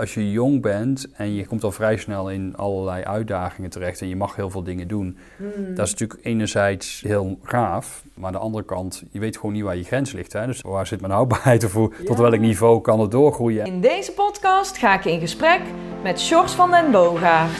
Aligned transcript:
Als 0.00 0.14
je 0.14 0.30
jong 0.30 0.62
bent 0.62 1.06
en 1.12 1.34
je 1.34 1.46
komt 1.46 1.64
al 1.64 1.72
vrij 1.72 1.96
snel 1.96 2.30
in 2.30 2.56
allerlei 2.56 3.02
uitdagingen 3.04 3.70
terecht 3.70 4.00
en 4.00 4.08
je 4.08 4.16
mag 4.16 4.36
heel 4.36 4.50
veel 4.50 4.62
dingen 4.62 4.88
doen, 4.88 5.18
Hmm. 5.36 5.74
dat 5.74 5.86
is 5.86 5.90
natuurlijk 5.92 6.20
enerzijds 6.26 7.02
heel 7.06 7.38
gaaf, 7.42 8.02
maar 8.14 8.26
aan 8.26 8.32
de 8.32 8.38
andere 8.38 8.64
kant, 8.64 9.02
je 9.10 9.18
weet 9.18 9.36
gewoon 9.36 9.52
niet 9.52 9.62
waar 9.62 9.76
je 9.76 9.82
grens 9.84 10.12
ligt. 10.12 10.32
Hè? 10.32 10.46
Dus 10.46 10.60
waar 10.60 10.86
zit 10.86 11.00
mijn 11.00 11.12
houdbaarheid 11.12 11.64
of 11.64 11.72
hoe- 11.72 11.92
tot 12.04 12.18
welk 12.18 12.38
niveau 12.38 12.80
kan 12.80 13.00
het 13.00 13.10
doorgroeien? 13.10 13.66
In 13.66 13.80
deze 13.80 14.12
podcast 14.12 14.78
ga 14.78 14.94
ik 14.98 15.04
in 15.04 15.20
gesprek 15.20 15.60
met 16.02 16.20
Sjors 16.20 16.52
van 16.52 16.70
den 16.70 16.90
Boogaard. 16.90 17.50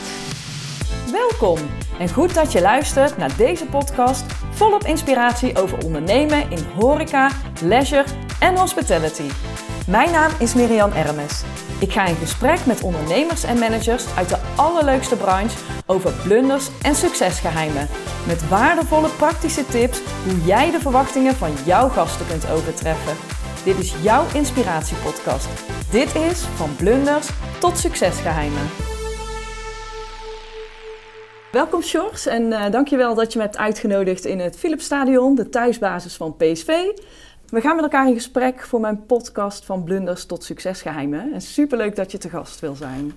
Welkom 1.12 1.58
en 1.98 2.08
goed 2.12 2.34
dat 2.34 2.52
je 2.52 2.60
luistert 2.60 3.16
naar 3.16 3.36
deze 3.36 3.66
podcast 3.66 4.24
volop 4.50 4.82
inspiratie 4.84 5.56
over 5.58 5.84
ondernemen 5.84 6.50
in 6.50 6.64
horeca, 6.78 7.30
leisure 7.62 8.04
en 8.40 8.56
hospitality. 8.56 9.28
Mijn 9.88 10.10
naam 10.10 10.30
is 10.40 10.54
Miriam 10.54 10.92
Ermes. 10.92 11.44
Ik 11.80 11.92
ga 11.92 12.06
in 12.06 12.14
gesprek 12.14 12.66
met 12.66 12.82
ondernemers 12.82 13.44
en 13.44 13.58
managers 13.58 14.16
uit 14.16 14.28
de 14.28 14.38
allerleukste 14.56 15.16
branche 15.16 15.58
over 15.86 16.12
blunders 16.12 16.68
en 16.82 16.94
succesgeheimen. 16.94 17.88
Met 18.26 18.48
waardevolle 18.48 19.08
praktische 19.08 19.66
tips 19.66 20.00
hoe 20.24 20.44
jij 20.44 20.70
de 20.70 20.80
verwachtingen 20.80 21.34
van 21.34 21.52
jouw 21.64 21.88
gasten 21.88 22.26
kunt 22.26 22.50
overtreffen. 22.50 23.16
Dit 23.64 23.78
is 23.78 23.94
jouw 24.02 24.24
inspiratiepodcast. 24.34 25.48
Dit 25.90 26.14
is 26.14 26.40
van 26.40 26.76
blunders 26.76 27.28
tot 27.58 27.78
succesgeheimen. 27.78 28.70
Welkom 31.52 31.82
Sjors 31.82 32.26
en 32.26 32.42
uh, 32.42 32.70
dankjewel 32.70 33.14
dat 33.14 33.32
je 33.32 33.38
me 33.38 33.44
hebt 33.44 33.56
uitgenodigd 33.56 34.24
in 34.24 34.40
het 34.40 34.56
Philipsstadion, 34.56 35.34
de 35.34 35.48
thuisbasis 35.48 36.14
van 36.14 36.36
PSV. 36.36 36.70
We 37.54 37.60
gaan 37.60 37.74
met 37.74 37.84
elkaar 37.84 38.08
in 38.08 38.14
gesprek 38.14 38.60
voor 38.60 38.80
mijn 38.80 39.06
podcast 39.06 39.64
van 39.64 39.84
blunders 39.84 40.24
tot 40.24 40.44
succesgeheimen. 40.44 41.32
En 41.32 41.40
superleuk 41.40 41.96
dat 41.96 42.12
je 42.12 42.18
te 42.18 42.28
gast 42.28 42.60
wil 42.60 42.74
zijn. 42.74 43.12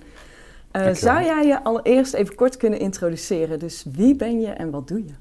Uh, 0.72 0.94
zou 0.94 1.24
jij 1.24 1.46
je 1.46 1.62
allereerst 1.64 2.14
even 2.14 2.34
kort 2.34 2.56
kunnen 2.56 2.78
introduceren? 2.78 3.58
Dus 3.58 3.84
wie 3.92 4.16
ben 4.16 4.40
je 4.40 4.46
en 4.46 4.70
wat 4.70 4.88
doe 4.88 4.98
je? 4.98 5.12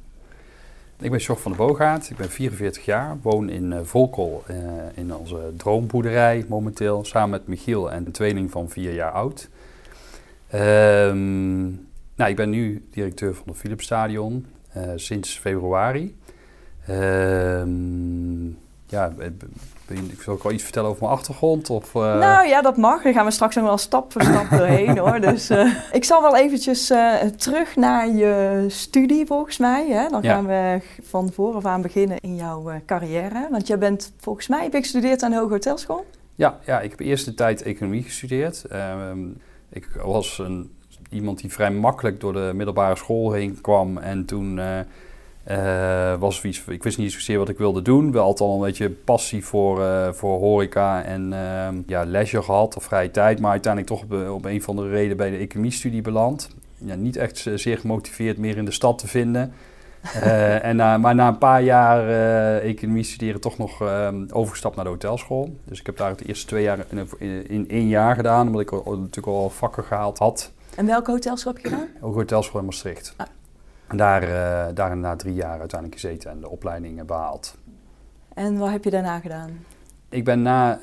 Ik 0.99 1.11
ben 1.11 1.19
Sjors 1.19 1.41
van 1.41 1.51
der 1.51 1.65
Boogaard, 1.65 2.09
ik 2.09 2.17
ben 2.17 2.29
44 2.29 2.85
jaar, 2.85 3.17
woon 3.21 3.49
in 3.49 3.71
uh, 3.71 3.79
Volkel 3.83 4.43
uh, 4.49 4.55
in 4.93 5.15
onze 5.15 5.53
droomboerderij 5.57 6.45
momenteel, 6.47 7.05
samen 7.05 7.29
met 7.29 7.47
Michiel 7.47 7.91
en 7.91 8.05
een 8.05 8.11
tweeling 8.11 8.51
van 8.51 8.69
4 8.69 8.93
jaar 8.93 9.11
oud. 9.11 9.49
Um, 10.53 11.87
nou, 12.15 12.29
ik 12.29 12.35
ben 12.35 12.49
nu 12.49 12.87
directeur 12.91 13.35
van 13.35 13.43
het 13.47 13.57
Philipsstadion 13.57 14.45
uh, 14.77 14.83
sinds 14.95 15.37
februari. 15.37 16.17
Uh, 16.89 17.61
ja, 18.87 19.13
ik 19.87 20.21
zal 20.21 20.33
ook 20.33 20.43
wel 20.43 20.51
iets 20.51 20.63
vertellen 20.63 20.89
over 20.89 21.01
mijn 21.01 21.13
achtergrond? 21.13 21.69
Of, 21.69 21.93
uh... 21.93 22.01
Nou 22.01 22.47
ja, 22.47 22.61
dat 22.61 22.77
mag. 22.77 23.01
Daar 23.01 23.13
gaan 23.13 23.25
we 23.25 23.31
straks 23.31 23.55
nog 23.55 23.65
wel 23.65 23.77
stap 23.77 24.11
voor 24.11 24.21
stap 24.21 24.49
doorheen 24.57 24.97
hoor. 24.97 25.19
Dus 25.19 25.51
uh, 25.51 25.73
ik 25.91 26.03
zal 26.03 26.21
wel 26.21 26.35
eventjes 26.35 26.91
uh, 26.91 27.13
terug 27.21 27.75
naar 27.75 28.09
je 28.09 28.65
studie 28.67 29.25
volgens 29.25 29.57
mij. 29.57 29.87
Hè? 29.89 30.09
Dan 30.09 30.23
gaan 30.23 30.45
we 30.47 30.81
van 31.03 31.31
vooraf 31.33 31.65
aan 31.65 31.81
beginnen 31.81 32.19
in 32.19 32.35
jouw 32.35 32.71
carrière. 32.85 33.47
Want 33.51 33.67
jij 33.67 33.77
bent 33.77 34.13
volgens 34.19 34.47
mij, 34.47 34.63
heb 34.63 34.75
ik 34.75 34.81
gestudeerd 34.81 35.23
aan 35.23 35.31
de 35.31 35.37
Hoge 35.37 35.53
Hotelschool? 35.53 36.05
Ja, 36.35 36.59
ja, 36.65 36.81
ik 36.81 36.89
heb 36.89 36.99
eerst 36.99 37.25
de 37.25 37.33
tijd 37.33 37.61
economie 37.61 38.03
gestudeerd. 38.03 38.65
ik 39.69 39.87
was 40.03 40.37
een 40.37 40.75
iemand 41.09 41.39
die 41.41 41.51
vrij 41.51 41.71
makkelijk 41.71 42.19
door 42.19 42.33
de 42.33 42.51
middelbare 42.53 42.95
school 42.95 43.31
heen 43.31 43.61
kwam. 43.61 43.97
En 43.97 44.25
toen 44.25 44.59
uh, 45.51 45.57
uh, 45.57 46.19
was 46.19 46.43
iets, 46.43 46.63
ik 46.67 46.83
wist 46.83 46.97
niet 46.97 47.11
zozeer 47.11 47.37
wat 47.37 47.49
ik 47.49 47.57
wilde 47.57 47.81
doen. 47.81 48.11
Wel 48.11 48.23
altijd 48.23 48.49
al 48.49 48.55
een 48.55 48.61
beetje 48.61 48.89
passie 48.89 49.45
voor, 49.45 49.79
uh, 49.79 50.11
voor 50.11 50.39
horeca 50.39 51.03
en 51.03 51.33
ja, 51.87 52.03
leisure 52.03 52.43
gehad 52.43 52.75
of 52.75 52.83
vrije 52.83 53.11
tijd. 53.11 53.39
Maar 53.39 53.51
uiteindelijk 53.51 53.93
toch 53.93 54.03
op, 54.03 54.29
op 54.29 54.45
een 54.45 54.61
van 54.61 54.75
de 54.75 54.89
redenen 54.89 55.17
bij 55.17 55.29
de 55.29 55.37
economiestudie 55.37 56.01
beland. 56.01 56.49
Ja, 56.77 56.95
niet 56.95 57.15
echt 57.15 57.49
zeer 57.55 57.77
gemotiveerd 57.77 58.37
meer 58.37 58.57
in 58.57 58.65
de 58.65 58.71
stad 58.71 58.97
te 58.97 59.07
vinden. 59.07 59.53
en 60.61 60.75
na, 60.75 60.97
maar 60.97 61.15
na 61.15 61.27
een 61.27 61.37
paar 61.37 61.63
jaar 61.63 62.09
economie 62.59 63.03
studeren 63.03 63.41
toch 63.41 63.57
nog 63.57 63.81
overgestapt 64.31 64.75
naar 64.75 64.85
de 64.85 64.91
hotelschool. 64.91 65.55
Dus 65.63 65.79
ik 65.79 65.85
heb 65.85 65.97
daar 65.97 66.09
het 66.09 66.27
eerste 66.27 66.47
twee 66.47 66.63
jaar 66.63 66.85
in, 66.89 67.07
in, 67.17 67.49
in 67.49 67.69
één 67.69 67.87
jaar 67.87 68.15
gedaan. 68.15 68.47
Omdat 68.47 68.61
ik 68.61 68.71
natuurlijk 68.71 69.27
al 69.27 69.49
vakken 69.49 69.83
gehaald 69.83 70.17
had. 70.17 70.51
En 70.75 70.85
welke 70.85 71.11
hotelschool 71.11 71.53
heb 71.53 71.61
je 71.61 71.69
gedaan? 71.69 71.87
Ook 72.01 72.13
hotelschool 72.13 72.59
in 72.59 72.65
Maastricht. 72.65 73.13
Ah. 73.17 73.27
Daar, 73.95 74.23
uh, 74.23 74.65
daar 74.73 74.97
na 74.97 75.15
drie 75.15 75.33
jaar 75.33 75.59
uiteindelijk 75.59 76.01
gezeten 76.01 76.31
en 76.31 76.39
de 76.39 76.49
opleiding 76.49 77.05
behaald. 77.05 77.57
En 78.33 78.57
wat 78.57 78.69
heb 78.69 78.83
je 78.83 78.89
daarna 78.89 79.19
gedaan? 79.19 79.49
Ik 80.09 80.23
ben 80.23 80.41
na 80.41 80.75
uh, 80.75 80.81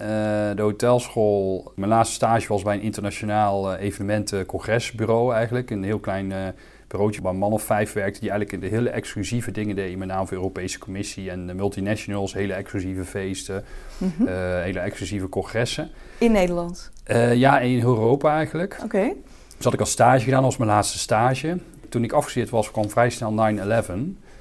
de 0.57 0.63
hotelschool, 0.63 1.73
mijn 1.75 1.91
laatste 1.91 2.15
stage 2.15 2.49
was 2.49 2.63
bij 2.63 2.75
een 2.75 2.83
internationaal 2.83 3.73
uh, 3.73 3.81
evenementen-congresbureau 3.81 5.35
eigenlijk. 5.35 5.71
Een 5.71 5.83
heel 5.83 5.99
klein 5.99 6.33
bureautje 6.89 7.23
waar 7.23 7.33
een 7.33 7.39
man 7.39 7.53
of 7.53 7.63
vijf 7.63 7.93
werkte 7.93 8.21
die 8.21 8.31
eigenlijk 8.31 8.63
de 8.63 8.77
hele 8.77 8.91
exclusieve 8.91 9.51
dingen 9.51 9.77
deed. 9.77 9.97
Met 9.97 10.09
name 10.09 10.27
voor 10.27 10.37
de 10.37 10.43
Europese 10.43 10.79
Commissie 10.79 11.31
en 11.31 11.47
de 11.47 11.55
multinationals, 11.55 12.35
hele 12.35 12.53
exclusieve 12.53 13.05
feesten, 13.05 13.65
mm 13.99 14.13
-hmm. 14.17 14.27
hele 14.63 14.79
exclusieve 14.79 15.29
congressen. 15.29 15.91
In 16.19 16.33
Nederland? 16.33 16.91
ja, 17.35 17.61
in 17.61 17.83
Europa 17.83 18.37
eigenlijk. 18.37 18.75
Oké. 18.75 18.85
Okay. 18.85 19.17
Dus 19.57 19.65
had 19.65 19.73
ik 19.73 19.81
als 19.81 19.91
stage 19.91 20.25
gedaan, 20.25 20.45
als 20.45 20.57
mijn 20.57 20.71
laatste 20.71 20.99
stage. 20.99 21.59
Toen 21.95 22.05
ik 22.05 22.13
afgestudeerd 22.13 22.51
was, 22.51 22.71
kwam 22.71 22.91
vrij 22.91 23.11
snel 23.11 23.31
9-11. 23.31 23.35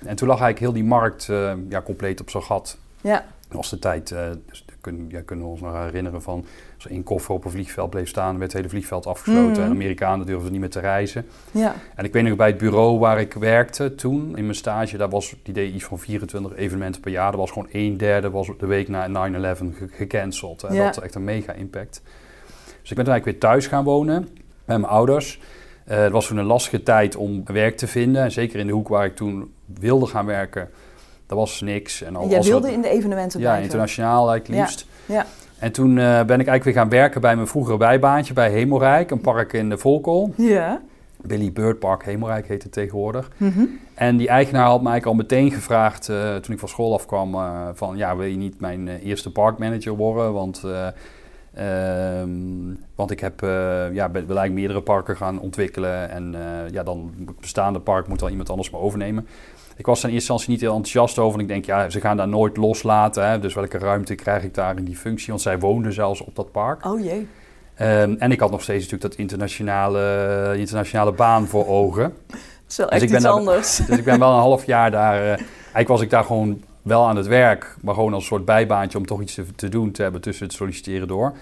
En 0.05 0.15
toen 0.15 0.27
lag 0.27 0.39
eigenlijk 0.39 0.59
heel 0.59 0.73
die 0.73 0.83
markt 0.83 1.27
uh, 1.27 1.53
ja, 1.69 1.81
compleet 1.81 2.21
op 2.21 2.29
zijn 2.29 2.43
gat. 2.43 2.77
Ja. 3.01 3.25
Dat 3.47 3.57
was 3.57 3.69
de 3.69 3.79
tijd, 3.79 4.11
uh, 4.11 4.19
dus 4.49 4.65
kun, 4.81 5.05
ja, 5.09 5.21
kunnen 5.21 5.45
we 5.45 5.51
ons 5.51 5.61
nog 5.61 5.73
herinneren 5.73 6.21
van... 6.21 6.45
als 6.75 6.87
één 6.87 7.03
koffer 7.03 7.33
op 7.33 7.45
een 7.45 7.51
vliegveld 7.51 7.89
bleef 7.89 8.09
staan, 8.09 8.37
werd 8.37 8.43
het 8.43 8.53
hele 8.53 8.69
vliegveld 8.69 9.05
afgesloten. 9.05 9.61
Mm. 9.61 9.63
En 9.63 9.69
Amerikanen 9.69 10.25
durfden 10.25 10.51
niet 10.51 10.59
meer 10.59 10.69
te 10.69 10.79
reizen. 10.79 11.25
Ja. 11.51 11.75
En 11.95 12.05
ik 12.05 12.13
weet 12.13 12.23
nog 12.23 12.35
bij 12.35 12.47
het 12.47 12.57
bureau 12.57 12.99
waar 12.99 13.19
ik 13.19 13.33
werkte 13.33 13.95
toen, 13.95 14.37
in 14.37 14.43
mijn 14.43 14.55
stage... 14.55 14.97
daar 14.97 15.09
was 15.09 15.35
die 15.43 15.53
deed 15.53 15.73
iets 15.73 15.83
van 15.83 15.99
24 15.99 16.55
evenementen 16.55 17.01
per 17.01 17.11
jaar. 17.11 17.31
Er 17.31 17.37
was 17.37 17.51
gewoon 17.51 17.69
een 17.71 17.97
derde 17.97 18.29
was 18.29 18.49
de 18.57 18.65
week 18.65 18.87
na 18.87 19.07
9-11 19.07 19.11
ge 19.57 19.87
gecanceld. 19.91 20.63
En 20.63 20.73
ja. 20.73 20.85
dat 20.85 20.95
had 20.95 21.03
echt 21.03 21.15
een 21.15 21.23
mega 21.23 21.53
impact. 21.53 22.01
Dus 22.81 22.91
ik 22.91 22.97
ben 22.97 23.07
eigenlijk 23.07 23.25
weer 23.25 23.39
thuis 23.49 23.67
gaan 23.67 23.83
wonen 23.83 24.21
met 24.65 24.77
mijn 24.77 24.85
ouders. 24.85 25.39
Uh, 25.91 25.97
het 25.97 26.11
was 26.11 26.27
toen 26.27 26.37
een 26.37 26.45
lastige 26.45 26.83
tijd 26.83 27.15
om 27.15 27.43
werk 27.45 27.77
te 27.77 27.87
vinden. 27.87 28.23
En 28.23 28.31
zeker 28.31 28.59
in 28.59 28.67
de 28.67 28.73
hoek 28.73 28.87
waar 28.87 29.05
ik 29.05 29.15
toen 29.15 29.53
wilde 29.65 30.05
gaan 30.05 30.25
werken, 30.25 30.69
daar 31.25 31.37
was 31.37 31.61
niks. 31.61 32.01
En 32.01 32.15
al, 32.15 32.29
Jij 32.29 32.41
wilde 32.41 32.71
in 32.71 32.81
de 32.81 32.89
evenementen 32.89 33.39
Ja, 33.39 33.45
blijven. 33.45 33.63
internationaal 33.63 34.29
eigenlijk 34.29 34.61
liefst. 34.61 34.85
Ja. 35.05 35.15
ja. 35.15 35.25
En 35.59 35.71
toen 35.71 35.89
uh, 35.89 35.95
ben 36.05 36.39
ik 36.39 36.47
eigenlijk 36.47 36.63
weer 36.63 36.73
gaan 36.73 36.89
werken 36.89 37.21
bij 37.21 37.35
mijn 37.35 37.47
vroegere 37.47 37.77
bijbaantje 37.77 38.33
bij 38.33 38.51
Hemelrijk, 38.51 39.11
een 39.11 39.21
park 39.21 39.53
in 39.53 39.69
de 39.69 39.77
Volkel. 39.77 40.33
Ja. 40.37 40.81
Billy 41.21 41.51
Bird 41.51 41.79
Park 41.79 42.03
Hemelrijk 42.05 42.47
heet 42.47 42.63
het 42.63 42.71
tegenwoordig. 42.71 43.31
Mm 43.37 43.51
-hmm. 43.51 43.79
En 43.93 44.17
die 44.17 44.27
eigenaar 44.27 44.63
had 44.63 44.75
eigenlijk 44.75 45.05
al 45.05 45.13
meteen 45.13 45.51
gevraagd, 45.51 46.09
uh, 46.09 46.35
toen 46.35 46.53
ik 46.53 46.59
van 46.59 46.69
school 46.69 46.93
afkwam, 46.93 47.37
van 47.73 47.97
ja, 47.97 48.15
wil 48.15 48.25
je 48.27 48.37
niet 48.37 48.59
mijn 48.59 48.87
eerste 48.87 49.31
parkmanager 49.31 49.95
worden? 49.95 50.33
Want 50.33 50.63
Um, 51.59 52.79
want 52.95 53.11
ik 53.11 53.19
heb, 53.19 53.41
uh, 53.41 53.49
ja, 53.93 54.11
eigenlijk 54.13 54.53
meerdere 54.53 54.81
parken 54.81 55.17
gaan 55.17 55.39
ontwikkelen. 55.39 56.09
En 56.09 56.33
uh, 56.33 56.69
ja, 56.71 56.83
dan 56.83 57.13
het 57.25 57.39
bestaande 57.39 57.79
park 57.79 58.07
moet 58.07 58.19
dan 58.19 58.29
iemand 58.29 58.49
anders 58.49 58.69
maar 58.69 58.81
overnemen. 58.81 59.27
Ik 59.75 59.85
was 59.85 60.01
daar 60.01 60.09
in 60.09 60.15
eerste 60.15 60.31
instantie 60.31 60.49
niet 60.49 60.61
heel 60.61 60.75
enthousiast 60.75 61.19
over. 61.19 61.39
En 61.39 61.45
ik 61.45 61.51
denk, 61.51 61.65
ja, 61.65 61.89
ze 61.89 61.99
gaan 61.99 62.17
daar 62.17 62.27
nooit 62.27 62.57
loslaten. 62.57 63.29
Hè, 63.29 63.39
dus 63.39 63.53
welke 63.53 63.77
ruimte 63.77 64.15
krijg 64.15 64.43
ik 64.43 64.53
daar 64.53 64.77
in 64.77 64.83
die 64.83 64.95
functie? 64.95 65.27
Want 65.27 65.41
zij 65.41 65.59
woonden 65.59 65.93
zelfs 65.93 66.21
op 66.21 66.35
dat 66.35 66.51
park. 66.51 66.85
Oh 66.85 67.03
jee. 67.03 67.27
Um, 67.81 68.15
en 68.19 68.31
ik 68.31 68.39
had 68.39 68.51
nog 68.51 68.61
steeds 68.61 68.83
natuurlijk 68.83 69.11
dat 69.11 69.19
internationale, 69.19 70.53
internationale 70.57 71.11
baan 71.11 71.47
voor 71.47 71.67
ogen. 71.67 72.13
Dat 72.27 72.39
is 72.67 72.77
wel 72.77 72.89
echt 72.89 73.01
dus 73.01 73.11
iets 73.11 73.23
daar, 73.23 73.31
anders. 73.31 73.77
Dus 73.77 73.97
ik 73.97 74.03
ben 74.03 74.19
wel 74.19 74.33
een 74.33 74.39
half 74.39 74.65
jaar 74.65 74.91
daar... 74.91 75.21
Uh, 75.21 75.27
eigenlijk 75.27 75.87
was 75.87 76.01
ik 76.01 76.09
daar 76.09 76.23
gewoon 76.23 76.61
wel 76.83 77.07
aan 77.07 77.15
het 77.15 77.27
werk, 77.27 77.75
maar 77.81 77.93
gewoon 77.93 78.13
als 78.13 78.21
een 78.21 78.27
soort 78.27 78.45
bijbaantje 78.45 78.97
om 78.97 79.05
toch 79.05 79.21
iets 79.21 79.33
te, 79.33 79.45
te 79.55 79.69
doen 79.69 79.91
te 79.91 80.01
hebben 80.01 80.21
tussen 80.21 80.45
het 80.45 80.55
solliciteren 80.55 81.07
door. 81.07 81.33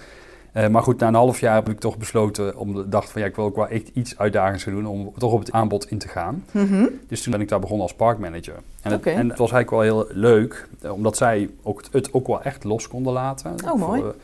Uh, 0.53 0.68
maar 0.68 0.84
goed, 0.84 1.00
na 1.00 1.07
een 1.07 1.13
half 1.13 1.40
jaar 1.40 1.56
heb 1.56 1.69
ik 1.69 1.79
toch 1.79 1.97
besloten 1.97 2.57
om 2.57 2.74
de 2.74 2.90
dacht 2.90 3.12
van 3.12 3.22
ja, 3.22 3.28
ik 3.28 3.36
wil 3.36 3.45
ook 3.45 3.56
wel 3.56 3.68
echt 3.68 3.89
iets 3.94 4.18
uitdagends 4.18 4.63
gaan 4.63 4.74
doen 4.74 4.86
om 4.86 5.13
toch 5.18 5.31
op 5.31 5.39
het 5.39 5.51
aanbod 5.51 5.92
in 5.92 5.98
te 5.98 6.07
gaan. 6.07 6.45
Mm 6.51 6.68
-hmm. 6.68 6.89
Dus 7.07 7.21
toen 7.21 7.31
ben 7.31 7.42
ik 7.42 7.48
daar 7.48 7.60
begonnen 7.60 7.88
als 7.88 7.95
parkmanager. 7.95 8.56
En, 8.81 8.94
okay. 8.94 9.13
het, 9.13 9.21
en 9.21 9.30
het 9.30 9.38
was 9.38 9.51
eigenlijk 9.51 9.69
wel 9.69 9.81
heel 9.81 10.16
leuk, 10.16 10.68
omdat 10.81 11.18
zij 11.18 11.50
ook 11.63 11.83
het 11.92 12.13
ook 12.13 12.27
wel 12.27 12.42
echt 12.42 12.63
los 12.63 12.88
konden 12.88 13.13
laten. 13.13 13.56
Oh, 13.66 13.80
mooi. 13.80 14.01
Voor, 14.01 14.16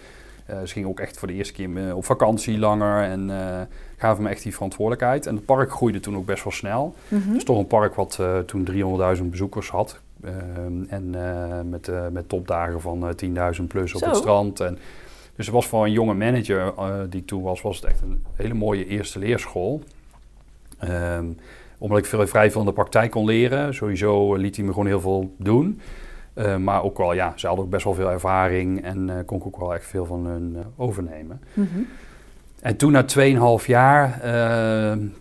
uh, 0.49 0.55
ze 0.63 0.73
gingen 0.73 0.89
ook 0.89 0.99
echt 0.99 1.17
voor 1.17 1.27
de 1.27 1.33
eerste 1.33 1.53
keer 1.53 1.95
op 1.95 2.05
vakantie 2.05 2.59
langer 2.59 3.03
en 3.03 3.29
uh, 3.29 3.61
gaven 3.97 4.23
me 4.23 4.29
echt 4.29 4.43
die 4.43 4.53
verantwoordelijkheid. 4.53 5.25
En 5.25 5.35
het 5.35 5.45
park 5.45 5.71
groeide 5.71 5.99
toen 5.99 6.15
ook 6.15 6.25
best 6.25 6.43
wel 6.43 6.53
snel. 6.53 6.95
Mm 7.07 7.19
-hmm. 7.19 7.27
Het 7.27 7.37
is 7.37 7.43
toch 7.43 7.57
een 7.57 7.67
park 7.67 7.95
wat 7.95 8.19
toen 8.45 8.67
300.000 9.17 9.23
bezoekers 9.23 9.69
had. 9.69 9.99
Uh, 10.27 10.93
en 10.93 11.13
uh, 11.15 11.69
met, 11.69 11.87
uh, 11.87 12.07
met 12.11 12.29
topdagen 12.29 12.81
van 12.81 13.15
10.000 13.25 13.63
plus 13.67 13.93
op 13.93 14.01
Zo. 14.01 14.07
het 14.07 14.15
strand. 14.15 14.59
En, 14.59 14.77
dus 15.35 15.45
het 15.45 15.55
was 15.55 15.67
voor 15.67 15.85
een 15.85 15.91
jonge 15.91 16.13
manager 16.13 16.73
die 17.09 17.25
toen 17.25 17.41
was, 17.41 17.61
was 17.61 17.75
het 17.75 17.85
echt 17.85 18.01
een 18.01 18.23
hele 18.33 18.53
mooie 18.53 18.85
eerste 18.85 19.19
leerschool. 19.19 19.81
Um, 20.83 21.37
omdat 21.77 21.97
ik 21.97 22.05
veel, 22.05 22.27
vrij 22.27 22.51
veel 22.51 22.61
in 22.61 22.67
de 22.67 22.73
praktijk 22.73 23.11
kon 23.11 23.25
leren. 23.25 23.73
Sowieso 23.73 24.35
liet 24.35 24.55
hij 24.55 24.65
me 24.65 24.71
gewoon 24.71 24.87
heel 24.87 25.01
veel 25.01 25.33
doen. 25.37 25.79
Uh, 26.35 26.55
maar 26.55 26.83
ook 26.83 26.97
wel, 26.97 27.13
ja, 27.13 27.33
ze 27.35 27.47
hadden 27.47 27.65
ook 27.65 27.71
best 27.71 27.83
wel 27.83 27.93
veel 27.93 28.11
ervaring 28.11 28.83
en 28.83 29.07
uh, 29.07 29.15
kon 29.25 29.37
ik 29.37 29.45
ook 29.45 29.57
wel 29.57 29.73
echt 29.73 29.85
veel 29.85 30.05
van 30.05 30.25
hun 30.25 30.53
uh, 30.55 30.61
overnemen. 30.75 31.41
Mhm. 31.53 31.79
En 32.61 32.77
toen 32.77 32.91
na 32.91 33.05
2,5 33.59 33.65
jaar, 33.65 34.21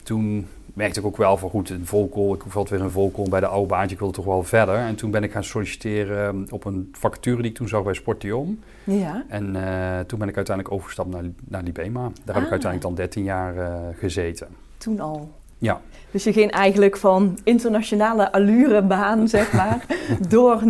toen 0.02 0.46
merkte 0.76 1.00
ik 1.00 1.06
ook 1.06 1.16
wel 1.16 1.36
van 1.36 1.50
goed, 1.50 1.70
een 1.70 1.86
volkool, 1.86 2.34
ik 2.34 2.40
hoef 2.42 2.56
altijd 2.56 2.74
weer 2.78 2.88
een 2.88 2.92
volkool 2.94 3.28
bij 3.28 3.40
de 3.40 3.46
oude 3.46 3.66
baantje, 3.68 3.92
ik 3.94 3.98
wilde 3.98 4.14
toch 4.14 4.24
wel 4.24 4.42
verder. 4.42 4.74
En 4.74 4.94
toen 4.94 5.10
ben 5.10 5.22
ik 5.22 5.32
gaan 5.32 5.44
solliciteren 5.44 6.26
ehm, 6.26 6.54
op 6.54 6.64
een 6.64 6.88
vacature 6.92 7.36
die 7.42 7.50
ik 7.50 7.56
toen 7.56 7.68
zag 7.68 7.82
bij 7.82 7.94
Sportium. 7.94 8.60
Ja. 8.84 9.24
En 9.28 9.54
uh, 9.54 9.98
toen 10.06 10.18
ben 10.18 10.28
ik 10.28 10.36
uiteindelijk 10.36 10.74
overgestapt 10.74 11.08
naar, 11.08 11.22
naar 11.44 11.62
Libema. 11.62 12.00
Daar 12.00 12.34
heb 12.34 12.44
ik 12.44 12.44
Ah. 12.44 12.50
uiteindelijk 12.50 12.82
dan 12.82 12.94
13 12.94 13.24
jaar 13.24 13.56
uh, 13.56 13.74
gezeten. 13.98 14.48
Toen 14.78 15.00
al. 15.00 15.30
Ja. 15.58 15.80
Dus 16.10 16.24
je 16.24 16.32
ging 16.32 16.50
eigenlijk 16.50 16.96
van 16.96 17.38
internationale 17.44 18.32
allurebaan, 18.32 19.28
zeg 19.28 19.52
maar, 19.52 19.86
door 20.28 20.60
9-11 20.64 20.68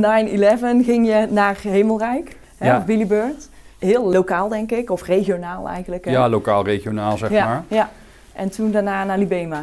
ging 0.84 1.06
je 1.06 1.26
naar 1.30 1.58
Hemelrijk, 1.62 2.36
hè, 2.56 2.66
Ja. 2.66 2.84
Billy 2.84 3.06
Bird. 3.06 3.48
Heel 3.78 4.12
lokaal, 4.12 4.48
denk 4.48 4.70
ik, 4.72 4.90
of 4.90 5.02
regionaal 5.02 5.68
eigenlijk. 5.68 6.04
Hè? 6.04 6.10
Ja, 6.10 6.28
lokaal, 6.28 6.64
regionaal 6.64 7.16
zeg 7.18 7.30
ja, 7.30 7.46
maar. 7.46 7.64
Ja. 7.68 7.90
En 8.32 8.50
toen 8.50 8.70
daarna 8.70 9.04
naar 9.04 9.18
Libema. 9.18 9.62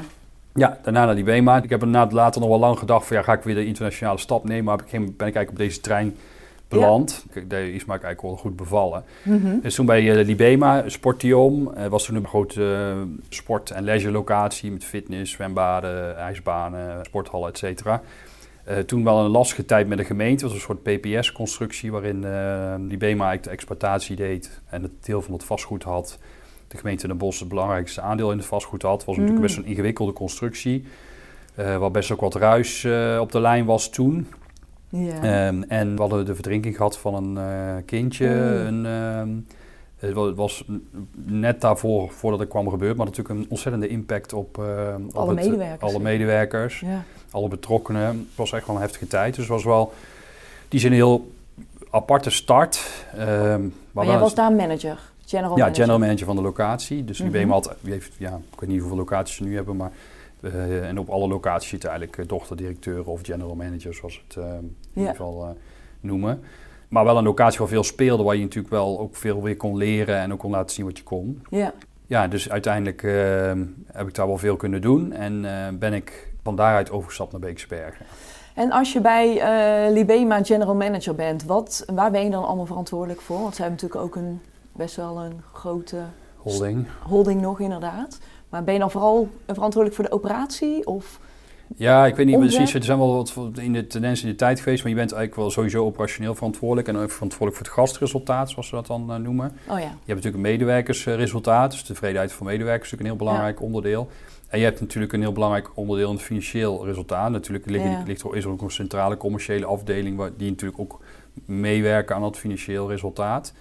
Ja, 0.56 0.80
daarna 0.84 1.06
naar 1.06 1.16
Libema. 1.16 1.64
Ik 1.64 1.70
heb 1.70 1.84
inderdaad 1.84 2.12
later 2.12 2.42
nog 2.42 2.50
wel 2.50 2.60
lang 2.60 2.80
gedacht 2.80 3.08
van 3.08 3.18
ja, 3.18 3.24
ga 3.24 3.34
ik 3.34 3.44
weer 3.44 3.56
de 3.56 3.66
internationale 3.66 4.18
stap 4.18 4.44
nemen. 4.44 4.64
Maar 4.64 4.78
ben 4.92 5.04
ik 5.04 5.20
eigenlijk 5.20 5.50
op 5.50 5.58
deze 5.58 5.80
trein 5.80 6.16
beland. 6.68 7.26
Ja. 7.34 7.42
Deze 7.48 7.74
is 7.74 7.86
me 7.86 7.92
eigenlijk 7.92 8.22
wel 8.22 8.36
goed 8.36 8.56
bevallen. 8.56 9.04
Mhm. 9.24 9.60
Dus 9.62 9.76
toen 9.76 9.86
bij 9.86 10.04
uh, 10.04 10.26
Libema, 10.26 10.84
Sportium, 10.90 11.68
uh, 11.78 11.86
was 11.86 12.06
toen 12.06 12.16
een 12.16 12.28
grote 12.28 12.62
uh, 12.62 13.02
sport- 13.30 13.72
en 13.72 13.84
leisure 13.84 14.12
locatie 14.12 14.72
met 14.72 14.84
fitness, 14.84 15.32
zwembaden, 15.32 16.18
ijsbanen, 16.18 17.06
sporthallen, 17.06 17.50
et 17.50 17.58
cetera. 17.58 18.02
Toen 18.86 19.04
wel 19.04 19.20
een 19.20 19.32
lastige 19.32 19.66
tijd 19.66 19.88
met 19.88 19.98
de 19.98 20.04
gemeente. 20.04 20.46
Het 20.46 20.54
was 20.54 20.54
een 20.54 20.76
soort 20.76 20.84
PPS-constructie 20.84 21.92
waarin 21.92 22.18
Libema 22.88 23.28
eigenlijk 23.28 23.44
de 23.44 23.50
exploitatie 23.50 24.16
deed 24.16 24.62
en 24.70 24.82
het 24.82 24.92
deel 25.06 25.22
van 25.22 25.34
het 25.34 25.44
vastgoed 25.44 25.84
had. 25.84 26.20
De 26.74 26.80
gemeente 26.80 27.08
Den 27.08 27.18
Bosch 27.18 27.40
het 27.40 27.50
belangrijkste 27.50 28.02
aandeel 28.02 28.32
in 28.32 28.38
het 28.38 28.46
vastgoed 28.46 28.82
had. 28.82 28.92
Het 28.92 29.06
was 29.06 29.16
natuurlijk 29.16 29.42
Mm. 29.42 29.48
best 29.48 29.58
een 29.58 29.66
ingewikkelde 29.66 30.14
constructie. 30.14 30.86
Uh, 31.60 31.78
waar 31.78 31.92
best 31.92 32.12
ook 32.12 32.22
wat 32.22 32.36
ruis 32.36 32.84
uh, 32.84 33.18
op 33.22 33.32
de 33.32 33.40
lijn 33.40 33.66
was 33.66 33.90
toen. 33.90 34.28
Ja. 34.90 35.48
Um, 35.48 35.64
en 35.64 35.96
we 35.96 36.02
hadden 36.02 36.26
de 36.26 36.34
verdrinking 36.34 36.76
gehad 36.76 36.98
van 36.98 37.14
een 37.14 37.36
uh, 37.36 37.84
kindje. 37.86 38.28
Mm. 38.28 38.86
Een, 38.86 38.86
um, 38.86 39.46
het 39.98 40.36
was 40.36 40.66
net 41.26 41.62
daarvoor, 41.62 42.10
voordat 42.10 42.40
het 42.40 42.50
kwam 42.50 42.70
gebeurd, 42.70 42.98
maar 42.98 43.06
natuurlijk 43.06 43.40
een 43.40 43.46
ontzettende 43.50 43.88
impact 43.88 44.34
op, 44.34 44.58
uh, 44.58 44.66
op 45.08 45.16
alle, 45.16 45.36
het, 45.36 45.46
medewerkers. 45.46 45.92
alle 45.92 46.04
medewerkers. 46.04 46.80
Ja. 46.80 47.04
Alle 47.32 47.48
betrokkenen. 47.48 48.06
Het 48.08 48.36
was 48.36 48.52
echt 48.52 48.68
wel 48.68 48.76
een 48.76 48.82
heftige 48.82 49.08
tijd. 49.08 49.36
Dus 49.36 49.44
het 49.44 49.54
was 49.54 49.64
wel, 49.64 49.94
die 50.68 50.80
is 50.80 50.86
een 50.86 50.94
heel 50.94 51.32
aparte 51.90 52.30
start. 52.30 53.06
Um, 53.20 53.22
maar, 53.22 53.62
maar 53.92 54.06
jij 54.06 54.20
was 54.20 54.36
daar 54.36 54.52
manager? 54.52 55.12
General 55.26 55.52
ja, 55.52 55.58
manager. 55.58 55.76
general 55.84 56.00
manager 56.00 56.26
van 56.26 56.36
de 56.36 56.42
locatie. 56.42 57.04
Dus 57.06 57.20
Mhm. 57.22 57.36
IBM 57.36 57.50
had, 57.50 57.76
heeft, 57.88 58.16
ja, 58.18 58.40
ik 58.54 58.60
weet 58.60 58.70
niet 58.70 58.80
hoeveel 58.80 58.98
locaties 58.98 59.36
ze 59.36 59.44
nu 59.44 59.56
hebben, 59.56 59.76
maar 59.76 59.92
uh, 60.42 60.88
en 60.88 61.00
op 61.00 61.10
alle 61.10 61.28
locaties 61.28 61.70
zitten 61.70 61.90
eigenlijk 61.90 62.20
uh, 62.20 62.28
dochterdirecteuren 62.28 63.06
of 63.06 63.20
general 63.24 63.56
managers, 63.56 63.98
zoals 63.98 64.24
het 64.28 64.36
uh, 64.38 64.44
in 64.44 64.76
Ja. 64.94 65.00
ieder 65.00 65.16
geval 65.16 65.44
uh, 65.44 65.50
noemen. 66.00 66.42
Maar 66.90 67.04
wel 67.06 67.18
een 67.18 67.24
locatie 67.24 67.60
waar 67.60 67.68
veel 67.68 67.84
speelde, 67.84 68.24
waar 68.24 68.36
je 68.36 68.42
natuurlijk 68.42 68.74
wel 68.74 69.00
ook 69.00 69.16
veel 69.16 69.42
weer 69.44 69.58
kon 69.58 69.78
leren 69.78 70.18
en 70.18 70.34
ook 70.34 70.40
kon 70.40 70.52
laten 70.52 70.76
zien 70.76 70.86
wat 70.86 70.98
je 70.98 71.04
kon. 71.04 71.42
Ja. 71.50 71.74
Ja, 72.06 72.28
dus 72.28 72.50
uiteindelijk 72.50 73.04
uh, 73.04 73.14
heb 73.92 74.08
ik 74.08 74.14
daar 74.16 74.28
wel 74.28 74.38
veel 74.38 74.56
kunnen 74.56 74.82
doen 74.82 75.12
en 75.14 75.46
ben 75.80 75.94
ik 75.94 76.32
van 76.44 76.56
daaruit 76.56 76.92
overgestapt 76.92 77.32
naar 77.32 77.42
Beekse 77.42 77.68
Bergen. 77.68 78.06
En 78.54 78.72
als 78.72 78.94
je 78.94 79.02
bij 79.02 79.40
Libema 79.94 80.44
general 80.44 80.76
manager 80.76 81.16
bent, 81.16 81.44
wat, 81.44 81.84
waar 81.94 82.12
ben 82.12 82.24
je 82.24 82.30
dan 82.30 82.46
allemaal 82.46 82.66
verantwoordelijk 82.66 83.22
voor? 83.22 83.40
Want 83.40 83.56
ze 83.56 83.62
hebben 83.62 83.80
natuurlijk 83.82 84.06
ook 84.18 84.24
een, 84.24 84.42
best 84.76 84.96
wel 84.96 85.18
een 85.24 85.42
grote 85.54 86.02
Holding. 86.38 86.86
holding 87.08 87.42
nog 87.42 87.60
inderdaad. 87.60 88.20
Maar 88.50 88.64
ben 88.64 88.74
je 88.74 88.80
dan 88.80 88.92
vooral 88.92 89.30
verantwoordelijk 89.48 89.96
voor 89.96 90.04
de 90.06 90.12
operatie? 90.12 90.88
Of 90.88 91.20
Ja, 91.78 92.06
ik 92.06 92.16
weet 92.16 92.26
niet 92.26 92.36
Omzet? 92.36 92.56
precies. 92.56 92.74
Er 92.76 92.84
zijn 92.84 92.98
wel 92.98 93.16
wat 93.16 93.34
in 93.60 93.74
de 93.74 93.88
tendens 93.88 94.22
in 94.24 94.30
de 94.30 94.36
tijd 94.36 94.60
geweest, 94.60 94.84
maar 94.84 94.92
je 94.92 94.98
bent 94.98 95.12
eigenlijk 95.12 95.42
wel 95.42 95.52
sowieso 95.52 95.86
operationeel 95.86 96.36
verantwoordelijk 96.36 96.88
en 96.88 96.98
ook 96.98 97.12
verantwoordelijk 97.12 97.58
voor 97.58 97.66
het 97.66 97.76
gastresultaat, 97.76 98.50
zoals 98.50 98.68
ze 98.68 98.76
dat 98.76 98.88
dan 98.88 99.12
uh, 99.12 99.16
noemen. 99.16 99.52
Oh 99.68 99.80
ja. 99.80 99.86
Je 99.86 99.86
hebt 99.86 100.08
natuurlijk 100.08 100.36
een 100.36 100.42
medewerkersresultaat, 100.42 101.72
dus 101.72 101.84
tevredenheid 101.84 102.32
van 102.32 102.46
medewerkers 102.46 102.86
is 102.86 102.92
natuurlijk 102.92 103.10
een 103.22 103.26
heel 103.26 103.34
belangrijk 103.34 103.62
onderdeel. 103.62 104.10
En 104.48 104.60
je 104.60 104.66
hebt 104.66 104.80
natuurlijk 104.80 105.14
een 105.14 105.22
heel 105.22 105.32
belangrijk 105.32 105.70
onderdeel 105.74 106.08
in 106.10 106.16
het 106.16 106.24
financieel 106.24 106.86
resultaat. 106.86 107.32
Natuurlijk 107.32 107.70
ligt, 107.70 107.84
Ja. 107.84 108.04
ligt 108.06 108.22
er, 108.24 108.36
is 108.36 108.44
er 108.44 108.50
ook 108.52 108.62
een 108.62 108.72
centrale 108.72 109.18
commerciële 109.18 109.66
afdeling 109.66 110.18
waar, 110.18 110.30
die 110.38 110.50
natuurlijk 110.50 110.80
ook 110.80 111.00
meewerken 111.46 112.16
aan 112.16 112.24
het 112.24 112.38
financieel 112.38 112.90
resultaat. 112.90 113.54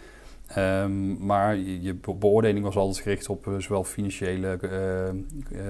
Um, 0.59 1.27
maar 1.27 1.57
je, 1.57 1.83
je 1.83 1.95
beoordeling 2.19 2.65
was 2.65 2.77
altijd 2.77 3.03
gericht 3.03 3.29
op 3.29 3.47
uh, 3.47 3.55
zowel 3.59 3.85
financiële 3.85 4.59
uh, 5.53 5.61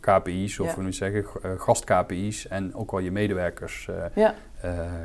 KPI's, 0.00 0.58
of 0.58 0.66
Ja. 0.66 0.76
we 0.76 0.82
nu 0.82 0.92
zeggen, 0.92 1.24
gast-KPI's 1.58 2.48
en 2.48 2.74
ook 2.74 2.90
wel 2.90 3.00
je 3.00 3.10
medewerkers 3.10 3.88
ja. 4.14 4.34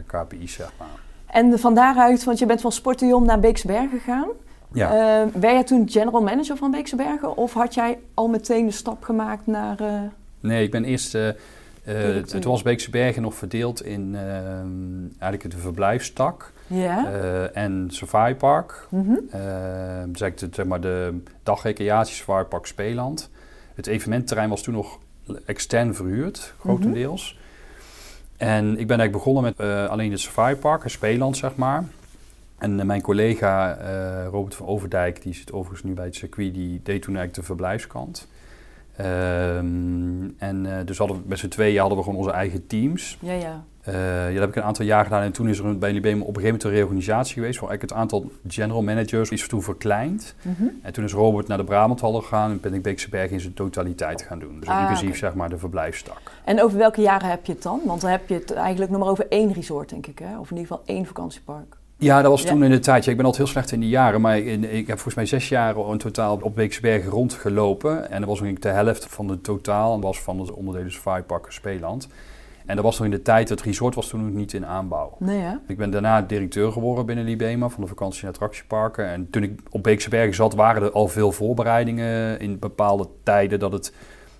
KPI's, 0.05 0.53
zeg 0.53 0.71
maar. 0.79 0.87
En 1.25 1.59
van 1.59 1.75
daaruit, 1.75 2.23
want 2.23 2.39
je 2.39 2.45
bent 2.45 2.61
van 2.61 2.71
Sportium 2.71 3.25
naar 3.25 3.39
Beeksbergen 3.39 3.99
gegaan. 3.99 4.29
Ja. 4.73 5.23
Uh, 5.25 5.33
ben 5.33 5.53
jij 5.53 5.63
toen 5.63 5.89
general 5.89 6.21
manager 6.21 6.57
van 6.57 6.71
Beekse 6.71 6.95
Bergen 6.95 7.37
of 7.37 7.53
had 7.53 7.73
jij 7.73 7.99
al 8.13 8.27
meteen 8.27 8.65
de 8.65 8.71
stap 8.71 9.03
gemaakt 9.03 9.47
naar... 9.47 9.77
Nee, 10.39 10.63
ik 10.63 10.71
ben 10.71 10.83
eerst... 10.83 11.15
Uh, 11.15 11.29
het, 11.83 12.31
het 12.31 12.43
was 12.43 12.61
Beekse 12.61 12.89
Bergen 12.89 13.21
nog 13.21 13.35
verdeeld 13.35 13.83
in 13.83 14.15
eigenlijk 15.19 15.51
de 15.51 15.57
verblijfstak 15.57 16.51
ja. 16.69 17.11
en 17.53 17.87
Safari 17.91 18.35
Park. 18.35 18.87
Mm 18.89 19.05
-hmm. 19.05 19.19
dus 20.11 20.21
eigenlijk 20.21 20.39
de, 20.39 20.47
zeg 20.51 20.65
maar 20.65 20.81
de 20.81 21.21
dagrecreatie 21.43 22.15
Safari 22.15 22.45
Park 22.45 22.65
Speeland. 22.65 23.29
Het 23.75 23.87
evenementterrein 23.87 24.49
was 24.49 24.61
toen 24.61 24.73
nog 24.73 24.99
extern 25.45 25.95
verhuurd, 25.95 26.53
grotendeels. 26.59 27.33
Mm 27.33 27.39
-hmm. 27.39 27.47
En 28.49 28.65
ik 28.65 28.87
ben 28.87 28.99
eigenlijk 28.99 29.11
begonnen 29.11 29.43
met 29.43 29.89
alleen 29.89 30.11
het 30.11 30.19
Safari 30.19 30.55
Park, 30.55 30.83
een 30.83 30.89
Speeland 30.89 31.37
zeg 31.37 31.55
maar. 31.55 31.83
En 32.59 32.79
uh, 32.79 32.85
mijn 32.85 33.01
collega 33.01 33.77
uh, 33.81 34.27
Robert 34.31 34.55
van 34.55 34.65
Overdijk, 34.65 35.21
die 35.21 35.33
zit 35.33 35.51
overigens 35.51 35.83
nu 35.83 35.93
bij 35.93 36.05
het 36.05 36.15
circuit, 36.15 36.53
die 36.53 36.81
deed 36.83 37.01
toen 37.01 37.15
eigenlijk 37.15 37.33
de 37.33 37.43
verblijfskant. 37.43 38.27
Um, 39.05 40.35
en 40.37 40.65
uh, 40.65 40.77
dus 40.85 40.97
hadden 40.97 41.17
we 41.17 41.23
met 41.25 41.39
z'n 41.39 41.47
tweeën 41.47 41.79
hadden 41.79 41.97
we 41.97 42.03
gewoon 42.03 42.19
onze 42.19 42.31
eigen 42.31 42.67
teams. 42.67 43.17
Ja, 43.21 43.33
ja. 43.33 43.63
ja, 43.85 44.31
dat 44.31 44.39
heb 44.39 44.49
ik 44.49 44.55
een 44.55 44.63
aantal 44.63 44.85
jaar 44.85 45.03
gedaan 45.03 45.21
en 45.21 45.31
toen 45.31 45.49
is 45.49 45.59
er 45.59 45.77
bij 45.77 45.91
Libema 45.91 46.21
op 46.21 46.27
een 46.27 46.41
gegeven 46.41 46.45
moment 46.45 46.63
een 46.63 46.71
reorganisatie 46.71 47.33
geweest. 47.33 47.59
Waar 47.59 47.69
eigenlijk 47.69 47.91
het 47.91 48.01
aantal 48.01 48.31
general 48.47 48.81
managers 48.81 49.29
is 49.29 49.47
toen 49.47 49.61
verkleind. 49.61 50.35
Mm 50.41 50.55
-hmm. 50.57 50.79
En 50.81 50.93
toen 50.93 51.03
is 51.03 51.13
Robert 51.13 51.47
naar 51.47 51.57
de 51.57 51.63
Brabanthallen 51.63 52.21
gegaan 52.21 52.51
en 52.51 52.59
ben 52.59 52.73
ik 52.73 52.81
Beekse 52.81 53.09
Berg 53.09 53.31
in 53.31 53.39
zijn 53.39 53.53
totaliteit 53.53 54.21
gaan 54.21 54.39
doen. 54.39 54.59
Dus 54.59 54.69
ah, 54.69 54.79
inclusief 54.79 55.07
okay. 55.07 55.19
zeg 55.19 55.33
maar 55.33 55.49
de 55.49 55.57
verblijfstak. 55.57 56.21
En 56.43 56.61
over 56.61 56.77
welke 56.77 57.01
jaren 57.01 57.29
heb 57.29 57.45
je 57.45 57.51
het 57.51 57.63
dan? 57.63 57.81
Want 57.85 58.01
dan 58.01 58.09
heb 58.09 58.29
je 58.29 58.33
het 58.33 58.51
eigenlijk 58.51 58.91
nog 58.91 58.99
maar 58.99 59.09
over 59.09 59.27
één 59.29 59.53
resort, 59.53 59.89
denk 59.89 60.07
ik, 60.07 60.19
hè? 60.19 60.39
Of 60.39 60.51
in 60.51 60.57
ieder 60.57 60.71
geval 60.71 60.95
één 60.95 61.05
vakantiepark. 61.05 61.78
Ja, 61.99 62.21
dat 62.21 62.31
was 62.31 62.41
Ja. 62.41 62.49
toen 62.49 62.63
in 62.63 62.69
de 62.69 62.79
tijd. 62.79 63.05
Ja, 63.05 63.11
ik 63.11 63.17
ben 63.17 63.25
altijd 63.25 63.43
heel 63.43 63.53
slecht 63.53 63.71
in 63.71 63.79
die 63.79 63.89
jaren, 63.89 64.21
maar 64.21 64.37
in, 64.39 64.63
ik 64.63 64.87
heb 64.87 64.95
volgens 64.95 65.15
mij 65.15 65.25
zes 65.25 65.49
jaar 65.49 65.77
in 65.77 65.97
totaal 65.97 66.39
op 66.41 66.55
Beeksbergen 66.55 67.11
rondgelopen. 67.11 68.11
En 68.11 68.19
dat 68.19 68.29
was 68.29 68.39
ongeveer 68.41 68.59
de 68.59 68.69
helft 68.69 69.05
van 69.05 69.29
het 69.29 69.43
totaal 69.43 69.93
en 69.93 70.01
was 70.01 70.21
van 70.21 70.39
het 70.39 70.51
onderdelen 70.51 70.91
Safari 70.91 71.23
Speeland. 71.47 72.07
En 72.65 72.75
dat 72.75 72.83
was 72.83 72.97
nog 72.97 73.05
in 73.07 73.13
de 73.13 73.21
tijd, 73.21 73.49
het 73.49 73.61
resort 73.61 73.95
was 73.95 74.07
toen 74.07 74.25
nog 74.25 74.33
niet 74.33 74.53
in 74.53 74.65
aanbouw. 74.65 75.15
Nee, 75.19 75.39
hè? 75.39 75.53
Ik 75.67 75.77
ben 75.77 75.89
daarna 75.91 76.21
directeur 76.21 76.71
geworden 76.71 77.05
binnen 77.05 77.25
Libema 77.25 77.69
van 77.69 77.81
de 77.83 77.89
vakantie- 77.89 78.23
en 78.23 78.29
attractieparken. 78.29 79.05
En 79.07 79.29
toen 79.29 79.43
ik 79.43 79.59
op 79.69 79.83
Beekse 79.83 80.09
zat, 80.31 80.53
waren 80.53 80.83
er 80.83 80.91
al 80.91 81.07
veel 81.07 81.31
voorbereidingen 81.31 82.39
in 82.39 82.59
bepaalde 82.59 83.07
tijden 83.23 83.59
dat 83.59 83.71
het 83.71 83.93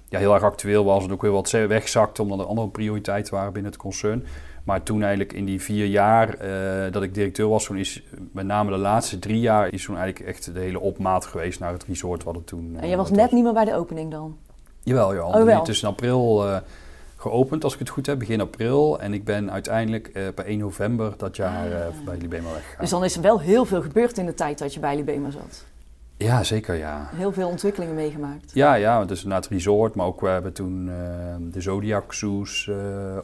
ja, 0.09 0.19
heel 0.19 0.33
erg 0.33 0.43
actueel 0.43 0.85
was 0.85 1.03
en 1.03 1.11
ook 1.11 1.21
weer 1.21 1.31
wat 1.31 1.47
wegzakte 1.67 2.21
omdat 2.21 2.39
er 2.39 2.45
andere 2.45 2.69
prioriteiten 2.69 3.33
waren 3.33 3.53
binnen 3.53 3.71
het 3.71 3.81
concern. 3.81 4.23
Maar 4.69 4.83
toen 4.83 5.01
eigenlijk 5.01 5.33
in 5.33 5.45
die 5.45 5.61
vier 5.61 5.85
jaar 5.85 6.27
uh, 6.27 6.91
dat 6.91 7.03
ik 7.03 7.13
directeur 7.13 7.47
was, 7.47 7.65
toen 7.65 7.77
is 7.77 8.03
met 8.31 8.45
name 8.45 8.71
de 8.71 8.77
laatste 8.77 9.19
drie 9.19 9.39
jaar 9.39 9.73
is 9.73 9.83
toen 9.83 9.97
eigenlijk 9.97 10.29
echt 10.29 10.53
de 10.53 10.59
hele 10.59 10.79
opmaat 10.79 11.25
geweest 11.25 11.59
naar 11.59 11.71
het 11.71 11.83
resort 11.83 12.23
wat 12.23 12.35
het 12.35 12.47
toen. 12.47 12.71
Uh, 12.73 12.81
en 12.81 12.88
jij 12.88 12.97
was 12.97 13.09
net 13.09 13.19
was. 13.19 13.31
niet 13.31 13.43
meer 13.43 13.53
bij 13.53 13.65
de 13.65 13.75
opening 13.75 14.11
dan? 14.11 14.38
Jawel. 14.83 15.27
Oh, 15.27 15.43
wel. 15.43 15.59
Het 15.59 15.67
is 15.67 15.81
in 15.81 15.88
april 15.88 16.45
uh, 16.45 16.57
geopend, 17.15 17.63
als 17.63 17.73
ik 17.73 17.79
het 17.79 17.89
goed 17.89 18.05
heb, 18.05 18.19
begin 18.19 18.41
april. 18.41 18.99
En 18.99 19.13
ik 19.13 19.23
ben 19.23 19.51
uiteindelijk 19.51 20.13
bij 20.35 20.45
1 20.45 20.59
november 20.59 21.13
dat 21.17 21.35
jaar 21.35 21.75
ah. 21.75 22.05
bij 22.05 22.17
Libema 22.17 22.51
weggegaan. 22.51 22.79
Dus 22.79 22.89
dan 22.89 23.03
is 23.03 23.15
er 23.15 23.21
wel 23.21 23.39
heel 23.39 23.65
veel 23.65 23.81
gebeurd 23.81 24.17
in 24.17 24.25
de 24.25 24.33
tijd 24.33 24.57
dat 24.57 24.73
je 24.73 24.79
bij 24.79 24.95
Libema 24.95 25.29
zat? 25.29 25.65
Ja, 26.17 26.43
zeker 26.43 26.75
ja. 26.75 27.09
Heel 27.15 27.31
veel 27.31 27.49
ontwikkelingen 27.49 27.95
meegemaakt. 27.95 28.51
Ja, 28.53 28.73
ja, 28.73 29.05
dus 29.05 29.23
naar 29.23 29.38
het 29.41 29.47
resort, 29.47 29.95
maar 29.95 30.05
ook 30.05 30.21
we 30.21 30.27
hebben 30.27 30.53
toen 30.53 30.85
de 31.51 31.61
Zodiac 31.61 32.13
Zoos 32.13 32.69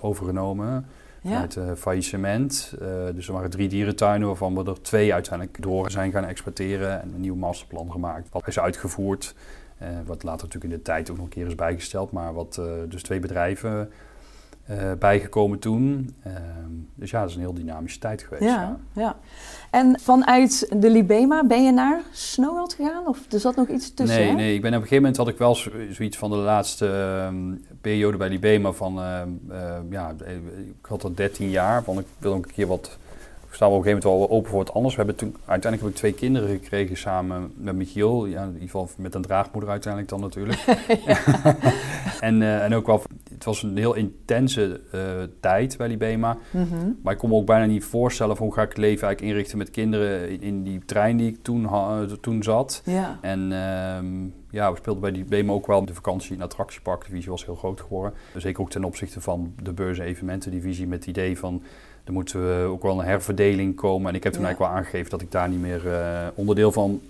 overgenomen 0.01 0.85
ja. 1.29 1.39
uit 1.39 1.55
uh, 1.55 1.71
faillissement. 1.77 2.73
Uh, 2.81 2.87
dus 3.15 3.27
er 3.27 3.33
waren 3.33 3.49
drie 3.49 3.67
dierentuinen 3.67 4.27
waarvan 4.27 4.55
we 4.55 4.69
er 4.69 4.81
twee 4.81 5.13
uiteindelijk 5.13 5.61
door 5.61 5.91
zijn 5.91 6.11
gaan 6.11 6.25
exploiteren 6.25 7.01
en 7.01 7.11
een 7.15 7.21
nieuw 7.21 7.35
masterplan 7.35 7.91
gemaakt. 7.91 8.29
Wat 8.31 8.47
is 8.47 8.59
uitgevoerd, 8.59 9.35
uh, 9.81 9.87
wat 10.05 10.23
later 10.23 10.45
natuurlijk 10.45 10.73
in 10.73 10.79
de 10.79 10.83
tijd 10.83 11.09
ook 11.09 11.15
nog 11.15 11.25
een 11.25 11.31
keer 11.31 11.47
is 11.47 11.55
bijgesteld, 11.55 12.11
maar 12.11 12.33
wat 12.33 12.61
dus 12.89 13.03
twee 13.03 13.19
bedrijven 13.19 13.89
eh, 14.65 14.91
bijgekomen 14.99 15.59
toen. 15.59 16.15
Ehm, 16.23 16.35
dus 16.95 17.11
ja, 17.11 17.19
dat 17.19 17.29
is 17.29 17.35
een 17.35 17.41
heel 17.41 17.53
dynamische 17.53 17.99
tijd 17.99 18.21
geweest. 18.21 18.43
Ja, 18.43 18.77
ja. 18.93 19.15
En 19.69 19.99
vanuit 19.99 20.73
de 20.77 20.89
Libema 20.89 21.45
ben 21.45 21.63
je 21.63 21.71
naar 21.71 22.01
Snowworld 22.11 22.73
gegaan? 22.73 23.07
Of 23.07 23.31
er 23.31 23.39
zat 23.39 23.55
nog 23.55 23.67
iets 23.67 23.93
tussen? 23.93 24.17
Nee, 24.19 24.27
hè? 24.27 24.33
nee, 24.33 24.53
ik 24.55 24.61
ben 24.61 24.69
op 24.69 24.81
een 24.81 24.87
gegeven 24.87 25.03
moment 25.03 25.17
had 25.17 25.27
ik 25.27 25.37
wel 25.37 25.55
zo- 25.55 25.71
zoiets 25.91 26.17
van 26.17 26.29
de 26.29 26.35
laatste 26.35 26.87
ehm, 26.87 27.35
periode 27.81 28.17
bij 28.17 28.29
Libema 28.29 28.71
van, 28.71 29.01
ehm, 29.01 29.29
ja, 29.89 30.15
ik 30.79 30.85
had 30.85 31.03
al 31.03 31.13
13 31.13 31.49
jaar, 31.49 31.83
want 31.83 31.99
ik 31.99 32.05
wil 32.17 32.33
ook 32.33 32.45
een 32.45 32.53
keer 32.53 32.67
wat, 32.67 32.97
ik 33.47 33.53
sta 33.53 33.67
op 33.67 33.73
een 33.77 33.83
gegeven 33.83 34.07
moment 34.07 34.29
wel 34.29 34.37
open 34.37 34.49
voor 34.49 34.59
wat 34.63 34.73
anders. 34.73 34.95
We 34.95 35.01
hebben 35.01 35.19
toen, 35.19 35.35
uiteindelijk 35.45 35.81
heb 35.81 35.91
ik 35.91 35.97
twee 35.97 36.13
kinderen 36.13 36.49
gekregen 36.49 36.97
samen 36.97 37.53
met 37.55 37.75
Michiel, 37.75 38.25
ja, 38.25 38.41
in 38.41 38.47
ieder 38.47 38.61
geval 38.61 38.89
met 38.97 39.15
een 39.15 39.21
draagmoeder 39.21 39.69
uiteindelijk 39.69 40.11
dan 40.11 40.21
natuurlijk. 40.21 40.59
en, 42.19 42.41
eh, 42.41 42.63
en 42.63 42.75
ook 42.75 42.85
wel, 42.87 43.01
het 43.45 43.53
was 43.61 43.63
een 43.71 43.77
heel 43.77 43.93
intense 43.93 44.81
eh, 44.91 44.99
tijd 45.39 45.77
bij 45.77 45.87
Libema. 45.87 46.37
Mhm. 46.51 46.75
Maar 47.03 47.13
ik 47.13 47.19
kon 47.19 47.29
me 47.29 47.35
ook 47.35 47.45
bijna 47.45 47.65
niet 47.65 47.83
voorstellen 47.83 48.35
van 48.35 48.45
hoe 48.45 48.55
ga 48.55 48.61
ik 48.61 48.69
het 48.69 48.77
leven 48.77 49.03
eigenlijk 49.07 49.31
inrichten 49.33 49.57
met 49.57 49.69
kinderen 49.71 50.29
in, 50.29 50.41
in 50.41 50.63
die 50.63 50.81
trein 50.85 51.17
die 51.17 51.27
ik 51.31 51.37
toen, 51.43 51.65
ha- 51.65 52.05
toen 52.21 52.43
zat. 52.43 52.81
Ja. 52.85 53.17
En 53.21 53.39
ehm, 53.51 54.05
ja, 54.49 54.71
we 54.71 54.77
speelden 54.77 55.01
bij 55.01 55.11
die 55.11 55.23
BEMA 55.23 55.53
ook 55.53 55.67
wel 55.67 55.85
de 55.85 55.93
vakantie- 55.93 56.35
en 56.35 56.41
attractieparkdivisie 56.41 57.29
was 57.31 57.45
heel 57.45 57.55
groot 57.55 57.81
geworden. 57.81 58.13
Zeker 58.35 58.61
ook 58.61 58.69
ten 58.69 58.83
opzichte 58.83 59.21
van 59.21 59.53
de 59.63 59.73
beurs- 59.73 59.99
en 59.99 60.05
evenementendivisie 60.05 60.87
met 60.87 60.99
het 60.99 61.07
idee 61.07 61.37
van... 61.37 61.61
er 62.03 62.13
moet 62.13 62.33
eh, 62.33 62.71
ook 62.71 62.81
wel 62.83 62.99
een 62.99 63.05
herverdeling 63.05 63.75
komen. 63.75 64.09
En 64.09 64.15
ik 64.15 64.23
heb 64.23 64.33
toen 64.33 64.41
Ja. 64.41 64.47
eigenlijk 64.47 64.73
wel 64.73 64.81
aangegeven 64.83 65.09
dat 65.11 65.21
ik 65.21 65.31
daar 65.31 65.49
niet 65.49 65.61
meer 65.61 65.87
eh, 65.93 66.27
onderdeel 66.35 66.71
van 66.71 67.01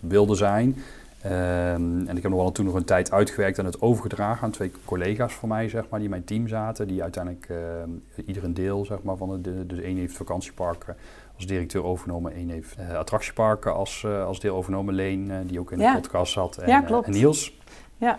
wilde 0.00 0.34
zijn. 0.34 0.76
Ehm, 1.22 2.06
en 2.06 2.16
ik 2.16 2.22
heb 2.22 2.30
nog 2.30 2.40
wel 2.40 2.52
toen 2.52 2.64
nog 2.64 2.74
een 2.74 2.84
tijd 2.84 3.12
uitgewerkt 3.12 3.58
en 3.58 3.64
het 3.64 3.80
overgedragen 3.80 4.42
aan 4.44 4.50
twee 4.50 4.72
collega's 4.84 5.32
van 5.34 5.48
mij, 5.48 5.68
zeg 5.68 5.82
maar, 5.88 5.98
die 5.98 6.04
in 6.08 6.10
mijn 6.10 6.24
team 6.24 6.48
zaten. 6.48 6.86
Die 6.88 7.02
uiteindelijk 7.02 7.46
ehm, 7.48 7.90
ieder 8.26 8.44
een 8.44 8.54
deel 8.54 8.84
zeg 8.84 9.02
maar, 9.02 9.16
van 9.16 9.30
het, 9.30 9.44
de, 9.44 9.66
dus 9.66 9.78
één 9.80 9.96
heeft 9.96 10.16
vakantieparken 10.16 10.96
als 11.34 11.46
directeur 11.46 11.84
overgenomen, 11.84 12.32
één 12.34 12.48
heeft 12.48 12.76
eh, 12.76 12.94
attractieparken 12.96 13.74
als, 13.74 14.04
eh, 14.04 14.24
als 14.24 14.40
deel 14.40 14.56
overnomen. 14.56 14.94
Leen, 14.94 15.30
eh, 15.30 15.36
die 15.46 15.60
ook 15.60 15.72
in 15.72 15.78
Ja. 15.78 15.94
de 15.94 16.00
podcast 16.00 16.32
zat. 16.32 16.56
En, 16.56 16.68
Ja, 16.68 16.80
klopt. 16.80 17.06
en 17.06 17.12
Niels. 17.12 17.58
Ja. 17.96 18.18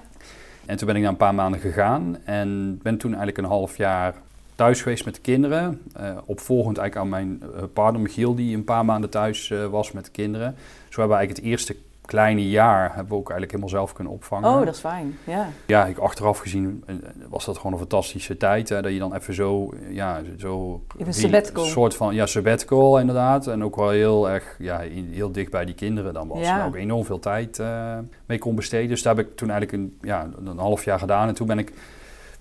En 0.65 0.77
toen 0.77 0.87
ben 0.87 0.95
ik 0.95 1.01
na 1.01 1.09
een 1.09 1.17
paar 1.17 1.35
maanden 1.35 1.59
gegaan 1.59 2.17
en 2.23 2.79
ben 2.83 2.97
toen 2.97 3.09
eigenlijk 3.09 3.37
een 3.37 3.49
half 3.51 3.77
jaar 3.77 4.15
thuis 4.55 4.81
geweest 4.81 5.05
met 5.05 5.15
de 5.15 5.21
kinderen. 5.21 5.81
Opvolgend 6.25 6.77
eigenlijk 6.77 6.95
aan 6.97 7.09
mijn 7.09 7.41
partner 7.73 8.01
Michiel, 8.01 8.35
die 8.35 8.55
een 8.55 8.63
paar 8.63 8.85
maanden 8.85 9.09
thuis 9.09 9.53
was 9.69 9.91
met 9.91 10.05
de 10.05 10.11
kinderen. 10.11 10.55
Zo 10.89 10.99
hebben 10.99 11.17
we 11.17 11.23
eigenlijk 11.23 11.37
het 11.37 11.45
eerste 11.45 11.75
kleine 12.05 12.49
jaar 12.49 12.87
hebben 12.87 13.07
we 13.07 13.13
ook 13.19 13.29
eigenlijk 13.29 13.51
helemaal 13.51 13.69
zelf 13.69 13.93
kunnen 13.93 14.13
opvangen. 14.13 14.49
Oh, 14.49 14.65
dat 14.65 14.73
is 14.73 14.79
fijn. 14.79 15.17
Ja. 15.23 15.47
Ja, 15.65 15.85
ik, 15.85 15.97
achteraf 15.97 16.37
gezien 16.39 16.83
eh, 16.85 16.95
was 17.29 17.45
dat 17.45 17.57
gewoon 17.57 17.71
een 17.71 17.77
fantastische 17.77 18.37
tijd. 18.37 18.69
Hè, 18.69 18.81
dat 18.81 18.91
je 18.91 18.99
dan 18.99 19.15
even 19.15 19.33
zo, 19.33 19.69
eh, 19.73 19.95
ja, 19.95 20.21
zo... 20.37 20.81
Even 20.95 21.07
een 21.07 21.13
sabbatical. 21.13 21.63
soort 21.65 21.95
van, 21.95 22.15
ja, 22.15 22.25
sabbatical 22.25 22.99
inderdaad. 22.99 23.47
En 23.47 23.63
ook 23.63 23.75
wel 23.75 23.89
heel 23.89 24.29
erg, 24.29 24.55
ja, 24.59 24.79
in- 24.79 25.09
heel 25.11 25.31
dicht 25.31 25.51
bij 25.51 25.65
die 25.65 25.75
kinderen 25.75 26.13
dan 26.13 26.27
was. 26.27 26.39
Ja. 26.39 26.65
Ook 26.65 26.75
enorm 26.75 27.05
veel 27.05 27.19
tijd 27.19 27.59
eh, 27.59 27.97
mee 28.25 28.37
kon 28.37 28.55
besteden. 28.55 28.89
Dus 28.89 29.01
daar 29.01 29.15
heb 29.15 29.25
ik 29.27 29.35
toen 29.35 29.49
eigenlijk 29.49 29.83
een, 29.83 29.97
ja, 30.09 30.29
een 30.45 30.57
half 30.57 30.83
jaar 30.85 30.99
gedaan. 30.99 31.27
En 31.27 31.33
toen 31.33 31.47
ben 31.47 31.59
ik 31.59 31.71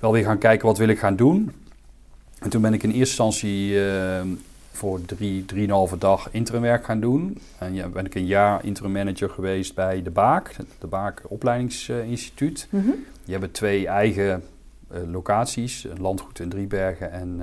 wel 0.00 0.12
weer 0.12 0.24
gaan 0.24 0.38
kijken, 0.38 0.66
wat 0.66 0.78
wil 0.78 0.88
ik 0.88 0.98
gaan 0.98 1.16
doen? 1.16 1.52
En 2.38 2.50
toen 2.50 2.62
ben 2.62 2.72
ik 2.74 2.82
in 2.82 2.88
eerste 2.90 2.98
instantie 3.22 3.84
eh, 3.88 4.20
voor 4.70 5.04
drie, 5.04 5.44
drieënhalve 5.44 5.98
dag 5.98 6.28
interimwerk 6.30 6.84
gaan 6.84 7.00
doen. 7.00 7.38
En 7.58 7.74
ja, 7.74 7.88
ben 7.88 8.06
ik 8.06 8.14
een 8.14 8.26
jaar 8.26 8.64
interim 8.64 8.92
manager 8.92 9.30
geweest 9.30 9.74
bij 9.74 10.02
De 10.02 10.10
Baak, 10.10 10.56
de 10.78 10.86
Baak 10.86 11.22
Opleidingsinstituut. 11.28 12.68
Mhm. 12.70 12.90
Die 13.24 13.32
hebben 13.32 13.50
twee 13.50 13.86
eigen 13.86 14.42
eh, 14.88 15.00
locaties, 15.10 15.84
een 15.84 16.00
landgoed 16.00 16.40
in 16.40 16.48
Driebergen 16.48 17.12
en 17.12 17.36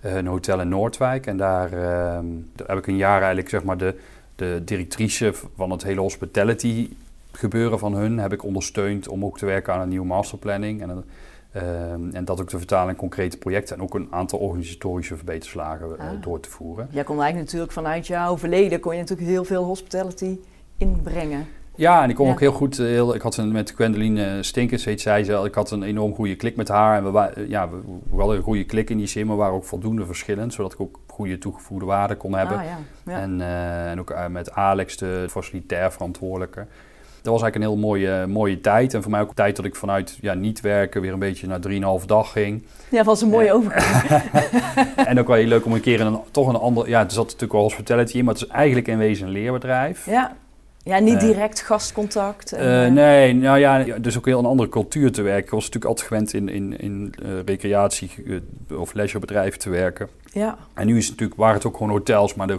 eh, 0.00 0.14
een 0.14 0.26
hotel 0.26 0.60
in 0.60 0.68
Noordwijk. 0.68 1.26
En 1.26 1.36
daar, 1.36 1.72
ehm, 1.72 2.26
daar 2.54 2.68
heb 2.68 2.78
ik 2.78 2.86
een 2.86 2.96
jaar 2.96 3.18
eigenlijk 3.18 3.48
zeg 3.48 3.64
maar 3.64 3.76
de, 3.76 3.94
de 4.36 4.62
directrice 4.64 5.34
van 5.56 5.70
het 5.70 5.82
hele 5.82 6.00
hospitality 6.00 6.88
gebeuren 7.32 7.78
van 7.78 7.94
hun 7.94 8.18
heb 8.18 8.32
ik 8.32 8.44
ondersteund 8.44 9.08
om 9.08 9.24
ook 9.24 9.38
te 9.38 9.46
werken 9.46 9.74
aan 9.74 9.80
een 9.80 9.88
nieuwe 9.88 10.06
masterplanning. 10.06 10.82
En, 10.82 11.04
ehm, 11.52 12.10
en 12.12 12.24
dat 12.24 12.40
ook 12.40 12.48
te 12.48 12.58
vertalen 12.58 12.90
in 12.90 12.96
concrete 12.96 13.38
projecten 13.38 13.76
en 13.76 13.82
ook 13.82 13.94
een 13.94 14.08
aantal 14.10 14.38
organisatorische 14.38 15.16
verbeterslagen 15.16 15.98
eh, 15.98 16.08
Ah. 16.08 16.22
door 16.22 16.40
te 16.40 16.50
voeren. 16.50 16.88
Jij 16.90 17.04
kon 17.04 17.14
eigenlijk 17.16 17.44
natuurlijk 17.46 17.72
vanuit 17.72 18.06
jouw 18.06 18.38
verleden 18.38 18.80
kon 18.80 18.92
je 18.94 19.00
natuurlijk 19.00 19.28
heel 19.28 19.44
veel 19.44 19.64
hospitality 19.64 20.38
inbrengen. 20.76 21.46
Ja, 21.74 22.02
en 22.02 22.10
ik 22.10 22.14
kon 22.16 22.26
Ja. 22.26 22.32
ook 22.32 22.40
heel 22.40 22.52
goed. 22.52 22.78
eh, 22.78 22.86
Heel, 22.86 23.14
ik 23.14 23.22
had 23.22 23.36
een, 23.36 23.52
met 23.52 23.70
Gwendoline 23.70 24.42
Stinkers, 24.42 24.84
heet 24.84 25.00
zij 25.00 25.24
ze. 25.24 25.32
Ik 25.44 25.54
had 25.54 25.70
een 25.70 25.82
enorm 25.82 26.14
goede 26.14 26.36
klik 26.36 26.56
met 26.56 26.68
haar. 26.68 26.96
En 26.96 27.12
we, 27.12 27.18
eh, 27.18 27.48
ja, 27.48 27.68
we, 27.70 27.76
we 28.10 28.16
hadden 28.18 28.36
een 28.36 28.42
goede 28.42 28.64
klik 28.64 28.90
in 28.90 28.96
die 28.96 29.06
zin, 29.06 29.26
maar 29.26 29.36
we 29.36 29.42
waren 29.42 29.56
ook 29.56 29.64
voldoende 29.64 30.06
verschillend. 30.06 30.52
Zodat 30.54 30.72
ik 30.72 30.80
ook 30.80 30.98
goede 31.06 31.38
toegevoegde 31.38 31.86
waarde 31.86 32.16
kon 32.16 32.34
hebben. 32.34 32.56
Ah 32.58 32.64
ja. 32.64 32.78
ja. 33.06 33.18
En, 33.20 33.40
eh, 33.40 33.90
en 33.90 34.00
ook 34.00 34.10
eh, 34.10 34.26
met 34.26 34.52
Alex, 34.52 34.96
de 34.96 35.26
facilitair 35.30 35.92
verantwoordelijke. 35.92 36.66
Dat 37.22 37.32
was 37.32 37.42
eigenlijk 37.42 37.54
een 37.56 37.76
heel 37.78 37.88
mooie, 37.88 38.26
mooie 38.26 38.60
tijd. 38.60 38.94
En 38.94 39.02
voor 39.02 39.10
mij 39.10 39.20
ook 39.20 39.28
een 39.28 39.34
tijd 39.34 39.56
dat 39.56 39.64
ik 39.64 39.74
vanuit 39.76 40.18
ja, 40.20 40.34
niet 40.34 40.60
werken 40.60 41.00
weer 41.00 41.12
een 41.12 41.18
beetje 41.18 41.46
naar 41.46 41.60
3,5 42.00 42.06
dag 42.06 42.32
ging. 42.32 42.64
ja, 42.90 43.04
was 43.04 43.20
een 43.22 43.28
mooie 43.28 43.46
Ja. 43.46 43.52
overgang. 43.52 44.22
en 45.08 45.18
ook 45.20 45.26
wel 45.26 45.36
heel 45.36 45.46
leuk 45.46 45.64
om 45.64 45.72
een 45.72 45.80
keer 45.80 46.00
in 46.00 46.06
een, 46.06 46.18
toch 46.30 46.48
een 46.48 46.56
ander... 46.56 46.88
Ja, 46.88 47.04
er 47.04 47.10
zat 47.10 47.24
natuurlijk 47.24 47.52
wel 47.52 47.62
hospitality 47.62 48.18
in, 48.18 48.24
maar 48.24 48.34
het 48.34 48.42
is 48.42 48.48
eigenlijk 48.48 48.88
in 48.88 48.98
wezen 48.98 49.26
een 49.26 49.32
leerbedrijf. 49.32 50.06
Ja. 50.06 50.36
Ja, 50.84 50.98
niet 50.98 51.14
Eh, 51.14 51.20
direct 51.20 51.60
gastcontact. 51.60 52.52
en, 52.52 52.60
Eh, 52.60 52.86
eh, 52.86 52.92
nee, 52.92 53.34
nou 53.34 53.58
ja, 53.58 53.84
dus 53.98 54.18
ook 54.18 54.26
heel 54.26 54.38
een 54.38 54.44
andere 54.44 54.68
cultuur 54.68 55.12
te 55.12 55.22
werken. 55.22 55.44
Ik 55.44 55.50
was 55.50 55.64
natuurlijk 55.70 55.84
altijd 55.84 56.06
gewend 56.08 56.32
in, 56.34 56.48
in, 56.48 56.78
in 56.78 57.14
recreatie- 57.46 58.42
of 58.78 58.92
leisurebedrijven 58.94 59.58
te 59.58 59.70
werken. 59.70 60.08
Ja, 60.32 60.58
En 60.74 60.86
nu 60.86 60.96
is 60.96 61.02
het 61.02 61.10
natuurlijk, 61.12 61.40
waren 61.40 61.54
het 61.54 61.66
ook 61.66 61.76
gewoon 61.76 61.90
hotels, 61.92 62.34
maar 62.34 62.46
de, 62.46 62.58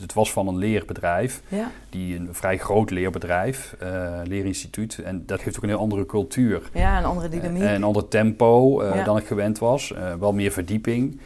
het 0.00 0.12
was 0.12 0.32
van 0.32 0.48
een 0.48 0.56
leerbedrijf. 0.56 1.42
ja. 1.48 1.70
Die 1.90 2.16
een 2.16 2.28
vrij 2.32 2.58
groot 2.58 2.90
leerbedrijf, 2.90 3.76
eh, 3.78 4.10
leerinstituut. 4.24 4.98
En 5.04 5.22
dat 5.26 5.40
geeft 5.40 5.56
ook 5.56 5.62
een 5.62 5.68
heel 5.68 5.78
andere 5.78 6.06
cultuur. 6.06 6.62
ja, 6.72 6.98
een 6.98 7.04
andere 7.04 7.28
dynamiek. 7.28 7.62
Een 7.62 7.84
ander 7.84 8.08
tempo 8.08 8.82
Ja. 8.84 9.04
dan 9.04 9.16
ik 9.16 9.26
gewend 9.26 9.58
was. 9.58 9.92
Wel 10.18 10.32
meer 10.32 10.50
verdieping. 10.50 11.20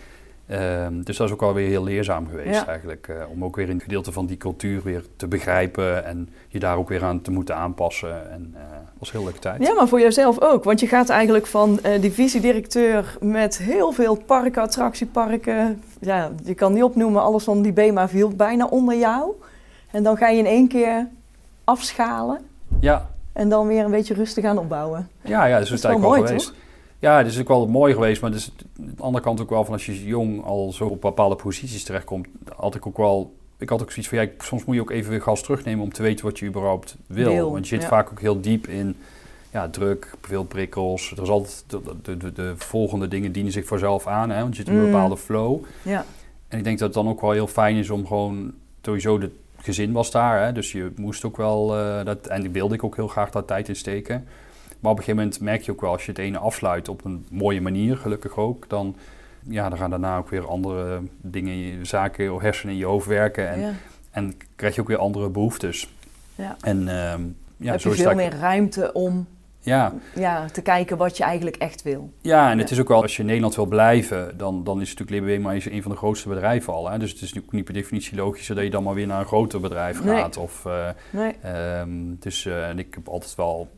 Ehm, 0.47 1.03
dus 1.03 1.17
dat 1.17 1.27
is 1.27 1.33
ook 1.33 1.43
alweer 1.43 1.69
heel 1.69 1.83
leerzaam 1.85 2.27
geweest 2.29 2.61
Ja. 2.61 2.67
eigenlijk. 2.67 3.09
eh, 3.09 3.17
om 3.31 3.45
ook 3.45 3.57
weer 3.57 3.71
een 3.71 3.81
gedeelte 3.81 4.13
van 4.13 4.27
die 4.27 4.37
cultuur 4.37 4.83
weer 4.83 5.05
te 5.17 5.27
begrijpen. 5.29 6.05
En 6.05 6.29
je 6.49 6.59
daar 6.59 6.77
ook 6.77 6.89
weer 6.89 7.05
aan 7.05 7.21
te 7.21 7.31
moeten 7.31 7.57
aanpassen. 7.57 8.31
En 8.31 8.55
eh 8.57 8.61
was 8.99 9.09
een 9.09 9.15
heel 9.17 9.25
leuke 9.25 9.39
tijd. 9.41 9.63
Ja, 9.67 9.75
maar 9.75 9.89
voor 9.89 10.01
jezelf 10.01 10.41
ook. 10.41 10.65
Want 10.65 10.81
je 10.81 10.87
gaat 10.87 11.09
eigenlijk 11.09 11.47
van 11.47 11.79
eh 11.83 12.01
divisiedirecteur 12.01 13.17
met 13.21 13.59
heel 13.59 13.93
veel 13.93 14.15
parken, 14.27 14.63
attractieparken. 14.63 15.83
Ja, 16.01 16.31
je 16.45 16.55
kan 16.55 16.73
niet 16.73 16.83
opnoemen, 16.83 17.23
alles 17.23 17.45
van 17.45 17.63
die 17.63 17.73
BEMA 17.73 18.09
viel 18.09 18.29
bijna 18.29 18.67
onder 18.67 18.97
jou. 18.99 19.31
En 19.91 20.03
dan 20.03 20.17
ga 20.17 20.29
je 20.29 20.39
in 20.39 20.47
één 20.47 20.69
keer 20.69 21.07
afschalen 21.65 22.41
Ja, 22.81 23.11
en 23.33 23.49
dan 23.49 23.67
weer 23.67 23.85
een 23.85 23.91
beetje 23.91 24.15
rustig 24.15 24.45
aan 24.45 24.59
opbouwen. 24.59 25.09
ja, 25.23 25.45
ja 25.45 25.59
dus 25.59 25.69
Dat 25.69 25.77
is 25.79 25.83
het 25.83 25.91
eigenlijk 25.91 26.03
wel 26.03 26.11
mooi, 26.11 26.27
geweest. 26.27 26.65
Ja, 26.99 27.19
het 27.19 27.27
is 27.27 27.41
ook 27.41 27.49
wel 27.49 27.67
mooi 27.67 27.95
geweest, 27.95 28.21
maar 28.21 28.31
dus, 28.31 28.53
aan 28.81 28.93
de 28.97 29.03
andere 29.03 29.25
kant 29.25 29.41
ook 29.41 29.51
wel 29.51 29.65
van 29.65 29.73
als 29.73 29.87
je 29.87 30.05
jong 30.05 30.45
al 30.45 30.73
zo 30.73 30.87
op 30.87 31.01
bepaalde 31.01 31.37
posities 31.37 31.85
terechtkomt, 31.85 32.29
had 32.57 32.75
ik 32.75 32.87
ook 32.87 32.97
wel, 32.97 33.35
ik 33.59 33.69
had 33.69 33.83
ook 33.83 33.91
zoiets 33.91 34.09
van, 34.09 34.19
ja, 34.19 34.29
soms 34.39 34.65
moet 34.65 34.75
je 34.75 34.81
ook 34.81 34.91
even 34.91 35.11
weer 35.11 35.23
gas 35.23 35.43
terugnemen 35.43 35.85
om 35.85 35.93
te 35.93 36.03
weten 36.03 36.25
wat 36.25 36.39
je 36.39 36.47
überhaupt 36.47 36.97
wil. 37.07 37.33
Wil, 37.33 37.51
Want 37.51 37.69
je 37.69 37.75
zit 37.75 37.83
ja. 37.83 37.89
vaak 37.89 38.11
ook 38.11 38.21
heel 38.21 38.41
diep 38.41 38.67
in, 38.67 38.97
ja, 39.53 39.69
druk, 39.69 40.11
veel 40.21 40.45
prikkels. 40.45 41.13
Er 41.17 41.23
is 41.23 41.29
altijd, 41.29 41.65
de, 41.67 41.81
de, 42.03 42.17
de, 42.17 42.33
de 42.33 42.53
volgende 42.57 43.09
dingen 43.09 43.33
dienen 43.33 43.53
zich 43.53 43.67
vanzelf 43.67 44.07
aan, 44.07 44.31
hè, 44.31 44.41
want 44.41 44.57
je 44.57 44.63
zit 44.63 44.69
in 44.69 44.75
een 44.79 44.85
Mm. 44.85 44.91
bepaalde 44.91 45.17
flow. 45.17 45.65
Ja, 45.83 46.05
En 46.49 46.59
ik 46.59 46.65
denk 46.65 46.79
dat 46.79 46.95
het 46.95 47.05
dan 47.05 47.13
ook 47.13 47.21
wel 47.21 47.31
heel 47.31 47.47
fijn 47.47 47.77
is 47.77 47.91
om 47.91 48.07
gewoon, 48.07 48.53
sowieso 48.83 49.19
de 49.19 49.31
gezin 49.57 49.93
was 49.93 50.11
daar, 50.11 50.45
hè, 50.45 50.53
dus 50.53 50.73
je 50.73 50.93
moest 50.97 51.25
ook 51.25 51.37
wel, 51.37 51.77
eh, 51.79 52.05
dat, 52.05 52.27
en 52.27 52.41
die 52.41 52.51
wilde 52.51 52.75
ik 52.75 52.85
ook 52.85 52.97
heel 52.97 53.09
graag 53.09 53.31
daar 53.31 53.45
tijd 53.45 53.69
in 53.69 53.77
steken. 53.77 54.27
Maar 54.81 54.91
op 54.93 54.99
een 54.99 55.05
gegeven 55.05 55.25
moment 55.25 55.41
merk 55.41 55.63
je 55.63 55.73
ook 55.73 55.81
wel, 55.81 55.91
als 55.93 56.05
je 56.05 56.11
het 56.11 56.21
ene 56.21 56.39
afsluit 56.39 56.89
op 56.89 57.05
een 57.05 57.27
mooie 57.31 57.61
manier, 57.61 57.97
gelukkig 57.97 58.37
ook, 58.37 58.69
dan, 58.69 58.97
ja, 59.49 59.69
dan 59.69 59.79
gaan 59.79 59.91
daarna 59.91 60.17
ook 60.19 60.29
weer 60.29 60.49
andere 60.49 61.01
dingen, 61.21 61.53
in 61.53 61.59
je- 61.79 61.85
zaken, 61.85 62.25
je 62.25 62.41
hersenen 62.41 62.73
in 62.75 62.81
je 62.81 62.87
hoofd 62.87 63.07
werken 63.07 63.49
en, 63.49 63.61
ja. 63.61 63.71
en 64.11 64.35
krijg 64.57 64.75
je 64.75 64.81
ook 64.81 64.89
weer 64.89 64.99
andere 64.99 65.29
behoeftes. 65.29 65.95
Ja. 66.35 66.57
En 66.61 66.79
ehm, 66.89 67.23
ja, 67.57 67.71
heb 67.71 67.81
zo 67.81 67.89
je 67.89 67.95
is 67.95 68.03
veel 68.03 68.15
meer 68.15 68.35
ruimte 68.39 68.93
om 68.93 69.27
Ja, 69.61 69.95
ja, 70.15 70.45
te 70.53 70.63
kijken 70.63 70.97
wat 70.97 71.17
je 71.17 71.25
eigenlijk 71.25 71.57
echt 71.57 71.83
wil. 71.83 72.13
Ja, 72.21 72.51
en 72.51 72.59
het 72.59 72.69
Ja. 72.69 72.75
is 72.75 72.81
ook 72.81 72.89
wel, 72.89 73.03
als 73.03 73.13
je 73.15 73.21
in 73.21 73.27
Nederland 73.27 73.55
wil 73.55 73.67
blijven, 73.67 74.39
dan, 74.39 74.65
dan 74.65 74.81
is 74.81 74.95
natuurlijk 74.95 75.27
Libbe 75.27 75.43
maar 75.43 75.55
een 75.65 75.83
van 75.83 75.91
de 75.91 75.97
grootste 75.97 76.29
bedrijven 76.29 76.73
al. 76.73 76.91
Hè? 76.91 76.99
Dus 76.99 77.11
het 77.11 77.17
is 77.21 77.27
natuurlijk 77.27 77.53
niet 77.53 77.65
per 77.65 77.75
definitie 77.75 78.17
logischer 78.17 78.55
dat 78.55 78.65
je 78.65 78.71
dan 78.71 78.83
maar 78.83 78.95
weer 78.95 79.07
naar 79.07 79.21
een 79.21 79.27
groter 79.27 79.61
bedrijf 79.61 80.05
Nee. 80.05 80.17
gaat. 80.17 80.37
Of, 80.37 80.65
eh, 80.67 80.89
Nee. 81.11 81.33
ehm, 81.43 81.91
dus 82.19 82.47
eh, 82.47 82.69
en 82.69 82.79
ik 82.79 82.95
heb 82.95 83.09
altijd 83.09 83.35
wel 83.35 83.69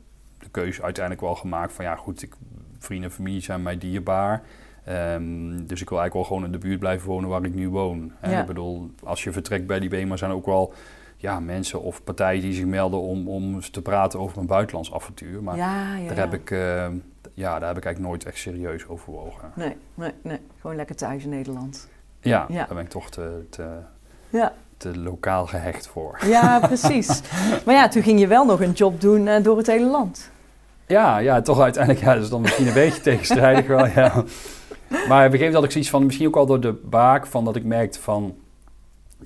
de 0.53 0.61
keuze 0.61 0.83
uiteindelijk 0.83 1.25
wel 1.25 1.35
gemaakt 1.35 1.73
van 1.73 1.85
ja 1.85 1.97
goed, 1.97 2.23
ik, 2.23 2.35
vrienden 2.79 3.11
en 3.11 3.17
familie 3.17 3.41
zijn 3.41 3.63
mij 3.63 3.79
dierbaar. 3.79 4.43
Ehm, 4.85 5.67
dus 5.67 5.81
ik 5.81 5.89
wil 5.89 5.99
eigenlijk 5.99 6.13
wel 6.15 6.25
gewoon 6.25 6.45
in 6.45 6.53
de 6.53 6.59
buurt 6.59 6.79
blijven 6.79 7.09
wonen 7.09 7.29
waar 7.29 7.45
ik 7.45 7.55
nu 7.55 7.69
woon. 7.69 8.13
Hè? 8.19 8.31
Ja. 8.31 8.41
Ik 8.41 8.47
bedoel, 8.47 8.91
als 9.05 9.25
je 9.25 9.33
vertrekt 9.33 9.67
bij 9.67 9.81
die 9.81 9.89
BEMA 9.89 10.17
zijn 10.17 10.31
er 10.31 10.37
ook 10.37 10.47
wel 10.47 10.73
ja, 11.17 11.41
mensen 11.41 11.83
of 11.83 12.05
partijen 12.05 12.43
die 12.43 12.53
zich 12.53 12.65
melden 12.65 13.01
om, 13.01 13.29
om 13.29 13.61
te 13.61 13.83
praten 13.83 14.21
over 14.21 14.39
een 14.39 14.47
buitenlands 14.47 14.93
avontuur. 14.95 15.43
Maar 15.43 15.57
ja, 15.57 15.97
ja, 15.97 16.09
daar 16.09 16.17
heb 16.17 16.35
ik, 16.35 16.51
eh, 16.51 16.87
ja, 17.35 17.59
daar 17.59 17.69
heb 17.69 17.77
ik 17.77 17.85
eigenlijk 17.85 17.99
nooit 17.99 18.25
echt 18.25 18.39
serieus 18.39 18.87
overwogen. 18.89 19.53
Nee, 19.55 19.77
nee, 19.95 20.13
nee. 20.23 20.39
Gewoon 20.61 20.77
lekker 20.77 20.97
thuis 20.97 21.23
in 21.25 21.31
Nederland. 21.31 21.89
Ja, 22.21 22.47
Ja. 22.49 22.57
daar 22.67 22.75
ben 22.75 22.85
ik 22.85 22.91
toch 22.91 23.11
te, 23.11 23.47
te, 23.51 23.69
Ja, 24.29 24.53
te 24.77 24.99
lokaal 24.99 25.47
gehecht 25.47 25.87
voor. 25.87 26.19
ja 26.27 26.59
precies. 26.59 27.23
maar 27.65 27.75
ja, 27.75 27.89
toen 27.89 28.03
ging 28.03 28.21
je 28.21 28.27
wel 28.27 28.45
nog 28.45 28.61
een 28.61 28.73
job 28.73 29.01
doen 29.01 29.27
eh, 29.29 29.43
door 29.43 29.57
het 29.57 29.67
hele 29.67 29.87
land. 29.87 30.31
Ja, 30.89 31.19
ja, 31.19 31.41
toch 31.41 31.61
uiteindelijk, 31.61 32.05
ja, 32.05 32.15
dat 32.15 32.23
is 32.23 32.29
dan 32.31 32.41
misschien 32.41 32.67
een 32.67 32.73
beetje 32.75 33.01
tegenstrijdig 33.01 33.67
wel, 33.67 33.87
ja. 33.87 34.13
Maar 34.89 35.27
op 35.27 35.33
een 35.33 35.39
gegeven 35.39 35.39
moment 35.39 35.55
had 35.55 35.65
ik 35.65 35.71
zoiets 35.71 35.91
van, 35.91 36.05
misschien 36.05 36.27
ook 36.27 36.37
al 36.37 36.47
door 36.47 36.61
de 36.61 36.73
baak, 36.85 37.27
van 37.27 37.45
dat 37.45 37.57
ik 37.57 37.65
merkte 37.65 38.01
van, 38.01 38.35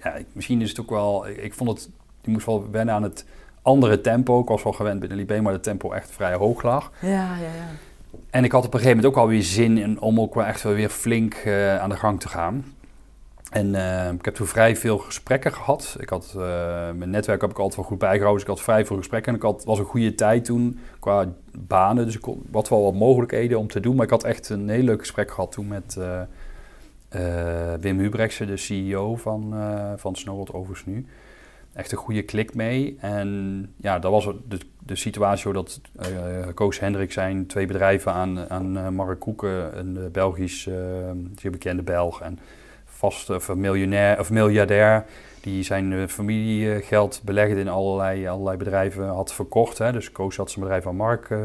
ja, 0.03 0.15
ik- 0.15 0.27
misschien 0.33 0.61
is 0.61 0.69
het 0.69 0.81
ook 0.81 0.91
wel, 0.91 1.29
ik, 1.29 1.37
ik 1.37 1.55
vond 1.55 1.71
het, 1.71 1.89
ik 2.23 2.29
moest 2.29 2.47
wel 2.47 2.67
wennen 2.71 2.95
aan 2.95 3.03
het 3.03 3.27
andere 3.63 4.01
tempo. 4.01 4.41
Ik 4.41 4.49
was 4.49 4.63
wel 4.63 4.73
gewend 4.73 5.01
binnen 5.01 5.19
Libé, 5.19 5.41
maar 5.41 5.53
het 5.53 5.63
tempo 5.63 5.93
echt 5.93 6.11
vrij 6.11 6.35
hoog 6.35 6.63
lag. 6.63 6.93
Ja, 7.01 7.09
ja, 7.11 7.35
ja. 7.37 7.69
En 8.31 8.45
ik 8.45 8.53
had 8.53 8.65
op 8.67 8.75
een 8.75 8.79
gegeven 8.81 8.97
moment 8.97 9.15
ook 9.17 9.23
alweer 9.23 9.43
zin 9.43 9.79
in 9.79 10.01
om 10.01 10.21
ook 10.21 10.35
wel 10.35 10.45
echt 10.45 10.63
wel 10.63 10.73
weer 10.73 10.89
flink 10.89 11.35
eh, 11.35 11.79
aan 11.79 11.89
de 11.89 11.97
gang 11.97 12.21
te 12.21 12.29
gaan. 12.29 12.65
En 13.53 13.75
eh, 13.75 14.13
ik 14.13 14.25
heb 14.25 14.35
toen 14.35 14.47
vrij 14.47 14.77
veel 14.77 14.99
gesprekken 14.99 15.53
gehad. 15.53 15.97
Ik 16.01 16.09
had, 16.09 16.35
eh, 16.37 16.43
mijn 16.93 17.11
netwerk 17.11 17.41
heb 17.41 17.51
ik 17.51 17.59
altijd 17.59 17.77
wel 17.77 17.85
goed 17.85 17.99
bijgehouden. 17.99 18.35
Dus 18.35 18.43
ik 18.43 18.57
had 18.57 18.65
vrij 18.65 18.87
veel 18.87 18.97
gesprekken. 18.97 19.33
En 19.33 19.39
ik 19.39 19.45
had, 19.45 19.65
was 19.65 19.79
een 19.79 19.85
goede 19.85 20.15
tijd 20.15 20.45
toen 20.45 20.79
qua 21.01 21.33
banen. 21.59 22.05
Dus 22.05 22.17
ik 22.17 22.25
had 22.53 22.69
wel 22.69 22.83
wat 22.83 22.95
mogelijkheden 22.95 23.59
om 23.59 23.69
te 23.69 23.81
doen. 23.81 23.95
Maar 23.95 24.05
ik 24.05 24.11
had 24.11 24.25
echt 24.25 24.49
een 24.49 24.69
heel 24.69 24.83
leuk 24.83 25.01
gesprek 25.01 25.31
gehad 25.31 25.53
toen 25.53 25.69
met 25.69 25.97
eh, 25.99 26.21
eh, 27.09 27.81
Wim 27.81 27.99
Hubrechtse, 27.99 28.47
de 28.47 28.57
CEO 28.57 29.17
van, 29.17 29.55
van 29.97 30.17
Snowworld 30.17 30.53
overigens 30.53 30.87
nu. 30.87 31.07
Echt 31.73 31.93
een 31.93 31.99
goede 31.99 32.23
klik 32.23 32.55
mee. 32.55 32.97
En 33.01 33.69
ja, 33.77 33.99
dat 33.99 34.11
was 34.11 34.25
de, 34.49 34.59
de 34.79 34.97
situatie 34.97 35.53
dat 35.53 35.81
Koos 36.55 36.81
Hendrik 36.81 37.13
zijn 37.13 37.47
twee 37.47 37.67
bedrijven 37.67 38.13
aan, 38.13 38.51
aan 38.51 38.95
Mark 38.95 39.21
Koeken, 39.21 39.79
een 39.79 40.09
Belgisch, 40.13 40.63
zeer 41.37 41.51
bekende 41.51 41.83
Belg 41.83 42.21
en 42.21 42.39
vast 43.03 43.31
of 43.31 43.55
miljonair 43.55 44.19
of 44.21 44.31
miljardair, 44.31 45.05
die 45.41 45.63
zijn 45.63 45.93
eh, 45.93 46.07
familiegeld 46.07 47.21
belegd 47.25 47.57
in 47.57 47.69
allerlei, 47.69 48.27
allerlei 48.29 48.57
bedrijven 48.57 49.07
had 49.09 49.33
verkocht. 49.35 49.79
Hè. 49.79 49.93
Dus 49.93 50.13
Koos 50.13 50.37
had 50.37 50.51
zijn 50.51 50.65
bedrijf 50.65 50.87
aan 50.87 50.97
Mark 50.97 51.31
eh, 51.31 51.39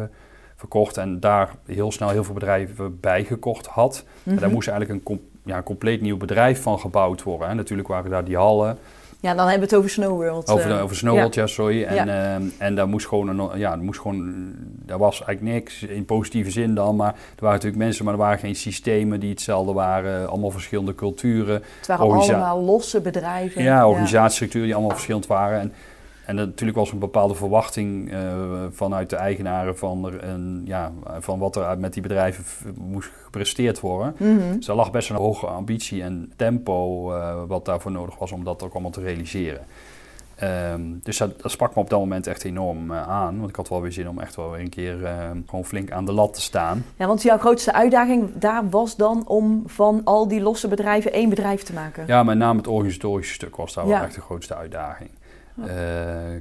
verkocht 0.56 0.98
en 0.98 1.20
daar 1.20 1.50
heel 1.66 1.92
snel 1.92 2.10
heel 2.10 2.24
veel 2.24 2.34
bedrijven 2.34 3.00
bijgekocht 3.00 3.66
had. 3.68 4.04
En 4.24 4.36
daar 4.36 4.44
Mhm. 4.44 4.54
moest 4.54 4.68
eigenlijk 4.68 5.00
een, 5.00 5.06
com- 5.06 5.28
ja, 5.46 5.58
een 5.58 5.64
compleet 5.64 6.02
nieuw 6.02 6.18
bedrijf 6.18 6.62
van 6.62 6.80
gebouwd 6.80 7.24
worden. 7.24 7.48
Hè. 7.48 7.54
Natuurlijk 7.54 7.88
waren 7.88 8.12
daar 8.12 8.26
die 8.26 8.38
hallen. 8.38 8.78
Ja, 9.20 9.34
dan 9.34 9.48
hebben 9.48 9.70
we 9.70 9.76
het 9.76 9.76
over 9.76 9.90
Snow 9.90 10.22
World. 10.22 10.50
Over, 10.50 10.68
de, 10.68 10.74
eh. 10.74 10.84
over 10.84 10.96
Snowworld, 10.96 11.36
ja, 11.36 11.48
sorry. 11.48 11.84
En, 11.84 11.96
Ja. 11.96 12.34
ehm, 12.34 12.44
en 12.58 12.76
daar 12.76 12.88
moest 12.88 13.08
gewoon, 13.08 13.40
een, 13.40 13.60
ja, 13.60 13.72
er 13.72 13.84
moest 13.84 14.00
gewoon, 14.00 14.54
daar 14.86 14.98
was 14.98 15.24
eigenlijk 15.24 15.56
niks 15.56 15.84
in 15.84 16.06
positieve 16.06 16.52
zin 16.52 16.76
dan. 16.76 16.96
Maar 16.96 17.14
er 17.14 17.14
waren 17.40 17.56
natuurlijk 17.56 17.84
mensen, 17.84 18.06
maar 18.06 18.14
er 18.14 18.20
waren 18.20 18.40
geen 18.40 18.56
systemen 18.56 19.20
die 19.20 19.30
hetzelfde 19.30 19.74
waren. 19.74 20.30
Allemaal 20.30 20.52
verschillende 20.52 20.96
culturen. 20.96 21.64
het 21.78 21.88
waren 21.88 22.06
allemaal 22.06 22.62
losse 22.62 23.02
bedrijven. 23.02 23.64
Ja, 23.64 23.88
organisatiestructuren 23.88 24.66
die 24.68 24.76
allemaal 24.76 24.96
verschillend 24.96 25.28
waren. 25.28 25.60
En, 25.60 25.74
en 26.28 26.36
natuurlijk 26.36 26.78
was 26.78 26.92
een 26.92 27.00
bepaalde 27.00 27.36
verwachting 27.36 28.12
eh, 28.12 28.20
vanuit 28.72 29.10
de 29.10 29.16
eigenaren 29.16 29.78
van, 29.78 30.06
er 30.06 30.24
een, 30.24 30.62
ja, 30.66 30.92
van 31.20 31.40
wat 31.40 31.56
er 31.56 31.80
met 31.80 31.94
die 31.94 32.02
bedrijven 32.02 32.44
moest 32.80 33.10
gepresteerd 33.24 33.80
worden. 33.80 34.16
Mhm. 34.18 34.56
Dus 34.56 34.68
er 34.68 34.76
lag 34.76 34.92
best 34.92 35.10
een 35.10 35.16
hoge 35.16 35.46
ambitie 35.46 36.04
en 36.04 36.32
tempo 36.36 37.12
eh, 37.14 37.44
wat 37.48 37.66
daarvoor 37.66 37.92
nodig 37.92 38.18
was 38.18 38.32
om 38.32 38.44
dat 38.44 38.64
ook 38.64 38.74
allemaal 38.74 38.92
te 38.92 39.02
realiseren. 39.02 39.66
Ehm, 40.36 40.82
dus 41.04 41.18
dat, 41.18 41.42
dat 41.42 41.52
sprak 41.52 41.76
me 41.76 41.82
op 41.82 41.90
dat 41.90 42.00
moment 42.00 42.28
echt 42.28 42.44
enorm 42.44 42.92
eh, 42.92 43.08
aan. 43.08 43.38
Want 43.38 43.50
ik 43.50 43.56
had 43.56 43.70
wel 43.70 43.82
weer 43.82 43.92
zin 43.92 44.10
om 44.10 44.20
echt 44.20 44.36
wel 44.36 44.52
weer 44.52 44.60
een 44.60 44.70
keer 44.70 44.98
gewoon 45.46 45.66
flink 45.66 45.92
aan 45.92 46.06
de 46.06 46.14
lat 46.14 46.34
te 46.34 46.42
staan. 46.42 46.86
Ja, 46.96 47.08
want 47.08 47.22
jouw 47.22 47.38
grootste 47.38 47.74
uitdaging 47.74 48.30
daar 48.34 48.70
was 48.70 48.96
dan 48.96 49.28
om 49.28 49.64
van 49.66 50.02
al 50.04 50.28
die 50.28 50.42
losse 50.42 50.68
bedrijven 50.68 51.12
één 51.14 51.30
bedrijf 51.30 51.64
te 51.64 51.74
maken. 51.74 52.04
Ja, 52.08 52.24
met 52.24 52.38
name 52.38 52.58
het 52.58 52.68
organisatorische 52.68 53.34
stuk 53.34 53.56
was 53.56 53.74
daar 53.74 53.88
Ja. 53.88 53.94
wel 53.94 54.02
echt 54.02 54.16
de 54.16 54.22
grootste 54.22 54.56
uitdaging. 54.56 55.10
Eh, 55.66 55.74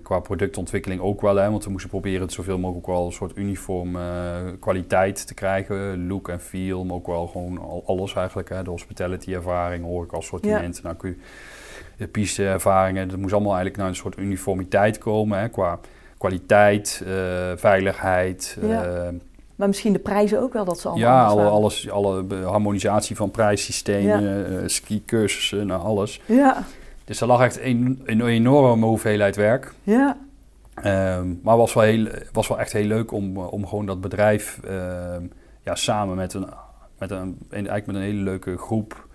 qua 0.03 0.19
productontwikkeling 0.21 1.01
ook 1.01 1.21
wel, 1.21 1.37
hè, 1.37 1.51
want 1.51 1.65
we 1.65 1.71
moesten 1.71 1.91
proberen 1.91 2.21
het 2.21 2.33
zoveel 2.33 2.59
mogelijk 2.59 2.87
wel 2.87 3.07
een 3.07 3.13
soort 3.13 3.37
uniform 3.37 3.97
eh, 3.97 4.03
kwaliteit 4.61 5.27
te 5.27 5.35
krijgen. 5.35 6.07
Look 6.07 6.29
en 6.29 6.41
feel, 6.41 6.85
maar 6.85 6.97
ook 6.97 7.07
wel 7.07 7.27
gewoon 7.27 7.59
al- 7.59 7.83
alles 7.87 8.15
eigenlijk. 8.15 8.49
Hè, 8.49 8.63
de 8.63 8.71
hospitality 8.71 9.35
ervaring, 9.35 9.85
horeca 9.85 10.17
assortiment, 10.17 10.83
nou, 10.83 10.95
kun 10.97 11.09
je- 11.11 11.17
de 11.97 12.07
piste 12.07 12.47
ervaringen. 12.47 13.09
Dat 13.09 13.19
moest 13.19 13.33
allemaal 13.33 13.53
eigenlijk 13.55 13.81
naar 13.83 13.89
een 13.91 13.97
soort 14.01 14.19
uniformiteit 14.19 14.99
komen 14.99 15.39
hè, 15.39 15.49
qua 15.49 15.79
kwaliteit, 16.19 17.03
eh, 17.07 17.13
veiligheid. 17.57 18.59
Ja. 18.61 19.13
Maar 19.57 19.67
misschien 19.69 19.93
de 19.93 19.99
prijzen 19.99 20.41
ook 20.41 20.53
wel, 20.53 20.65
dat 20.65 20.81
ze 20.81 20.89
allemaal 20.89 21.09
ja, 21.09 21.25
alle, 21.25 21.45
alles, 21.45 21.91
alle 21.91 22.25
harmonisatie 22.45 23.17
van 23.17 23.31
prijssystemen, 23.31 24.47
eh, 24.63 24.69
ski-cursussen, 24.69 25.67
nou, 25.67 25.83
alles. 25.83 26.21
Ja, 26.27 26.65
Dus 27.07 27.21
er 27.21 27.27
lag 27.27 27.41
echt 27.41 27.61
een, 27.61 28.03
een 28.05 28.27
enorme 28.27 28.87
hoeveelheid 28.87 29.37
werk. 29.37 29.73
ja, 29.83 30.17
Ehm, 30.75 31.35
maar 31.43 31.57
was 31.57 31.75
wel, 31.75 31.85
heel, 31.85 32.07
was 32.33 32.49
wel 32.49 32.59
echt 32.59 32.73
heel 32.73 32.85
leuk 32.87 33.13
om, 33.13 33.37
eh, 33.37 33.53
om 33.53 33.67
gewoon 33.67 33.87
dat 33.87 34.01
bedrijf 34.01 34.61
ehm, 34.65 35.23
ja, 35.63 35.75
samen 35.75 36.17
met 36.17 36.35
een, 36.35 36.47
met, 36.99 37.11
een, 37.11 37.39
eigenlijk 37.51 37.87
met 37.87 37.97
een 37.97 38.03
hele 38.03 38.23
leuke 38.23 38.57
groep 38.59 39.07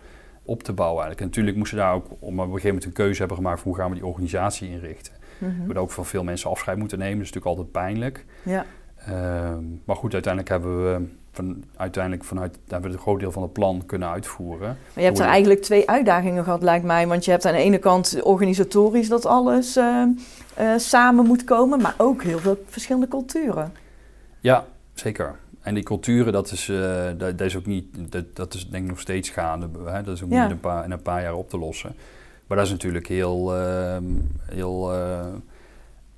op 0.44 0.64
te 0.64 0.74
bouwen. 0.74 1.04
Eigenlijk. 1.04 1.20
En 1.22 1.26
natuurlijk 1.28 1.58
moesten 1.58 1.78
we 1.78 1.84
daar 1.84 1.94
ook 1.94 2.06
om 2.20 2.40
op 2.40 2.46
een 2.46 2.46
gegeven 2.46 2.68
moment 2.68 2.86
een 2.86 2.92
keuze 2.94 3.20
hebben 3.20 3.38
gemaakt 3.38 3.62
hoe 3.62 3.76
gaan 3.76 3.90
we 3.90 3.96
die 3.96 4.06
organisatie 4.06 4.70
inrichten. 4.70 5.14
We 5.38 5.46
Mhm. 5.46 5.58
hebben 5.58 5.78
ook 5.78 5.92
van 5.92 6.06
veel 6.06 6.24
mensen 6.24 6.50
afscheid 6.50 6.78
moeten 6.78 6.98
nemen, 6.98 7.18
dat 7.18 7.26
is 7.28 7.32
natuurlijk 7.34 7.58
altijd 7.58 7.84
pijnlijk. 7.86 8.26
ja. 8.44 8.66
Ehm, 9.06 9.64
maar 9.86 9.96
goed, 9.96 10.14
uiteindelijk 10.14 10.52
hebben 10.54 10.84
we, 10.84 11.08
van, 11.32 11.64
uiteindelijk 11.76 12.24
vanuit, 12.24 12.58
hebben 12.68 12.90
we 12.90 12.96
een 12.96 13.02
groot 13.02 13.20
deel 13.20 13.32
van 13.32 13.42
het 13.42 13.54
plan 13.54 13.84
kunnen 13.86 14.10
uitvoeren. 14.10 14.68
Maar 14.68 14.78
je 14.96 15.02
hebt 15.04 15.20
er 15.20 15.26
eigenlijk 15.26 15.62
twee 15.62 15.90
uitdagingen 15.90 16.44
gehad, 16.44 16.62
lijkt 16.62 16.86
mij. 16.86 17.08
Want 17.08 17.26
je 17.26 17.32
hebt 17.32 17.46
aan 17.46 17.54
de 17.54 17.60
ene 17.60 17.78
kant 17.78 18.20
organisatorisch 18.24 19.08
dat 19.10 19.26
alles 19.26 19.76
eh, 19.76 20.04
eh, 20.54 20.78
samen 20.78 21.26
moet 21.26 21.44
komen, 21.44 21.82
maar 21.82 21.96
ook 21.98 22.24
heel 22.24 22.40
veel 22.40 22.64
verschillende 22.68 23.08
culturen. 23.08 23.74
Ja, 24.40 24.66
zeker. 24.94 25.36
En 25.62 25.74
die 25.74 25.84
culturen, 25.84 26.34
dat 26.34 26.52
is, 26.52 26.70
eh, 26.70 27.06
dat, 27.18 27.38
dat 27.38 27.42
is 27.42 27.58
ook 27.58 27.66
niet, 27.66 28.12
dat, 28.12 28.36
dat 28.36 28.54
is 28.54 28.70
denk 28.70 28.84
ik 28.84 28.90
nog 28.90 29.00
steeds 29.00 29.30
gaande. 29.30 29.68
Hè? 29.86 30.04
Dat 30.04 30.16
is 30.16 30.24
ook 30.24 30.30
Ja. 30.32 30.36
niet 30.36 30.46
in 30.46 30.52
een, 30.52 30.60
paar, 30.60 30.84
in 30.86 30.92
een 30.92 31.02
paar 31.02 31.22
jaar 31.22 31.34
op 31.36 31.50
te 31.50 31.58
lossen. 31.58 31.96
Maar 32.48 32.58
dat 32.58 32.66
is 32.66 32.72
natuurlijk 32.72 33.08
heel, 33.08 33.56
ehm, 33.56 34.04
heel, 34.46 34.92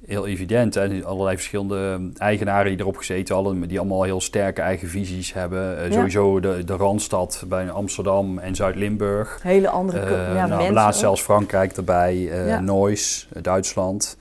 heel 0.06 0.28
evident. 0.28 0.74
Hè? 0.74 1.04
Allerlei 1.06 1.36
verschillende 1.36 2.10
eigenaren 2.18 2.72
die 2.72 2.80
erop 2.80 2.98
gezeten 2.98 3.36
hadden, 3.36 3.68
die 3.68 3.80
allemaal 3.80 4.04
heel 4.04 4.22
sterke 4.22 4.62
eigen 4.62 4.88
visies 4.88 5.34
hebben. 5.34 5.78
Eh, 5.78 5.88
Ja. 5.88 5.94
Sowieso 5.94 6.40
de, 6.40 6.64
de 6.64 6.76
Randstad 6.76 7.44
bij 7.48 7.72
Amsterdam 7.72 8.38
en 8.40 8.56
Zuid-Limburg. 8.56 9.40
Hele 9.44 9.70
andere 9.70 10.06
cul- 10.06 10.16
ja, 10.18 10.34
nou, 10.34 10.50
mensen. 10.58 10.74
laatst 10.74 11.00
zelfs 11.00 11.22
Frankrijk 11.22 11.78
erbij, 11.78 12.18
Ja. 12.18 12.60
Nois, 12.60 13.28
eh, 13.34 13.42
Duitsland. 13.44 14.18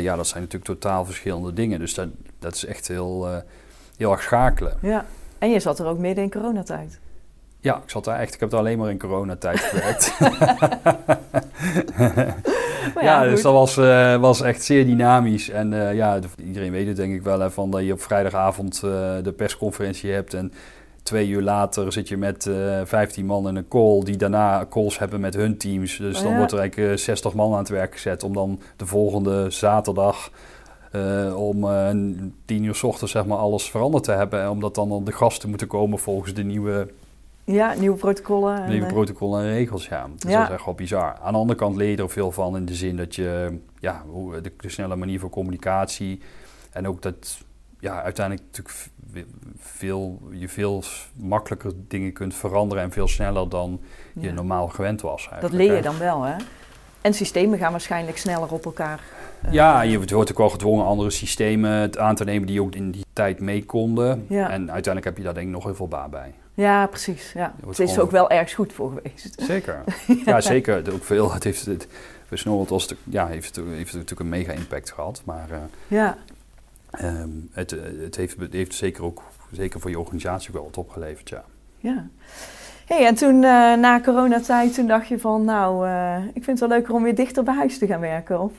Ja, 0.00 0.16
dat 0.16 0.26
zijn 0.26 0.42
natuurlijk 0.42 0.70
totaal 0.80 1.04
verschillende 1.04 1.52
dingen. 1.52 1.78
Dus 1.78 1.94
dat, 1.94 2.08
dat 2.38 2.54
is 2.54 2.64
echt 2.64 2.88
heel, 2.88 3.28
heel 3.96 4.12
erg 4.12 4.22
schakelen. 4.22 4.76
Ja. 4.80 5.04
En 5.38 5.50
je 5.50 5.60
zat 5.60 5.78
er 5.78 5.86
ook 5.86 5.98
midden 5.98 6.24
in 6.24 6.30
coronatijd. 6.30 6.98
Ja, 7.60 7.76
ik 7.76 7.90
zat 7.90 8.04
daar 8.04 8.18
echt. 8.18 8.34
Ik 8.34 8.40
heb 8.40 8.52
er 8.52 8.58
alleen 8.58 8.78
maar 8.78 8.90
in 8.90 8.98
coronatijd 8.98 9.60
gewerkt. 9.60 10.12
Ja, 13.00 13.24
dus 13.24 13.42
dat 13.42 13.52
was, 13.52 13.76
eh, 13.76 14.16
was 14.16 14.40
echt 14.40 14.62
zeer 14.62 14.84
dynamisch. 14.86 15.50
En 15.50 15.72
eh, 15.88 15.94
ja, 15.94 16.18
de- 16.20 16.28
iedereen 16.44 16.70
weet 16.72 16.86
het 16.86 16.96
denk 16.96 17.14
ik 17.14 17.22
wel, 17.22 17.40
hè, 17.40 17.50
van 17.50 17.70
dat 17.70 17.84
je 17.84 17.92
op 17.92 18.02
vrijdagavond 18.02 18.74
eh, 18.84 18.90
de 19.22 19.32
persconferentie 19.36 20.10
hebt 20.12 20.34
en 20.34 20.52
twee 21.02 21.28
uur 21.28 21.42
later 21.42 21.92
zit 21.92 22.08
je 22.08 22.16
met 22.16 22.46
eh 22.46 22.80
15 22.84 23.26
man 23.26 23.48
in 23.48 23.56
een 23.56 23.68
call 23.68 24.02
die 24.04 24.16
daarna 24.16 24.66
calls 24.70 24.98
hebben 24.98 25.20
met 25.20 25.34
hun 25.34 25.58
teams. 25.58 25.96
Dus 25.96 26.16
Oh, 26.16 26.22
dan 26.22 26.30
ja. 26.32 26.36
wordt 26.38 26.52
er 26.52 26.58
eigenlijk 26.58 26.90
eh, 26.92 26.96
60 26.98 27.34
man 27.34 27.52
aan 27.52 27.58
het 27.58 27.68
werk 27.68 27.92
gezet 27.92 28.22
om 28.22 28.32
dan 28.34 28.60
de 28.76 28.86
volgende 28.86 29.50
zaterdag 29.50 30.30
om 31.36 31.64
eh, 31.64 31.88
10 32.44 32.64
uur 32.64 32.74
s 32.74 32.82
ochtends 32.82 33.12
zeg 33.12 33.26
maar 33.26 33.38
alles 33.38 33.70
veranderd 33.70 34.04
te 34.04 34.12
hebben. 34.12 34.40
En 34.42 34.48
Omdat 34.48 34.74
dan 34.74 35.04
de 35.04 35.12
gasten 35.12 35.48
moeten 35.48 35.66
komen 35.66 35.98
volgens 35.98 36.34
de 36.34 36.42
nieuwe 36.44 36.88
Ja, 37.52 37.74
nieuwe 37.74 37.96
protocollen. 37.96 38.62
en, 38.62 38.68
Nieuwe 38.70 38.86
eh, 38.86 38.92
protocollen 38.92 39.40
en 39.44 39.52
regels, 39.52 39.86
ja. 39.88 40.06
Dus 40.18 40.30
Ja. 40.32 40.38
dat 40.38 40.48
is 40.48 40.54
echt 40.54 40.64
wel 40.64 40.74
bizar. 40.74 41.16
Aan 41.22 41.32
de 41.32 41.38
andere 41.38 41.58
kant 41.58 41.76
leer 41.76 41.90
je 41.90 41.96
er 41.96 42.10
veel 42.10 42.32
van 42.32 42.56
in 42.56 42.64
de 42.64 42.74
zin 42.74 42.96
dat 42.96 43.14
je, 43.14 43.58
ja, 43.78 44.02
hoe, 44.08 44.40
de, 44.40 44.52
de 44.56 44.68
snelle 44.68 44.96
manier 44.96 45.20
van 45.20 45.30
communicatie 45.30 46.20
en 46.72 46.86
ook 46.88 47.02
dat, 47.02 47.38
ja, 47.80 48.02
uiteindelijk 48.02 48.46
natuurlijk 48.46 48.76
veel, 49.58 50.18
je 50.30 50.48
veel 50.48 50.82
makkelijker 51.14 51.72
dingen 51.88 52.12
kunt 52.12 52.34
veranderen 52.34 52.84
en 52.84 52.90
veel 52.92 53.08
sneller 53.08 53.48
dan 53.48 53.80
je 54.14 54.26
ja. 54.26 54.32
normaal 54.32 54.68
gewend 54.68 55.00
was. 55.00 55.22
Dat 55.22 55.32
eigenlijk, 55.32 55.62
leer 55.64 55.76
je 55.76 55.82
dan 55.82 55.98
wel, 55.98 56.22
hè? 56.22 56.34
En 57.00 57.14
systemen 57.14 57.58
gaan 57.58 57.70
waarschijnlijk 57.70 58.18
sneller 58.18 58.52
op 58.52 58.64
elkaar. 58.64 59.00
eh, 59.42 59.52
Ja, 59.52 59.82
je 59.82 59.96
wordt 60.14 60.30
ook 60.30 60.38
wel 60.38 60.48
gedwongen 60.50 60.84
andere 60.86 61.10
systemen 61.10 61.98
aan 62.00 62.14
te 62.14 62.24
nemen 62.24 62.46
die 62.46 62.62
ook 62.62 62.74
in 62.74 62.90
die 62.90 63.04
tijd 63.12 63.40
mee 63.40 63.64
konden. 63.64 64.24
Ja. 64.28 64.50
En 64.50 64.70
uiteindelijk 64.72 65.04
heb 65.04 65.16
je 65.16 65.22
daar 65.22 65.34
denk 65.34 65.46
ik 65.46 65.52
nog 65.52 65.64
heel 65.64 65.74
veel 65.74 65.88
baat 65.88 66.10
bij. 66.10 66.34
Ja, 66.60 66.86
precies. 66.86 67.32
Ja. 67.32 67.54
Het 67.66 67.78
is 67.78 67.90
gewoon- 67.90 68.04
ook 68.04 68.10
wel 68.10 68.30
ergens 68.30 68.54
goed 68.54 68.72
voor 68.72 68.92
geweest. 68.92 69.42
Zeker. 69.42 69.84
ja, 70.24 70.40
zeker. 70.40 70.92
Ook 70.92 71.04
veel. 71.04 71.32
Het 71.32 71.44
heeft 71.44 71.66
het, 71.66 71.86
bij 72.28 72.38
Snowboard 72.38 72.68
was 72.68 72.88
het, 72.88 72.98
ja, 73.04 73.26
heeft, 73.26 73.56
heeft 73.56 73.92
het 73.92 73.92
natuurlijk 73.92 74.20
een 74.20 74.28
mega 74.28 74.52
impact 74.52 74.90
gehad. 74.92 75.22
Maar 75.24 75.50
eh, 75.50 75.58
Ja, 75.88 76.16
ehm, 76.90 77.28
het, 77.52 77.72
eh, 77.72 77.80
het 78.02 78.16
heeft, 78.16 78.36
het 78.40 78.52
heeft 78.52 78.74
zeker 78.74 79.04
ook 79.04 79.22
zeker 79.52 79.80
voor 79.80 79.90
je 79.90 79.98
organisatie 79.98 80.48
ook 80.48 80.54
wel 80.54 80.64
wat 80.64 80.76
opgeleverd, 80.76 81.28
ja. 81.28 81.44
Ja. 81.78 82.06
Hey, 82.86 83.06
en 83.06 83.14
toen 83.14 83.34
uh, 83.34 83.74
na 83.76 84.00
coronatijd, 84.00 84.74
toen 84.74 84.86
dacht 84.86 85.08
je 85.08 85.18
van, 85.18 85.44
nou, 85.44 85.86
uh, 85.86 86.16
ik 86.26 86.44
vind 86.44 86.46
het 86.46 86.58
wel 86.60 86.68
leuker 86.68 86.94
om 86.94 87.02
weer 87.02 87.14
dichter 87.14 87.42
bij 87.44 87.54
huis 87.54 87.78
te 87.78 87.86
gaan 87.86 88.00
werken? 88.00 88.40
Of. 88.40 88.52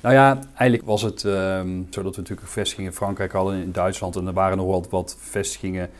Nou 0.00 0.14
ja, 0.14 0.38
eigenlijk 0.54 0.88
was 0.88 1.02
het 1.02 1.22
um, 1.24 1.86
zo 1.90 2.02
dat 2.02 2.14
we 2.14 2.20
natuurlijk 2.20 2.48
vestigingen 2.48 2.90
in 2.90 2.96
Frankrijk 2.96 3.32
hadden, 3.32 3.62
in 3.62 3.72
Duitsland. 3.72 4.16
En 4.16 4.26
er 4.26 4.32
waren 4.32 4.56
nog 4.56 4.66
wat, 4.66 4.88
wat 4.88 5.16
vestigingen 5.20 5.90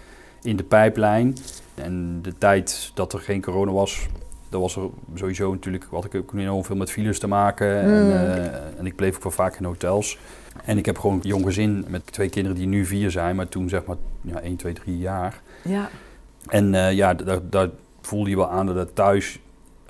in 0.42 0.57
de 0.57 0.64
pijplijn. 0.64 1.37
En 1.74 2.22
de 2.22 2.38
tijd 2.38 2.90
dat 2.94 3.12
er 3.12 3.20
geen 3.20 3.42
corona 3.42 3.72
was, 3.72 4.07
dat 4.48 4.61
was 4.61 4.77
er 4.77 4.88
sowieso 5.14 5.51
natuurlijk, 5.51 5.87
had 5.90 6.05
ik 6.05 6.14
ook 6.14 6.33
enorm 6.35 6.64
veel 6.64 6.77
met 6.77 6.90
files 6.90 7.18
te 7.18 7.27
maken. 7.27 7.81
En, 7.81 8.07
uh, 8.07 8.79
en, 8.79 8.87
ik 8.87 8.96
bleef 8.96 9.16
ook 9.16 9.22
wel 9.22 9.33
vaak 9.33 9.57
in 9.57 9.64
hotels. 9.64 10.18
En 10.64 10.79
ik 10.79 10.87
heb 10.87 10.98
gewoon 10.98 11.16
een 11.16 11.29
jong 11.29 11.44
gezin 11.44 11.85
met 11.88 12.12
twee 12.12 12.29
kinderen 12.29 12.59
die 12.59 12.66
nu 12.66 12.85
vier 12.85 13.11
zijn, 13.11 13.37
maar 13.37 13.48
toen 13.48 13.68
zeg 13.68 13.85
maar 13.85 13.96
ja, 14.20 14.40
1, 14.40 14.57
2, 14.57 14.72
3 14.72 14.98
jaar. 14.98 15.40
Ja. 15.64 15.88
En 16.46 16.72
uh, 16.72 16.92
ja, 16.92 17.14
daar, 17.14 17.40
daar 17.51 17.68
voelde 18.01 18.31
je 18.31 18.37
wel 18.37 18.51
aan 18.51 18.66
dat 18.66 18.74
het 18.74 18.94
thuis, 18.94 19.40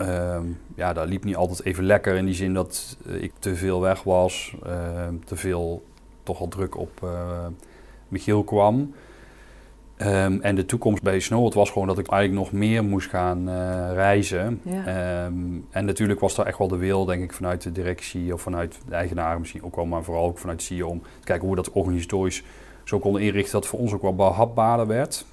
uh, 0.01 0.39
ja, 0.75 0.93
daar 0.93 1.07
liep 1.07 1.25
niet 1.25 1.37
altijd 1.37 1.65
even 1.65 1.85
lekker. 1.85 2.17
In 2.17 2.25
die 2.25 2.35
zin 2.35 2.55
dat 2.55 2.97
ik 3.05 3.33
te 3.39 3.55
veel 3.57 3.81
weg 3.81 4.03
was, 4.03 4.55
ehm, 4.65 5.15
te 5.25 5.37
veel 5.37 5.85
toch 6.23 6.41
al 6.41 6.49
druk 6.49 6.77
op 6.77 7.09
Michiel 8.09 8.45
kwam. 8.45 8.93
Um, 10.03 10.41
en 10.43 10.55
de 10.55 10.67
toekomst 10.67 11.03
bij 11.03 11.21
Snowboard 11.21 11.55
was 11.55 11.71
gewoon 11.71 11.89
dat 11.89 11.99
ik 11.99 12.07
eigenlijk 12.07 12.43
nog 12.43 12.61
meer 12.61 12.85
moest 12.85 13.09
gaan 13.09 13.49
uh, 13.49 13.55
reizen. 13.93 14.61
Ja. 14.63 15.25
Um, 15.27 15.67
en 15.71 15.85
natuurlijk 15.85 16.21
was 16.21 16.39
er 16.39 16.47
echt 16.47 16.59
wel 16.59 16.69
de 16.69 16.77
wil, 16.77 17.05
denk 17.05 17.23
ik, 17.23 17.33
vanuit 17.33 17.63
de 17.63 17.73
directie 17.73 18.33
of 18.33 18.41
vanuit 18.41 18.79
de 18.89 18.95
eigenaren 18.95 19.41
misschien 19.41 19.63
ook 19.63 19.77
wel, 19.77 19.87
maar 19.87 20.03
vooral 20.03 20.25
ook 20.25 20.39
vanuit 20.39 20.63
CEO 20.63 20.89
om 20.89 21.03
te 21.03 21.25
kijken 21.25 21.47
hoe 21.47 21.57
we 21.57 21.63
dat 21.63 21.73
organisatorisch 21.73 22.43
zo 22.85 22.99
konden 22.99 23.23
inrichten 23.23 23.53
dat 23.53 23.61
het 23.61 23.71
voor 23.71 23.81
ons 23.81 23.93
ook 23.93 24.03
wel 24.03 24.15
behapbaarder 24.15 24.87
werd. 24.87 25.27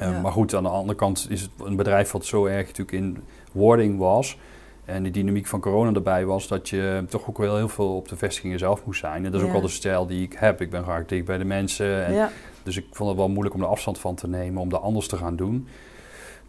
Um, 0.00 0.12
ja. 0.12 0.20
Maar 0.20 0.32
goed, 0.32 0.54
aan 0.54 0.62
de 0.62 0.68
andere 0.68 0.98
kant 0.98 1.26
is 1.30 1.40
het 1.40 1.50
een 1.64 1.76
bedrijf 1.76 2.10
wat 2.10 2.24
zo 2.24 2.46
erg 2.46 2.66
natuurlijk 2.66 2.92
in 2.92 3.18
wording 3.52 3.98
was. 3.98 4.38
En 4.84 5.02
de 5.02 5.10
dynamiek 5.10 5.46
van 5.46 5.60
corona 5.60 5.92
erbij 5.92 6.24
was 6.24 6.48
dat 6.48 6.68
je 6.68 7.04
toch 7.08 7.28
ook 7.28 7.38
wel 7.38 7.56
heel 7.56 7.68
veel 7.68 7.96
op 7.96 8.08
de 8.08 8.16
vestigingen 8.16 8.58
zelf 8.58 8.84
moest 8.84 9.00
zijn. 9.00 9.24
En 9.24 9.30
dat 9.30 9.34
is 9.34 9.40
Ja. 9.40 9.46
ook 9.46 9.52
wel 9.52 9.60
de 9.60 9.68
stijl 9.68 10.06
die 10.06 10.22
ik 10.22 10.32
heb. 10.32 10.60
Ik 10.60 10.70
ben 10.70 10.82
graag 10.82 11.06
dicht 11.06 11.24
bij 11.24 11.38
de 11.38 11.44
mensen. 11.44 12.04
En 12.06 12.14
ja. 12.14 12.30
Dus 12.62 12.76
ik 12.76 12.86
vond 12.90 13.08
het 13.08 13.18
wel 13.18 13.28
moeilijk 13.28 13.54
om 13.54 13.60
er 13.60 13.66
afstand 13.66 13.98
van 13.98 14.14
te 14.14 14.28
nemen, 14.28 14.62
om 14.62 14.68
dat 14.68 14.82
anders 14.82 15.08
te 15.08 15.16
gaan 15.16 15.36
doen. 15.36 15.68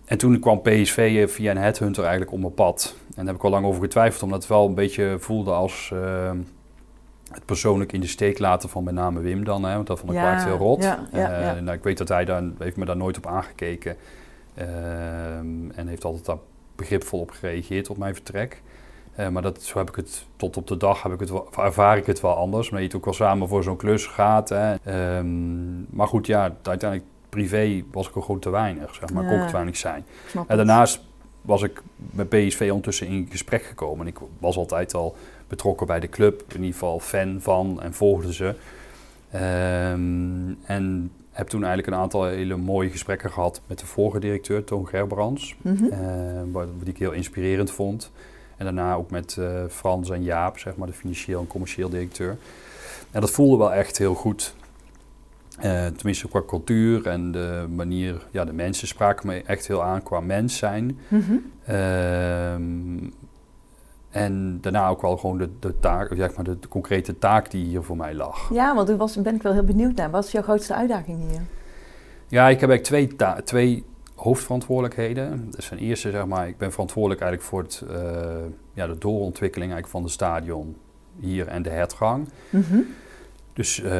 En 0.05 0.17
toen 0.17 0.39
kwam 0.39 0.61
PSV 0.61 1.29
via 1.31 1.51
een 1.51 1.57
headhunter 1.57 2.03
eigenlijk 2.03 2.33
op 2.33 2.39
mijn 2.39 2.53
pad. 2.53 2.95
En 3.07 3.15
daar 3.15 3.25
heb 3.25 3.35
ik 3.35 3.43
al 3.43 3.49
lang 3.49 3.65
over 3.65 3.81
getwijfeld, 3.81 4.23
omdat 4.23 4.39
het 4.39 4.47
wel 4.47 4.67
een 4.67 4.75
beetje 4.75 5.15
voelde 5.19 5.51
als 5.51 5.91
uh, 5.93 6.31
het 7.31 7.45
persoonlijk 7.45 7.91
in 7.91 8.01
de 8.01 8.07
steek 8.07 8.39
laten 8.39 8.69
van 8.69 8.83
met 8.83 8.93
name 8.93 9.19
Wim 9.19 9.43
dan. 9.43 9.63
Hè, 9.63 9.75
want 9.75 9.87
dat 9.87 9.99
vond 9.99 10.11
ik 10.11 10.17
Ja, 10.17 10.45
heel 10.45 10.57
rot. 10.57 10.83
ja, 10.83 11.07
ja, 11.11 11.39
Uh, 11.39 11.45
ja. 11.45 11.59
nou, 11.59 11.77
ik 11.77 11.83
weet 11.83 11.97
dat 11.97 12.07
hij 12.07 12.25
daar, 12.25 12.43
heeft 12.57 12.77
me 12.77 12.85
daar 12.85 12.97
nooit 12.97 13.17
op 13.17 13.27
aangekeken. 13.27 13.95
Uh, 14.57 14.65
en 15.75 15.87
heeft 15.87 16.03
altijd 16.03 16.25
daar 16.25 16.37
begripvol 16.75 17.19
op 17.19 17.29
gereageerd 17.29 17.89
op 17.89 17.97
mijn 17.97 18.13
vertrek. 18.13 18.61
Uh, 19.21 19.27
maar 19.27 19.41
dat, 19.41 19.63
zo 19.63 19.77
heb 19.77 19.89
ik 19.89 19.95
het 19.95 20.25
tot 20.35 20.57
op 20.57 20.67
de 20.67 20.77
dag 20.77 21.03
heb 21.03 21.13
ik 21.13 21.19
het 21.19 21.29
wel, 21.29 21.47
ervaar 21.57 21.97
ik 21.97 22.05
het 22.05 22.21
wel 22.21 22.35
anders. 22.35 22.69
Maar 22.69 22.79
je 22.79 22.85
het 22.85 22.95
ook 22.95 23.05
wel 23.05 23.13
samen 23.13 23.47
voor 23.47 23.63
zo'n 23.63 23.77
klus 23.77 24.05
gaat. 24.05 24.49
Hè. 24.49 24.75
Um, 25.17 25.87
maar 25.89 26.07
goed, 26.07 26.27
ja, 26.27 26.41
uiteindelijk 26.63 27.09
privé 27.29 27.83
was 27.91 28.07
ik 28.07 28.15
er 28.15 28.21
gewoon 28.21 28.39
te 28.39 28.49
weinig. 28.49 28.95
Zeg 28.95 29.13
maar. 29.13 29.23
Ja. 29.23 29.29
Ik 29.29 29.37
kon 29.37 29.47
te 29.47 29.53
weinig 29.53 29.77
zijn. 29.77 30.05
En 30.47 30.57
daarnaast 30.57 31.01
was 31.41 31.61
ik 31.61 31.81
met 31.95 32.29
PSV 32.29 32.67
ondertussen 32.69 33.07
in 33.07 33.27
gesprek 33.31 33.63
gekomen. 33.63 34.05
En 34.05 34.11
ik 34.11 34.19
was 34.39 34.57
altijd 34.57 34.93
al 34.93 35.15
betrokken 35.47 35.87
bij 35.87 35.99
de 35.99 36.09
club. 36.09 36.43
In 36.47 36.55
ieder 36.55 36.73
geval 36.73 36.99
fan 36.99 37.37
van 37.41 37.81
en 37.81 37.93
volgde 37.93 38.33
ze. 38.33 38.55
Um, 39.95 40.57
en 40.63 41.11
heb 41.31 41.47
toen 41.47 41.63
eigenlijk 41.63 41.93
een 41.93 42.01
aantal 42.01 42.25
hele 42.25 42.57
mooie 42.57 42.89
gesprekken 42.89 43.31
gehad 43.31 43.61
met 43.67 43.79
de 43.79 43.85
vorige 43.85 44.19
directeur, 44.19 44.63
Toon 44.63 44.87
Gerbrands. 44.87 45.55
Mm 45.61 45.75
-hmm. 45.75 46.53
uh, 46.55 46.63
die 46.79 46.93
ik 46.93 46.97
heel 46.97 47.11
inspirerend 47.11 47.71
vond. 47.71 48.11
En 48.61 48.67
daarna 48.75 48.93
ook 48.93 49.11
met 49.11 49.35
uh, 49.39 49.49
Frans 49.69 50.09
en 50.09 50.23
Jaap, 50.23 50.57
zeg 50.57 50.75
maar, 50.75 50.87
de 50.87 50.93
financieel 50.93 51.39
en 51.39 51.47
commercieel 51.47 51.89
directeur. 51.89 52.37
En 53.11 53.21
dat 53.21 53.31
voelde 53.31 53.57
wel 53.57 53.73
echt 53.73 53.97
heel 53.97 54.13
goed. 54.13 54.55
Uh, 55.63 55.85
tenminste 55.85 56.27
qua 56.27 56.41
cultuur 56.47 57.07
en 57.07 57.31
de 57.31 57.65
manier, 57.75 58.27
ja, 58.31 58.45
de 58.45 58.53
mensen 58.53 58.87
spraken 58.87 59.27
me 59.27 59.43
echt 59.45 59.67
heel 59.67 59.83
aan 59.83 60.03
qua 60.03 60.19
mens 60.19 60.57
zijn. 60.57 60.99
Mm 61.07 61.21
-hmm. 61.21 61.51
uh, 61.69 62.53
en 64.09 64.57
daarna 64.61 64.87
ook 64.87 65.01
wel 65.01 65.17
gewoon 65.17 65.37
de, 65.37 65.49
de 65.59 65.79
taak, 65.79 66.13
zeg 66.15 66.35
maar 66.35 66.43
de, 66.43 66.59
de, 66.59 66.67
concrete 66.67 67.17
taak 67.17 67.51
die 67.51 67.65
hier 67.65 67.83
voor 67.83 67.97
mij 67.97 68.13
lag. 68.13 68.49
Ja, 68.53 68.75
want 68.75 68.87
toen 68.87 68.97
was, 68.97 69.21
ben 69.21 69.35
ik 69.35 69.41
wel 69.41 69.53
heel 69.53 69.63
benieuwd 69.63 69.95
naar. 69.95 70.09
Wat 70.09 70.25
is 70.25 70.31
jouw 70.31 70.41
grootste 70.41 70.75
uitdaging 70.75 71.29
hier? 71.29 71.41
Ja, 72.27 72.49
ik 72.49 72.59
heb 72.59 72.69
eigenlijk 72.69 72.83
twee, 72.83 73.15
ta- 73.15 73.41
twee 73.43 73.83
hoofdverantwoordelijkheden. 74.21 75.47
Dus 75.51 75.67
ten 75.67 75.77
eerste, 75.77 76.11
zeg 76.11 76.25
maar, 76.25 76.47
ik 76.47 76.57
ben 76.57 76.71
verantwoordelijk 76.71 77.21
eigenlijk 77.21 77.49
voor 77.49 77.61
het, 77.61 77.83
uh, 77.91 77.97
ja, 78.73 78.87
de 78.87 78.97
doorontwikkeling 78.97 79.71
eigenlijk 79.71 79.87
van 79.87 80.03
het 80.03 80.11
stadion 80.11 80.75
hier 81.19 81.47
en 81.47 81.61
de 81.61 81.69
hertgang. 81.69 82.29
Mm 82.49 82.63
-hmm. 82.69 82.85
Dus 83.53 83.79
uh, 83.79 83.91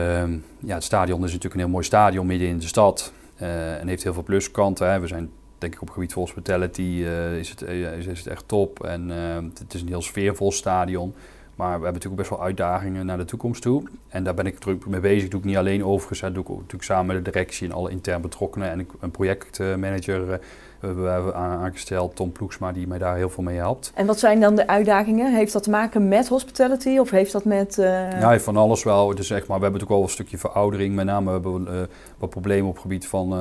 ja, 0.59 0.73
het 0.73 0.83
stadion 0.83 1.17
is 1.17 1.25
natuurlijk 1.25 1.53
een 1.53 1.59
heel 1.59 1.69
mooi 1.69 1.85
stadion 1.85 2.25
midden 2.25 2.47
in 2.47 2.59
de 2.59 2.67
stad 2.67 3.13
uh, 3.41 3.79
en 3.79 3.87
heeft 3.87 4.03
heel 4.03 4.13
veel 4.13 4.23
pluskanten. 4.23 4.91
Hè. 4.91 4.99
We 4.99 5.07
zijn 5.07 5.31
denk 5.57 5.73
ik 5.73 5.81
op 5.81 5.87
het 5.87 5.95
gebied 5.95 6.13
van 6.13 6.21
hospitality 6.21 6.81
uh, 6.81 7.37
is, 7.37 7.49
het, 7.49 7.61
is, 7.61 8.05
is, 8.05 8.17
het 8.17 8.27
echt 8.27 8.47
top 8.47 8.83
en 8.83 9.09
het 9.09 9.73
is 9.73 9.81
een 9.81 9.87
heel 9.87 10.01
sfeervol 10.01 10.51
stadion. 10.51 11.13
Maar 11.55 11.67
we 11.67 11.83
hebben 11.83 11.93
natuurlijk 11.93 12.21
best 12.21 12.29
wel 12.29 12.43
uitdagingen 12.43 13.05
naar 13.05 13.17
de 13.17 13.25
toekomst 13.25 13.61
toe. 13.61 13.83
En 14.07 14.23
daar 14.23 14.33
ben 14.33 14.45
ik 14.45 14.59
druk 14.59 14.85
mee 14.85 14.99
bezig. 14.99 15.29
doe 15.29 15.39
ik 15.39 15.45
niet 15.45 15.57
alleen 15.57 15.85
overigens. 15.85 16.19
Dat 16.19 16.33
doe 16.33 16.43
ik 16.43 16.49
ook 16.49 16.57
natuurlijk 16.57 16.83
samen 16.83 17.05
met 17.05 17.25
de 17.25 17.31
directie 17.31 17.67
en 17.67 17.73
alle 17.73 17.89
intern 17.89 18.21
betrokkenen. 18.21 18.69
En 18.69 18.87
een 18.99 19.11
projectmanager 19.11 20.39
we 20.81 21.01
hebben 21.01 21.35
aangesteld, 21.35 22.15
Tom 22.15 22.31
Ploegsma, 22.31 22.71
die 22.71 22.87
mij 22.87 22.97
daar 22.97 23.15
heel 23.15 23.29
veel 23.29 23.43
mee 23.43 23.57
helpt. 23.57 23.91
En 23.95 24.05
wat 24.05 24.19
zijn 24.19 24.39
dan 24.39 24.55
de 24.55 24.67
uitdagingen? 24.67 25.35
Heeft 25.35 25.53
dat 25.53 25.63
te 25.63 25.69
maken 25.69 26.07
met 26.07 26.27
hospitality 26.27 26.97
of 26.97 27.09
heeft 27.09 27.31
dat 27.31 27.45
met... 27.45 27.77
Uh... 27.77 28.19
Ja, 28.19 28.39
van 28.39 28.57
alles 28.57 28.83
wel. 28.83 29.15
Dus 29.15 29.27
zeg 29.27 29.47
maar, 29.47 29.57
we 29.57 29.63
hebben 29.63 29.71
natuurlijk 29.71 29.89
wel 29.89 30.01
een 30.01 30.09
stukje 30.09 30.37
veroudering. 30.37 30.95
Met 30.95 31.05
name 31.05 31.31
hebben 31.31 31.63
we 31.63 31.71
uh, 31.71 31.81
wat 32.17 32.29
problemen 32.29 32.67
op 32.67 32.73
het 32.73 32.81
gebied 32.81 33.07
van... 33.07 33.39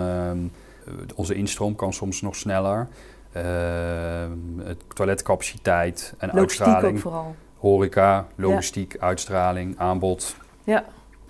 onze 1.14 1.34
instroom 1.34 1.74
kan 1.74 1.92
soms 1.92 2.20
nog 2.20 2.36
sneller. 2.36 2.88
toiletcapaciteit 4.94 6.14
en 6.18 6.30
Logistiek 6.32 6.66
uitstraling. 6.66 6.96
ook 6.96 7.02
vooral. 7.02 7.34
Horeca, 7.60 8.26
logistiek, 8.34 8.92
ja. 8.92 9.00
uitstraling, 9.00 9.78
aanbod. 9.78 10.36
Ja. 10.64 10.84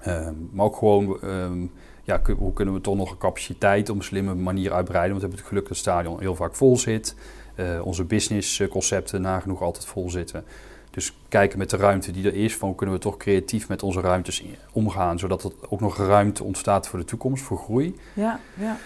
Um, 0.06 0.50
maar 0.52 0.66
ook 0.66 0.76
gewoon, 0.76 1.18
um, 1.24 1.72
ja, 2.02 2.20
hoe 2.38 2.52
kunnen 2.52 2.74
we 2.74 2.80
toch 2.80 2.96
nog 2.96 3.10
een 3.10 3.18
capaciteit 3.18 3.88
op 3.88 3.96
een 3.96 4.02
slimme 4.02 4.34
manier 4.34 4.72
uitbreiden? 4.72 5.10
Want 5.10 5.22
we 5.22 5.28
hebben 5.28 5.38
het 5.38 5.48
geluk 5.48 5.62
dat 5.62 5.72
het 5.72 5.86
stadion 5.86 6.20
heel 6.20 6.34
vaak 6.34 6.54
vol 6.54 6.76
zit. 6.76 7.14
Uh, 7.56 7.86
onze 7.86 8.04
businessconcepten 8.04 9.20
nagenoeg 9.20 9.62
altijd 9.62 9.86
vol 9.86 10.10
zitten. 10.10 10.44
Dus 10.90 11.18
kijken 11.28 11.58
met 11.58 11.70
de 11.70 11.76
ruimte 11.76 12.10
die 12.10 12.26
er 12.26 12.34
is, 12.34 12.56
van 12.56 12.68
hoe 12.68 12.76
kunnen 12.76 12.94
we 12.94 13.00
toch 13.00 13.16
creatief 13.16 13.68
met 13.68 13.82
onze 13.82 14.00
ruimtes 14.00 14.44
omgaan, 14.72 15.18
zodat 15.18 15.44
er 15.44 15.52
ook 15.68 15.80
nog 15.80 15.96
ruimte 15.96 16.44
ontstaat 16.44 16.88
voor 16.88 16.98
de 16.98 17.04
toekomst, 17.04 17.42
voor 17.42 17.58
groei. 17.58 17.96
Ja, 18.12 18.40
ja. 18.54 18.76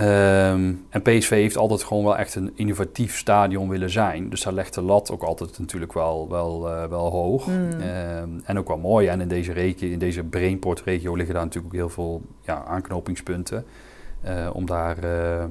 Um, 0.00 0.86
en 0.88 1.02
PSV 1.02 1.30
heeft 1.30 1.56
altijd 1.56 1.82
gewoon 1.82 2.04
wel 2.04 2.16
echt 2.16 2.34
een 2.34 2.52
innovatief 2.54 3.16
stadion 3.16 3.68
willen 3.68 3.90
zijn. 3.90 4.30
Dus 4.30 4.42
daar 4.42 4.52
legt 4.52 4.74
de 4.74 4.82
lat 4.82 5.10
ook 5.10 5.22
altijd 5.22 5.58
natuurlijk 5.58 5.92
wel, 5.92 6.28
wel, 6.28 6.68
uh, 6.68 6.84
wel 6.84 7.10
hoog. 7.10 7.46
Mm. 7.46 7.54
Um, 7.54 8.40
en 8.44 8.58
ook 8.58 8.68
wel 8.68 8.78
mooi. 8.78 9.06
En 9.06 9.20
in 9.20 9.28
deze, 9.28 9.52
regio, 9.52 9.88
in 9.88 9.98
deze 9.98 10.24
Brainport-regio 10.24 11.14
liggen 11.14 11.34
daar 11.34 11.44
natuurlijk 11.44 11.74
ook 11.74 11.80
heel 11.80 11.90
veel 11.90 12.22
ja, 12.40 12.64
aanknopingspunten. 12.64 13.64
Uh, 14.24 14.50
om 14.52 14.66
daar, 14.66 15.04
uh, 15.04 15.44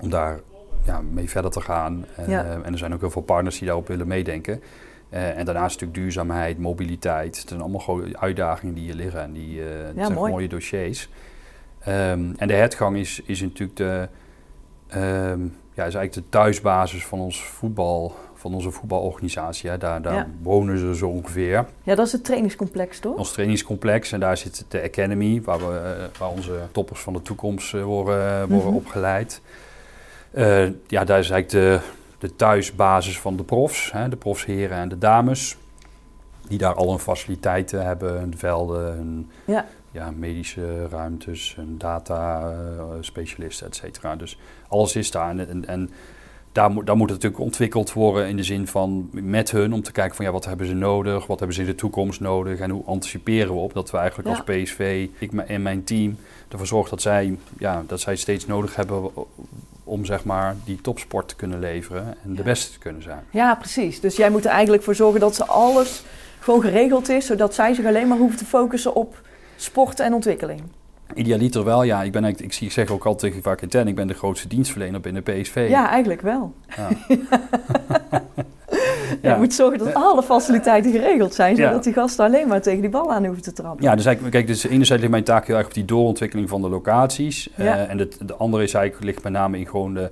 om 0.00 0.10
daar 0.10 0.40
ja, 0.84 1.00
mee 1.10 1.30
verder 1.30 1.50
te 1.50 1.60
gaan. 1.60 2.04
Ja. 2.26 2.44
en 2.62 2.72
er 2.72 2.78
zijn 2.78 2.94
ook 2.94 3.00
heel 3.00 3.10
veel 3.10 3.22
partners 3.22 3.58
die 3.58 3.66
daarop 3.66 3.88
willen 3.88 4.06
meedenken. 4.06 4.62
Uh, 5.10 5.38
en 5.38 5.44
daarnaast 5.44 5.80
natuurlijk 5.80 5.98
duurzaamheid, 5.98 6.58
mobiliteit. 6.58 7.38
Het 7.38 7.48
zijn 7.48 7.60
allemaal 7.60 7.80
gewoon 7.80 8.18
uitdagingen 8.18 8.74
die 8.74 8.84
hier 8.84 8.94
liggen. 8.94 9.20
En 9.20 9.32
die 9.32 9.58
uh, 9.58 9.64
ja, 9.94 10.04
zijn 10.04 10.12
mooi. 10.12 10.32
mooie 10.32 10.48
dossiers. 10.48 11.08
Um, 11.88 12.34
en 12.36 12.48
de 12.48 12.54
hertgang 12.54 12.96
is, 12.96 13.20
is 13.24 13.40
natuurlijk 13.40 13.76
de, 13.76 14.08
um, 14.96 15.56
ja, 15.74 15.84
is 15.84 15.94
eigenlijk 15.94 16.12
de 16.12 16.22
thuisbasis 16.28 17.06
van, 17.06 17.20
ons 17.20 17.42
voetbal, 17.44 18.14
van 18.34 18.54
onze 18.54 18.70
voetbalorganisatie. 18.70 19.70
Hè. 19.70 19.78
Daar, 19.78 20.02
daar 20.02 20.14
Ja. 20.14 20.26
wonen 20.42 20.78
ze 20.78 20.94
zo 20.96 21.08
ongeveer. 21.08 21.66
Ja, 21.82 21.94
dat 21.94 22.06
is 22.06 22.12
het 22.12 22.24
trainingscomplex, 22.24 22.98
toch? 22.98 23.16
Ons 23.16 23.32
trainingscomplex. 23.32 24.12
En 24.12 24.20
daar 24.20 24.36
zit 24.36 24.64
de 24.68 24.82
Academy, 24.82 25.42
waar, 25.42 25.58
we, 25.58 25.94
uh, 25.98 26.18
waar 26.18 26.28
onze 26.30 26.58
toppers 26.72 27.00
van 27.00 27.12
de 27.12 27.22
toekomst 27.22 27.74
uh, 27.74 27.82
worden, 27.84 28.48
worden 28.48 28.66
Mhm. 28.66 28.76
opgeleid. 28.76 29.40
Uh, 30.34 30.64
ja, 30.86 31.04
daar 31.04 31.18
is 31.18 31.30
eigenlijk 31.30 31.48
de, 31.50 31.80
de 32.18 32.36
thuisbasis 32.36 33.18
van 33.20 33.36
de 33.36 33.42
profs. 33.42 33.92
Hè. 33.92 34.08
De 34.08 34.16
profsheren 34.16 34.76
en 34.78 34.88
de 34.88 34.98
dames. 34.98 35.56
Die 36.48 36.58
daar 36.58 36.74
al 36.74 36.88
hun 36.88 36.98
faciliteiten 36.98 37.84
hebben, 37.86 38.18
hun 38.18 38.34
velden, 38.38 38.92
hun 38.94 39.30
Ja. 39.44 39.66
Ja, 39.92 40.10
medische 40.16 40.88
ruimtes, 40.88 41.54
een 41.58 41.78
data 41.78 42.52
uh, 42.52 42.82
specialist, 43.00 43.60
et 43.62 43.76
cetera. 43.76 44.16
Dus 44.16 44.38
alles 44.68 44.96
is 44.96 45.10
daar. 45.10 45.30
En, 45.30 45.48
en, 45.48 45.66
en 45.66 45.90
daar, 46.52 46.70
moet, 46.70 46.86
daar 46.86 46.96
moet 46.96 47.10
het 47.10 47.16
natuurlijk 47.22 47.44
ontwikkeld 47.44 47.92
worden 47.92 48.28
in 48.28 48.36
de 48.36 48.42
zin 48.42 48.66
van 48.66 49.08
met 49.12 49.50
hun 49.50 49.72
om 49.72 49.82
te 49.82 49.92
kijken 49.92 50.16
van 50.16 50.24
ja, 50.24 50.32
wat 50.32 50.44
hebben 50.44 50.66
ze 50.66 50.74
nodig, 50.74 51.26
wat 51.26 51.38
hebben 51.38 51.56
ze 51.56 51.62
in 51.62 51.68
de 51.68 51.74
toekomst 51.74 52.20
nodig 52.20 52.58
en 52.58 52.70
hoe 52.70 52.84
anticiperen 52.86 53.54
we 53.54 53.60
op 53.60 53.74
dat 53.74 53.90
we 53.90 53.96
eigenlijk 53.96 54.28
Ja. 54.28 54.34
als 54.34 54.44
PSV, 54.44 55.08
ik 55.18 55.32
en 55.32 55.62
mijn 55.62 55.84
team, 55.84 56.16
ervoor 56.48 56.66
zorgen 56.66 56.90
dat 56.90 57.02
zij, 57.02 57.38
ja, 57.58 57.82
dat 57.86 58.00
zij 58.00 58.16
steeds 58.16 58.46
nodig 58.46 58.76
hebben 58.76 59.10
om 59.84 60.04
zeg 60.04 60.24
maar 60.24 60.56
die 60.64 60.80
topsport 60.80 61.28
te 61.28 61.36
kunnen 61.36 61.58
leveren 61.60 62.04
en 62.24 62.30
de 62.30 62.36
Ja. 62.36 62.42
beste 62.42 62.72
te 62.72 62.78
kunnen 62.78 63.02
zijn. 63.02 63.24
Ja, 63.30 63.54
precies. 63.54 64.00
Dus 64.00 64.16
jij 64.16 64.30
moet 64.30 64.44
er 64.44 64.50
eigenlijk 64.50 64.82
voor 64.82 64.94
zorgen 64.94 65.20
dat 65.20 65.34
ze 65.34 65.44
alles 65.46 66.04
gewoon 66.40 66.60
geregeld 66.60 67.08
is, 67.08 67.26
zodat 67.26 67.54
zij 67.54 67.74
zich 67.74 67.86
alleen 67.86 68.08
maar 68.08 68.18
hoeven 68.18 68.38
te 68.38 68.44
focussen 68.44 68.94
op 68.94 69.20
sport 69.60 70.00
en 70.00 70.14
ontwikkeling. 70.14 70.60
Idealiter 71.14 71.64
wel, 71.64 71.82
ja. 71.82 72.02
Ik, 72.02 72.12
ben 72.12 72.24
ik, 72.24 72.52
zeg 72.52 72.90
ook 72.90 73.04
altijd 73.04 73.32
tegen 73.32 73.42
vaak 73.42 73.60
in 73.62 73.86
ik 73.86 73.94
ben 73.94 74.06
de 74.06 74.14
grootste 74.14 74.48
dienstverlener 74.48 75.00
binnen 75.00 75.22
PSV. 75.22 75.66
Ja, 75.68 75.88
eigenlijk 75.90 76.20
wel. 76.20 76.52
Ja. 79.22 79.32
Je 79.32 79.38
moet 79.38 79.54
zorgen 79.54 79.78
dat 79.78 79.94
alle 79.94 80.22
faciliteiten 80.22 80.92
geregeld 80.92 81.34
zijn, 81.34 81.56
Ja. 81.56 81.66
zodat 81.68 81.84
die 81.84 81.92
gasten 81.92 82.24
alleen 82.24 82.48
maar 82.48 82.62
tegen 82.62 82.80
die 82.80 82.90
bal 82.90 83.12
aan 83.12 83.24
hoeven 83.24 83.42
te 83.42 83.52
trappen. 83.52 83.84
Ja, 83.84 83.94
dus 83.94 84.04
eigenlijk, 84.04 84.34
kijk, 84.34 84.46
dus 84.46 84.64
enerzijds 84.64 85.00
ligt 85.02 85.12
mijn 85.12 85.24
taak 85.24 85.46
heel 85.46 85.56
erg 85.56 85.66
op 85.66 85.74
die 85.74 85.84
doorontwikkeling 85.84 86.48
van 86.48 86.62
de 86.62 86.68
locaties. 86.68 87.48
Ja. 87.56 87.76
Eh, 87.76 87.90
en 87.90 87.96
de, 87.96 88.08
de 88.20 88.34
andere 88.34 88.62
is 88.62 88.74
eigenlijk, 88.74 89.04
ligt 89.04 89.22
met 89.22 89.32
name 89.32 89.58
in 89.58 89.66
gewoon 89.66 89.94
de, 89.94 90.10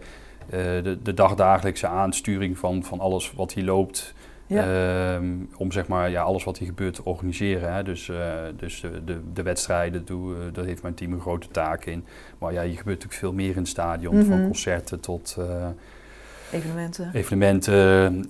eh, 0.50 0.60
de, 0.82 0.98
de 1.02 1.14
dagdagelijkse 1.14 1.86
aansturing 1.86 2.58
van, 2.58 2.84
van 2.84 3.00
alles 3.00 3.32
wat 3.36 3.52
hier 3.52 3.64
loopt. 3.64 4.14
Ja. 4.48 5.14
Ehm, 5.14 5.26
om 5.56 5.72
zeg 5.72 5.86
maar 5.86 6.10
ja, 6.10 6.22
alles 6.22 6.44
wat 6.44 6.58
hier 6.58 6.68
gebeurt 6.68 6.94
te 6.94 7.04
organiseren. 7.04 7.72
Hè. 7.74 7.82
Dus, 7.82 8.08
eh, 8.08 8.16
dus 8.56 8.80
de, 8.80 9.04
de, 9.04 9.20
de 9.32 9.42
wedstrijden, 9.42 10.04
doe, 10.04 10.34
eh, 10.34 10.40
daar 10.52 10.64
heeft 10.64 10.82
mijn 10.82 10.94
team 10.94 11.12
een 11.12 11.20
grote 11.20 11.48
taak 11.48 11.84
in. 11.84 12.04
Maar 12.38 12.52
ja, 12.52 12.62
hier 12.62 12.76
gebeurt 12.78 12.96
natuurlijk 13.02 13.20
veel 13.20 13.32
meer 13.32 13.50
in 13.50 13.56
het 13.58 13.68
stadion. 13.68 14.24
Van 14.24 14.36
Mhm. 14.38 14.44
concerten 14.44 15.00
tot 15.00 15.36
eh, 15.38 15.66
Evenementen. 16.52 17.10
evenementen. 17.12 18.26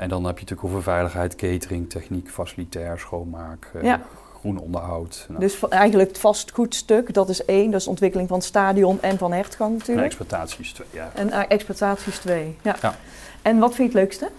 en 0.00 0.08
dan 0.08 0.24
heb 0.24 0.38
je 0.38 0.40
natuurlijk 0.44 0.64
over 0.64 0.82
veiligheid, 0.82 1.34
catering, 1.36 1.90
techniek, 1.90 2.30
facilitair, 2.30 2.98
schoonmaak, 2.98 3.66
Ja. 3.82 4.00
groen 4.40 4.58
onderhoud. 4.58 5.24
Nou, 5.28 5.40
Dus 5.40 5.68
eigenlijk 5.68 6.08
het 6.08 6.18
vastgoedstuk, 6.18 7.14
dat 7.14 7.28
is 7.28 7.44
één, 7.44 7.70
dat 7.70 7.80
is 7.80 7.86
ontwikkeling 7.86 8.28
van 8.28 8.38
het 8.38 8.46
stadion 8.46 9.02
en 9.02 9.18
van 9.18 9.32
hertgang 9.32 9.70
en 9.70 9.76
natuurlijk. 9.78 10.06
exploitaties, 10.06 10.72
twee, 10.72 10.86
ja. 10.90 11.10
En 11.14 11.30
eh, 11.30 11.40
exploitaties 11.48 12.18
twee. 12.18 12.56
Ja. 12.62 12.76
Ja. 12.82 12.94
En 13.42 13.58
wat 13.58 13.74
vind 13.74 13.92
je 13.92 13.98
het 13.98 14.08
leukste? 14.08 14.30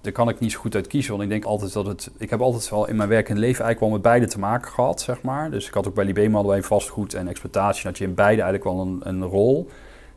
Daar 0.00 0.12
kan 0.12 0.28
ik 0.28 0.38
niet 0.40 0.52
zo 0.52 0.58
goed 0.58 0.74
uit 0.74 0.86
kiezen, 0.86 1.10
want 1.10 1.22
ik 1.22 1.28
denk 1.28 1.44
altijd 1.44 1.72
dat 1.72 1.86
het... 1.86 2.10
Ik 2.18 2.30
heb 2.30 2.40
altijd 2.40 2.70
wel 2.70 2.88
in 2.88 2.96
mijn 2.96 3.08
werk 3.08 3.28
en 3.28 3.38
leven 3.38 3.64
eigenlijk 3.64 3.80
wel 3.80 3.90
met 3.90 4.02
beide 4.02 4.26
te 4.26 4.38
maken 4.38 4.70
gehad, 4.70 5.00
zeg 5.00 5.22
maar. 5.22 5.50
Dus 5.50 5.66
ik 5.66 5.74
had 5.74 5.88
ook 5.88 5.94
bij 5.94 6.04
Libema 6.04 6.34
hadden 6.34 6.52
wij 6.52 6.62
vastgoed 6.62 7.14
en 7.14 7.28
exploitatie. 7.28 7.84
Dat 7.84 7.98
je 7.98 8.04
in 8.04 8.14
beide 8.14 8.42
eigenlijk 8.42 8.64
wel 8.64 8.80
een, 8.86 9.00
een 9.02 9.24
rol. 9.24 9.68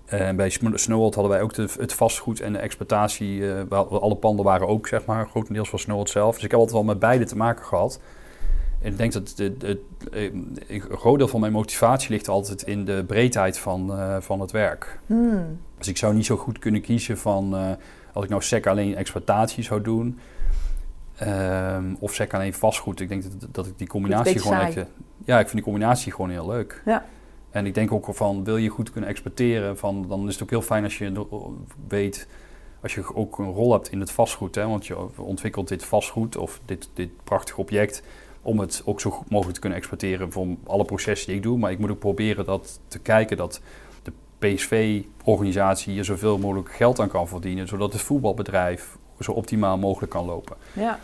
En 0.05 0.35
bij 0.35 0.49
Snowworld 0.73 1.13
hadden 1.15 1.33
wij 1.33 1.41
ook 1.41 1.53
de, 1.53 1.67
het 1.79 1.93
vastgoed 1.93 2.39
en 2.41 2.53
de 2.53 2.59
exploitatie. 2.59 3.51
eh, 3.53 3.61
hadden- 3.69 4.01
alle 4.01 4.15
panden 4.15 4.45
waren 4.45 4.67
ook, 4.67 4.87
zeg 4.87 5.05
maar, 5.05 5.27
grotendeels 5.27 5.69
van 5.69 5.79
Snowworld 5.79 6.09
zelf. 6.09 6.33
Dus 6.35 6.43
ik 6.43 6.51
heb 6.51 6.59
altijd 6.59 6.77
wel 6.77 6.85
met 6.87 6.99
beide 6.99 7.25
te 7.25 7.35
maken 7.37 7.65
gehad. 7.65 7.99
En 8.81 8.91
ik 8.91 8.97
denk 8.97 9.13
dat 9.13 9.33
de, 9.35 9.57
de, 9.57 9.79
eh, 10.11 10.31
een 10.67 10.83
groot 10.97 11.17
deel 11.17 11.27
van 11.27 11.39
mijn 11.39 11.51
motivatie 11.51 12.09
ligt 12.09 12.27
altijd 12.27 12.61
in 12.61 12.85
de 12.85 13.03
breedheid 13.07 13.57
van, 13.57 13.97
eh, 13.97 14.15
van 14.19 14.39
het 14.39 14.51
werk. 14.51 14.99
Hmm. 15.05 15.59
Dus 15.77 15.87
ik 15.87 15.97
zou 15.97 16.13
niet 16.13 16.25
zo 16.25 16.37
goed 16.37 16.59
kunnen 16.59 16.81
kiezen 16.81 17.17
van 17.17 17.55
als 18.13 18.23
ik 18.23 18.30
nou 18.30 18.41
SEC 18.41 18.67
alleen 18.67 18.95
exploitatie 18.95 19.63
zou 19.63 19.82
doen. 19.82 20.19
ehm, 21.17 21.93
of 21.99 22.13
SEC 22.13 22.34
alleen 22.34 22.54
vastgoed. 22.54 22.99
Ik 22.99 23.10
denk 23.10 23.23
dat, 23.23 23.47
dat 23.52 23.67
ik 23.67 23.78
die 23.78 23.88
combinatie 23.88 24.39
gewoon 24.39 24.60
echt. 24.60 24.76
Ja, 25.26 25.39
ik 25.39 25.43
vind 25.49 25.54
die 25.54 25.63
combinatie 25.63 26.12
gewoon 26.12 26.30
heel 26.30 26.47
leuk. 26.47 26.82
Ja. 26.86 27.06
En 27.52 27.65
ik 27.65 27.73
denk 27.73 27.91
ook 27.91 28.08
van 28.12 28.43
wil 28.43 28.58
je 28.58 28.69
goed 28.69 28.91
kunnen 28.91 29.10
exporteren, 29.10 29.78
van, 29.78 30.06
dan 30.08 30.28
is 30.28 30.34
het 30.34 30.43
ook 30.43 30.49
heel 30.49 30.62
fijn 30.62 30.84
als 30.84 30.97
je 30.97 31.26
weet. 31.88 32.28
Als 32.82 32.93
je 32.93 33.15
ook 33.15 33.38
een 33.39 33.52
rol 33.52 33.71
hebt 33.71 33.91
in 33.91 33.99
het 33.99 34.12
vastgoed, 34.12 34.56
hè, 34.56 34.67
want 34.67 34.86
je 34.88 34.97
ontwikkelt 35.17 35.67
dit 35.67 35.86
vastgoed 35.86 36.38
of 36.38 36.60
dit, 36.65 36.89
dit 36.93 37.10
prachtig 37.23 37.58
object 37.58 38.04
om 38.41 38.60
het 38.60 38.82
ook 38.86 39.02
zo 39.02 39.10
goed 39.10 39.30
mogelijk 39.30 39.54
te 39.54 39.60
kunnen 39.60 39.78
exporteren 39.80 40.32
voor 40.32 40.47
alle 40.63 40.86
processen 40.86 41.28
die 41.28 41.36
ik 41.36 41.43
doe. 41.43 41.58
Maar 41.58 41.71
ik 41.71 41.80
moet 41.80 41.89
ook 41.89 41.99
proberen 41.99 42.45
dat 42.45 42.80
te 42.88 42.99
kijken 42.99 43.38
dat 43.38 43.62
PSV-organisatie 44.47 45.93
hier 45.93 46.06
zoveel 46.06 46.38
mogelijk 46.38 46.71
geld 46.71 46.99
aan 46.99 47.08
kan 47.08 47.27
verdienen, 47.27 47.67
zodat 47.67 47.93
het 47.93 48.01
voetbalbedrijf 48.01 48.97
zo 49.19 49.32
optimaal 49.32 49.77
mogelijk 49.77 50.12
kan 50.12 50.25
lopen. 50.25 50.56
Ja. 50.73 50.99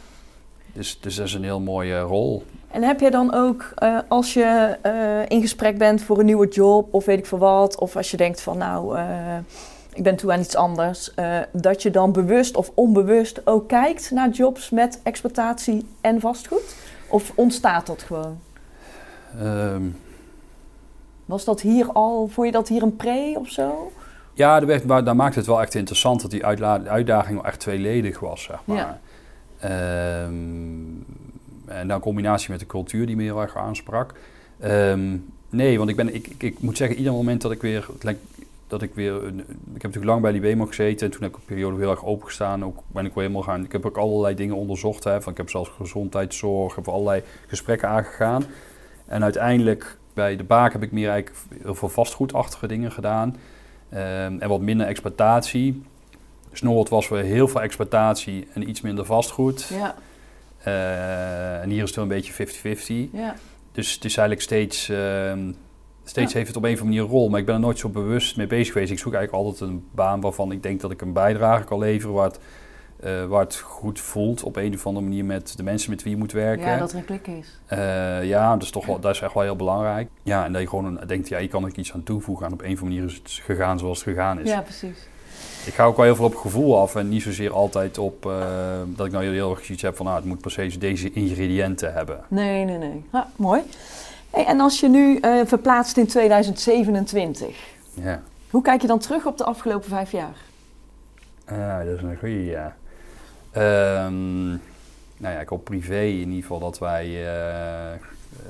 Dus, 0.73 0.99
dus 1.01 1.15
dat 1.15 1.25
is 1.25 1.33
een 1.33 1.43
heel 1.43 1.59
mooie 1.59 1.99
rol. 1.99 2.43
En 2.71 2.83
heb 2.83 2.99
je 2.99 3.11
dan 3.11 3.33
ook, 3.33 3.71
eh, 3.75 3.97
als 4.07 4.33
je 4.33 4.77
eh, 4.81 5.25
in 5.27 5.41
gesprek 5.41 5.77
bent 5.77 6.01
voor 6.01 6.19
een 6.19 6.25
nieuwe 6.25 6.47
job 6.47 6.93
of 6.93 7.05
weet 7.05 7.19
ik 7.19 7.25
veel 7.25 7.37
wat, 7.37 7.79
of 7.79 7.95
als 7.95 8.11
je 8.11 8.17
denkt 8.17 8.41
van 8.41 8.57
nou, 8.57 8.97
eh, 8.97 9.37
ik 9.93 10.03
ben 10.03 10.15
toe 10.15 10.31
aan 10.31 10.39
iets 10.39 10.55
anders, 10.55 11.13
dat 11.51 11.81
je 11.81 11.91
dan 11.91 12.11
bewust 12.11 12.55
of 12.55 12.71
onbewust 12.73 13.41
ook 13.47 13.67
kijkt 13.67 14.11
naar 14.11 14.29
jobs 14.29 14.69
met 14.69 14.99
exploitatie 15.03 15.85
en 16.01 16.19
vastgoed? 16.19 16.75
Of 17.07 17.31
ontstaat 17.35 17.87
dat 17.87 18.03
gewoon? 18.03 18.39
Ehm, 19.39 19.83
Was 21.29 21.45
dat 21.45 21.61
hier 21.61 21.91
al, 21.91 22.27
vond 22.27 22.47
je 22.47 22.53
dat 22.53 22.67
hier 22.67 22.81
een 22.81 22.95
pre 22.95 23.35
of 23.39 23.49
zo? 23.49 23.91
Ja, 24.33 24.57
daar, 24.57 24.67
werd, 24.67 24.85
maar 24.85 25.03
daar 25.03 25.15
maakt 25.15 25.35
het 25.35 25.45
wel 25.45 25.61
echt 25.61 25.75
interessant 25.75 26.21
dat 26.21 26.31
die 26.31 26.45
uitdaging 26.45 27.35
wel 27.35 27.45
echt 27.45 27.59
tweeledig 27.59 28.19
was, 28.19 28.43
zeg 28.43 28.59
maar. 28.65 28.77
Ja. 28.77 28.99
Ehm, 29.59 30.33
en 31.65 31.87
dan 31.87 31.95
in 31.95 31.99
combinatie 31.99 32.51
met 32.51 32.59
de 32.59 32.65
cultuur 32.65 33.05
die 33.05 33.15
me 33.15 33.23
heel 33.23 33.41
erg 33.41 33.57
aansprak. 33.57 34.13
Ehm, 34.59 35.17
nee, 35.49 35.77
want 35.77 35.89
ik, 35.89 35.95
ben, 35.95 36.13
ik, 36.13 36.27
ik, 36.27 36.43
ik 36.43 36.59
moet 36.59 36.77
zeggen, 36.77 36.97
ieder 36.97 37.13
moment 37.13 37.41
dat 37.41 37.51
ik 37.51 37.61
weer... 37.61 37.85
Dat 38.67 38.81
ik 38.81 38.93
weer... 38.93 39.15
Ik 39.15 39.81
heb 39.81 39.81
natuurlijk 39.81 40.05
lang 40.05 40.21
bij 40.21 40.31
die 40.31 40.41
BEMO 40.41 40.65
gezeten 40.65 41.05
en 41.05 41.11
toen 41.11 41.21
heb 41.21 41.31
ik 41.31 41.37
een 41.37 41.45
periode 41.45 41.77
heel 41.77 41.91
erg 41.91 42.05
opengestaan. 42.05 42.65
Ook 42.65 42.77
ben 42.87 43.05
ik 43.05 43.13
wel 43.13 43.23
helemaal 43.23 43.43
gaan... 43.43 43.63
Ik 43.63 43.71
heb 43.71 43.85
ook 43.85 43.97
allerlei 43.97 44.35
dingen 44.35 44.55
onderzocht. 44.55 45.03
Hè, 45.03 45.21
van, 45.21 45.31
ik 45.31 45.37
heb 45.37 45.49
zelfs 45.49 45.69
gezondheidszorg, 45.69 46.75
heb 46.75 46.87
allerlei 46.87 47.23
gesprekken 47.47 47.89
aangegaan. 47.89 48.43
En 49.05 49.23
uiteindelijk 49.23 49.98
bij 50.19 50.35
de 50.35 50.43
Baak 50.43 50.71
heb 50.71 50.83
ik 50.83 50.91
meer 50.91 51.09
eigenlijk 51.09 51.41
heel 51.63 51.75
veel 51.75 51.89
vastgoedachtige 51.89 52.67
dingen 52.67 52.91
gedaan. 52.91 53.35
Ehm, 53.89 54.35
en 54.39 54.49
wat 54.49 54.61
minder 54.61 54.87
exploitatie. 54.87 55.83
Snoord 56.51 56.89
was 56.89 57.07
weer 57.09 57.23
heel 57.23 57.47
veel 57.47 57.61
exploitatie 57.61 58.47
en 58.53 58.69
iets 58.69 58.81
minder 58.81 59.05
vastgoed. 59.05 59.67
Ja, 59.73 59.95
Eh, 60.63 61.61
en 61.61 61.69
hier 61.69 61.81
is 61.81 61.87
het 61.87 61.95
wel 61.95 62.03
een 62.03 62.09
beetje 62.09 62.33
50-50. 62.33 63.09
ja. 63.13 63.35
Dus 63.71 63.93
het 63.93 64.05
is 64.05 64.17
eigenlijk 64.17 64.41
steeds, 64.47 64.89
ehm, 64.89 65.51
steeds 66.03 66.31
Ja. 66.31 66.37
heeft 66.37 66.47
het 66.47 66.57
op 66.57 66.63
een 66.63 66.73
of 66.73 66.79
andere 66.79 66.83
manier 66.97 67.01
een 67.01 67.17
rol. 67.19 67.29
Maar 67.29 67.39
ik 67.39 67.45
ben 67.45 67.55
er 67.55 67.61
nooit 67.61 67.79
zo 67.79 67.89
bewust 67.89 68.37
mee 68.37 68.47
bezig 68.47 68.73
geweest. 68.73 68.91
Ik 68.91 68.99
zoek 68.99 69.13
eigenlijk 69.13 69.45
altijd 69.45 69.69
een 69.69 69.85
baan 69.91 70.21
waarvan 70.21 70.51
ik 70.51 70.63
denk 70.63 70.81
dat 70.81 70.91
ik 70.91 71.01
een 71.01 71.13
bijdrage 71.13 71.63
kan 71.63 71.79
leveren. 71.79 72.13
Waar 72.15 72.27
het, 72.27 72.39
eh, 72.99 73.25
waar 73.25 73.39
het 73.43 73.55
goed 73.55 73.99
voelt 73.99 74.43
op 74.43 74.55
een 74.55 74.73
of 74.73 74.85
andere 74.85 75.05
manier 75.05 75.25
met 75.25 75.53
de 75.57 75.63
mensen 75.63 75.89
met 75.89 76.03
wie 76.03 76.11
je 76.11 76.17
moet 76.17 76.31
werken. 76.31 76.67
ja, 76.67 76.77
dat 76.77 76.91
er 76.91 76.97
een 76.97 77.05
klik 77.05 77.27
is. 77.27 77.59
Eh, 77.65 78.23
ja, 78.27 78.53
dat 78.53 78.61
is, 78.63 78.71
toch 78.71 78.85
wel, 78.85 78.99
dat 78.99 79.15
is 79.15 79.21
echt 79.21 79.33
wel 79.33 79.43
heel 79.43 79.55
belangrijk. 79.55 80.09
Ja, 80.23 80.45
en 80.45 80.51
dat 80.51 80.61
je 80.61 80.67
gewoon 80.67 80.85
een- 80.85 81.07
denkt, 81.07 81.27
ja, 81.27 81.39
hier 81.39 81.49
kan 81.49 81.67
ik 81.67 81.77
iets 81.77 81.93
aan 81.93 82.03
toevoegen. 82.03 82.45
En 82.45 82.53
op 82.53 82.61
een 82.61 82.73
of 82.73 82.81
andere 82.81 82.95
manier 82.95 83.09
is 83.11 83.15
het 83.23 83.31
gegaan 83.45 83.79
zoals 83.79 83.99
het 84.05 84.07
gegaan 84.15 84.39
is. 84.39 84.49
Ja, 84.49 84.61
precies. 84.61 85.07
Ik 85.65 85.73
ga 85.73 85.83
ook 85.83 85.95
wel 85.95 86.05
heel 86.05 86.15
veel 86.15 86.25
op 86.25 86.35
gevoel 86.35 86.79
af 86.79 86.95
en 86.95 87.09
niet 87.09 87.21
zozeer 87.21 87.53
altijd 87.53 87.97
op 87.97 88.25
eh, 88.25 88.31
dat 88.85 89.05
ik 89.05 89.11
nou 89.11 89.23
heel, 89.23 89.33
heel 89.33 89.51
erg 89.55 89.69
iets 89.69 89.81
heb 89.81 89.95
van, 89.95 90.05
nou, 90.05 90.17
het 90.17 90.27
moet 90.27 90.41
precies 90.41 90.79
deze 90.79 91.11
ingrediënten 91.11 91.93
hebben. 91.93 92.19
Nee, 92.27 92.65
nee, 92.65 92.77
nee. 92.77 93.05
Ah, 93.11 93.25
mooi. 93.35 93.61
Hey, 94.29 94.45
en 94.45 94.59
als 94.59 94.79
je 94.79 94.89
nu 94.89 95.19
verplaatst 95.45 95.97
in 95.97 96.07
2027, 96.07 97.55
Ja, 97.93 98.21
hoe 98.49 98.61
kijk 98.61 98.81
je 98.81 98.87
dan 98.87 98.99
terug 98.99 99.25
op 99.25 99.37
de 99.37 99.43
afgelopen 99.43 99.89
vijf 99.89 100.11
jaar? 100.11 100.35
Ah, 101.45 101.77
dat 101.77 101.95
is 101.95 102.01
een 102.01 102.17
goede, 102.19 102.45
ja. 102.45 102.75
Ehm, 103.51 104.47
nou 105.17 105.33
ja, 105.33 105.39
ik 105.39 105.49
hoop 105.49 105.63
privé 105.63 106.01
in 106.01 106.27
ieder 106.27 106.41
geval 106.41 106.59
dat 106.59 106.79
wij 106.79 107.05
eh, 107.05 107.91
eh, 107.93 107.99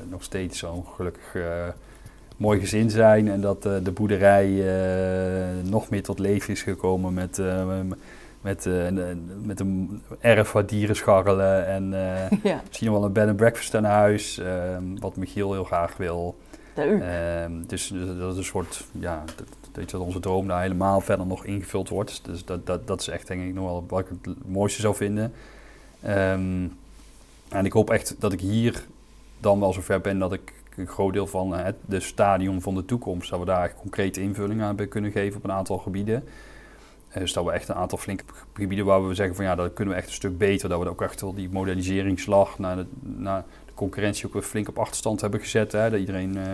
nog 0.10 0.24
steeds 0.24 0.60
zo'n 0.60 0.86
gelukkig 0.96 1.36
eh, 1.36 1.68
mooi 2.38 2.60
gezin 2.60 2.90
zijn. 2.90 3.28
En 3.30 3.42
dat 3.42 3.64
de 3.64 3.92
boerderij 3.94 4.48
nog 5.64 5.90
meer 5.90 6.04
tot 6.04 6.20
leven 6.20 6.54
is 6.54 6.64
gekomen 6.64 7.14
met, 7.14 7.42
met, 8.42 8.66
een- 8.66 9.30
met 9.44 9.60
een 9.60 10.02
erf 10.20 10.52
waar 10.52 10.66
dieren 10.66 10.96
scharrelen. 10.96 11.66
En 11.68 11.90
ja, 12.44 12.62
misschien 12.68 12.92
wel 12.92 13.04
een 13.04 13.12
bed 13.14 13.28
and 13.28 13.36
breakfast 13.36 13.76
aan 13.76 13.84
huis, 13.84 14.38
ehm, 14.38 14.84
wat 15.00 15.16
Michiel 15.16 15.52
heel 15.54 15.64
graag 15.64 15.98
wil. 15.98 16.38
Ehm, 17.02 17.52
dus 17.68 17.88
dat 18.20 18.32
is 18.32 18.38
een 18.38 18.44
soort, 18.44 18.84
ja, 18.92 19.24
dat, 19.36 19.48
dat 19.72 19.94
onze 19.94 20.20
droom 20.20 20.48
daar 20.48 20.62
helemaal 20.62 21.02
verder 21.02 21.26
nog 21.26 21.46
ingevuld 21.46 21.90
wordt. 21.90 22.26
Dus 22.26 22.46
dat, 22.46 22.66
dat, 22.66 22.88
dat 22.88 23.02
is 23.02 23.08
echt 23.08 23.28
denk 23.28 23.42
ik 23.42 23.54
nog 23.54 23.66
wel 23.66 23.86
wat 23.88 24.00
ik 24.00 24.08
het 24.22 24.48
mooiste 24.48 24.82
zou 24.82 24.96
vinden. 24.96 25.34
Ehm, 26.02 26.68
en 27.50 27.66
ik 27.66 27.72
hoop 27.72 27.90
echt 27.90 28.16
dat 28.20 28.34
ik 28.34 28.40
hier 28.40 28.86
dan 29.40 29.60
wel 29.60 29.74
zover 29.74 30.02
ben 30.02 30.20
dat 30.20 30.34
ik 30.34 30.54
een 30.76 30.88
groot 30.88 31.14
deel 31.14 31.28
van 31.28 31.54
het 31.54 31.76
de 31.86 32.00
stadion 32.00 32.62
van 32.62 32.76
de 32.76 32.86
toekomst, 32.86 33.30
dat 33.30 33.40
we 33.40 33.46
daar 33.46 33.76
concrete 33.76 34.22
invulling 34.22 34.62
aan 34.62 34.88
kunnen 34.90 35.12
geven 35.12 35.38
op 35.38 35.44
een 35.44 35.52
aantal 35.52 35.78
gebieden. 35.78 36.24
Eh, 37.10 37.20
Dus 37.20 37.34
dat 37.34 37.46
we 37.46 37.52
echt 37.52 37.68
een 37.68 37.76
aantal 37.76 37.98
flinke 37.98 38.24
gebieden 38.54 38.86
waar 38.86 39.08
we 39.08 39.14
zeggen 39.14 39.36
van 39.36 39.46
ja, 39.46 39.56
dat 39.56 39.74
kunnen 39.74 39.94
we 39.94 40.00
echt 40.00 40.10
een 40.10 40.16
stuk 40.16 40.38
beter. 40.38 40.70
Dat 40.70 40.80
we 40.82 40.90
ook 40.90 41.02
echt 41.02 41.22
wel 41.22 41.34
die 41.34 41.50
moderniseringsslag 41.50 42.60
naar 42.60 42.76
de, 42.76 42.86
naar 43.02 43.44
de 43.66 43.74
concurrentie 43.74 44.26
ook 44.26 44.34
weer 44.34 44.42
flink 44.42 44.68
op 44.68 44.80
achterstand 44.80 45.22
hebben 45.22 45.40
gezet. 45.40 45.72
Hè? 45.72 45.90
Dat 45.90 46.00
iedereen 46.00 46.38
eh, 46.38 46.54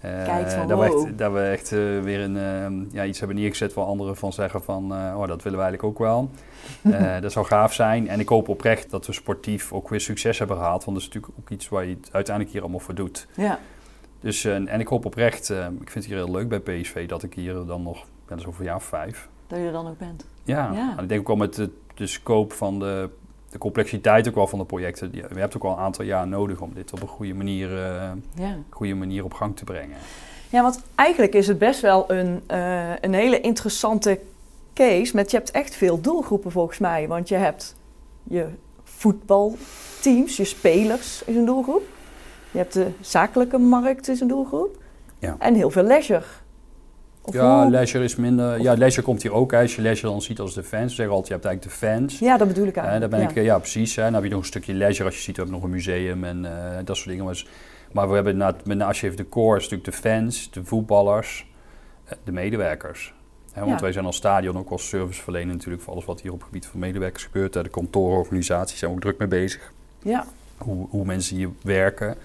Eh, 0.00 0.24
Kijkt 0.24 0.52
van, 0.52 0.66
dat, 0.68 0.78
we 0.78 0.84
echt, 0.84 1.18
dat 1.18 1.32
we 1.32 1.40
echt 1.40 1.72
eh, 1.72 1.78
weer 2.00 2.20
een, 2.20 2.36
eh, 2.36 2.92
ja, 2.94 3.04
iets 3.04 3.18
hebben 3.18 3.36
neergezet 3.36 3.74
waar 3.74 3.84
anderen 3.84 4.16
van 4.16 4.32
zeggen 4.32 4.62
van... 4.62 4.94
eh, 4.94 5.14
oh, 5.18 5.26
dat 5.26 5.42
willen 5.42 5.58
we 5.58 5.64
eigenlijk 5.64 5.82
ook 5.84 5.98
wel. 5.98 6.30
Eh, 6.82 7.20
dat 7.20 7.32
zou 7.32 7.46
gaaf 7.46 7.72
zijn. 7.74 8.08
En 8.08 8.20
ik 8.20 8.28
hoop 8.28 8.48
oprecht 8.48 8.90
dat 8.90 9.06
we 9.06 9.12
sportief 9.12 9.72
ook 9.72 9.88
weer 9.88 10.00
succes 10.00 10.38
hebben 10.38 10.56
gehaald. 10.56 10.84
Want 10.84 10.96
dat 10.96 11.06
is 11.08 11.14
natuurlijk 11.14 11.40
ook 11.42 11.50
iets 11.50 11.68
waar 11.68 11.84
je 11.84 11.94
het 11.94 12.08
uiteindelijk 12.12 12.54
hier 12.54 12.62
allemaal 12.62 12.80
voor 12.80 12.94
doet. 12.94 13.26
Ja, 13.36 13.58
Dus, 14.20 14.44
eh, 14.44 14.54
en 14.54 14.80
ik 14.80 14.88
hoop 14.88 15.04
oprecht, 15.04 15.50
eh, 15.50 15.58
ik 15.66 15.90
vind 15.90 15.94
het 15.94 16.04
hier 16.06 16.16
heel 16.16 16.30
leuk 16.30 16.48
bij 16.48 16.60
PSV... 16.60 17.08
dat 17.08 17.22
ik 17.22 17.34
hier 17.34 17.64
dan 17.66 17.82
nog, 17.82 18.04
ben 18.26 18.38
over 18.46 18.60
een 18.60 18.66
jaar 18.66 18.76
of 18.76 18.84
vijf... 18.84 19.28
dat 19.46 19.58
je 19.58 19.64
er 19.64 19.72
dan 19.72 19.86
ook 19.88 19.98
bent. 19.98 20.26
Ja, 20.44 20.72
Ja. 20.72 20.94
en 20.96 21.02
ik 21.02 21.08
denk 21.08 21.20
ook 21.20 21.26
wel 21.26 21.36
met 21.36 21.54
de, 21.54 21.70
de 21.94 22.06
scope 22.06 22.54
van 22.54 22.78
de, 22.78 23.08
de 23.50 23.58
complexiteit 23.58 24.28
ook 24.28 24.34
wel 24.34 24.46
van 24.46 24.58
de 24.58 24.64
projecten. 24.64 25.10
Je 25.12 25.24
hebt 25.34 25.56
ook 25.56 25.64
al 25.64 25.72
een 25.72 25.78
aantal 25.78 26.04
jaar 26.04 26.26
nodig 26.28 26.60
om 26.60 26.74
dit 26.74 26.92
op 26.92 27.02
een 27.02 27.08
goede 27.08 27.34
manier, 27.34 27.72
eh, 27.84 28.10
Ja. 28.34 28.56
goede 28.70 28.94
manier 28.94 29.24
op 29.24 29.34
gang 29.34 29.56
te 29.56 29.64
brengen. 29.64 29.96
Ja, 30.50 30.62
want 30.62 30.82
eigenlijk 30.94 31.34
is 31.34 31.46
het 31.46 31.58
best 31.58 31.80
wel 31.80 32.10
een, 32.10 32.42
eh, 32.46 32.90
een 33.00 33.14
hele 33.14 33.40
interessante 33.40 34.20
case. 34.74 35.16
Met 35.16 35.30
je 35.30 35.36
hebt 35.36 35.50
echt 35.50 35.74
veel 35.74 36.00
doelgroepen 36.00 36.50
volgens 36.50 36.78
mij. 36.78 37.08
Want 37.08 37.28
je 37.28 37.34
hebt 37.34 37.76
je 38.22 38.46
voetbalteams, 38.84 40.36
je 40.36 40.44
spelers 40.44 41.22
is 41.24 41.36
een 41.36 41.44
doelgroep. 41.44 41.82
Je 42.50 42.58
hebt 42.58 42.72
de 42.72 42.86
zakelijke 43.00 43.58
markt 43.58 44.08
is 44.08 44.20
een 44.20 44.28
doelgroep. 44.28 44.76
Ja. 45.18 45.36
En 45.38 45.54
heel 45.54 45.70
veel 45.70 45.82
leisure. 45.82 46.22
Of 47.28 47.34
ja, 47.34 47.62
hoe- 47.62 47.70
leisure 47.70 48.04
is 48.04 48.16
minder. 48.16 48.60
Ja, 48.60 48.74
leisure 48.74 49.02
komt 49.06 49.22
hier 49.22 49.32
ook. 49.32 49.50
hè. 49.52 49.60
Als 49.60 49.76
je 49.76 49.82
leisure 49.82 50.12
dan 50.12 50.22
ziet 50.22 50.40
als 50.40 50.54
de 50.54 50.62
fans, 50.62 50.82
we 50.84 50.94
zeggen 50.94 51.14
altijd, 51.14 51.26
je 51.26 51.32
hebt 51.32 51.44
eigenlijk 51.44 51.74
de 51.80 51.86
fans. 51.86 52.18
ja, 52.18 52.36
dat 52.36 52.48
bedoel 52.48 52.66
ik 52.66 52.76
Eh, 52.76 52.82
eigenlijk. 52.82 53.10
daar 53.10 53.20
ben 53.20 53.34
ja. 53.34 53.40
ik, 53.40 53.46
ja, 53.46 53.58
precies. 53.58 53.96
Hè. 53.96 54.02
Dan 54.02 54.14
heb 54.14 54.22
je 54.22 54.28
nog 54.30 54.38
een 54.38 54.44
stukje 54.46 54.74
leisure. 54.74 55.04
Als 55.04 55.16
je 55.16 55.22
ziet, 55.22 55.36
we 55.36 55.42
hebben 55.42 55.60
nog 55.60 55.68
een 55.68 55.74
museum 55.74 56.24
en 56.24 56.44
eh, 56.44 56.78
dat 56.84 56.96
soort 56.96 57.08
dingen. 57.08 57.36
Maar, 57.92 58.08
we 58.08 58.14
hebben, 58.14 58.36
na, 58.36 58.54
met, 58.64 58.82
als 58.82 59.00
je 59.00 59.06
even 59.06 59.18
de 59.18 59.28
core, 59.28 59.56
is 59.56 59.62
natuurlijk 59.68 59.90
de 59.90 60.08
fans, 60.08 60.50
de 60.50 60.64
voetballers, 60.64 61.46
eh, 62.04 62.12
de 62.24 62.32
medewerkers. 62.32 63.14
Hè, 63.52 63.60
want 63.60 63.72
Ja. 63.74 63.80
wij 63.80 63.92
zijn 63.92 64.04
als 64.04 64.16
stadion 64.16 64.58
ook 64.58 64.70
als 64.70 64.88
serviceverlener 64.88 65.54
natuurlijk 65.54 65.82
voor 65.82 65.92
alles 65.92 66.04
wat 66.04 66.20
hier 66.20 66.30
op 66.32 66.38
het 66.38 66.46
gebied 66.46 66.66
van 66.66 66.80
medewerkers 66.80 67.24
gebeurt. 67.24 67.54
Hè. 67.54 67.62
De 67.62 67.68
kantoororganisaties 67.68 68.78
zijn 68.78 68.90
ook 68.90 69.00
druk 69.00 69.18
mee 69.18 69.28
bezig. 69.28 69.72
ja. 70.02 70.24
Hoe, 70.58 70.86
hoe 70.90 71.04
mensen 71.04 71.36
hier 71.36 71.48
werken. 71.62 72.16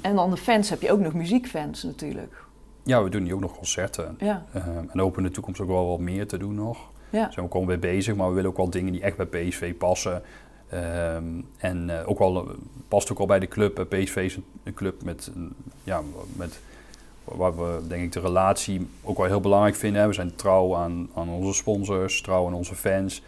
En 0.00 0.14
dan 0.14 0.30
de 0.30 0.36
fans 0.36 0.70
heb 0.70 0.80
je 0.82 0.92
ook 0.92 1.00
nog 1.00 1.12
muziekfans 1.14 1.82
natuurlijk. 1.82 2.43
Ja, 2.84 3.02
we 3.02 3.10
doen 3.10 3.22
hier 3.24 3.34
ook 3.34 3.40
nog 3.40 3.56
concerten. 3.56 4.16
Ja, 4.18 4.44
Ehm, 4.52 4.84
en 4.92 4.98
hopen 4.98 5.22
in 5.22 5.28
de 5.28 5.34
toekomst 5.34 5.60
ook 5.60 5.68
wel 5.68 5.88
wat 5.88 5.98
meer 5.98 6.26
te 6.28 6.36
doen 6.36 6.54
nog. 6.54 6.78
ja. 7.10 7.20
Daar 7.22 7.32
zijn 7.32 7.46
we 7.46 7.52
ook 7.52 7.60
al 7.60 7.66
mee 7.66 7.78
bezig, 7.78 8.14
maar 8.14 8.28
we 8.28 8.34
willen 8.34 8.50
ook 8.50 8.56
wel 8.56 8.70
dingen 8.70 8.92
die 8.92 9.02
echt 9.02 9.16
bij 9.16 9.26
PSV 9.26 9.74
passen. 9.74 10.22
Ehm, 10.68 11.24
en 11.56 11.98
eh, 12.00 12.08
ook 12.08 12.18
wel, 12.18 12.36
eh, 12.48 12.54
past 12.88 13.12
ook 13.12 13.18
al 13.18 13.26
bij 13.26 13.38
de 13.38 13.48
club. 13.48 13.78
Eh, 13.78 13.84
PSV 14.02 14.16
is 14.16 14.36
een, 14.64 14.74
club 14.74 15.02
met, 15.04 15.30
ja, 15.84 16.02
met, 16.36 16.60
waar 17.24 17.56
we 17.56 17.80
denk 17.88 18.02
ik 18.02 18.12
de 18.12 18.20
relatie 18.20 18.86
ook 19.02 19.16
wel 19.16 19.26
heel 19.26 19.40
belangrijk 19.40 19.74
vinden. 19.76 20.00
hè. 20.00 20.06
We 20.08 20.14
zijn 20.14 20.34
trouw 20.34 20.76
aan, 20.76 21.08
aan 21.14 21.28
onze 21.28 21.52
sponsors, 21.52 22.20
trouw 22.22 22.46
aan 22.46 22.54
onze 22.54 22.74
fans. 22.74 23.22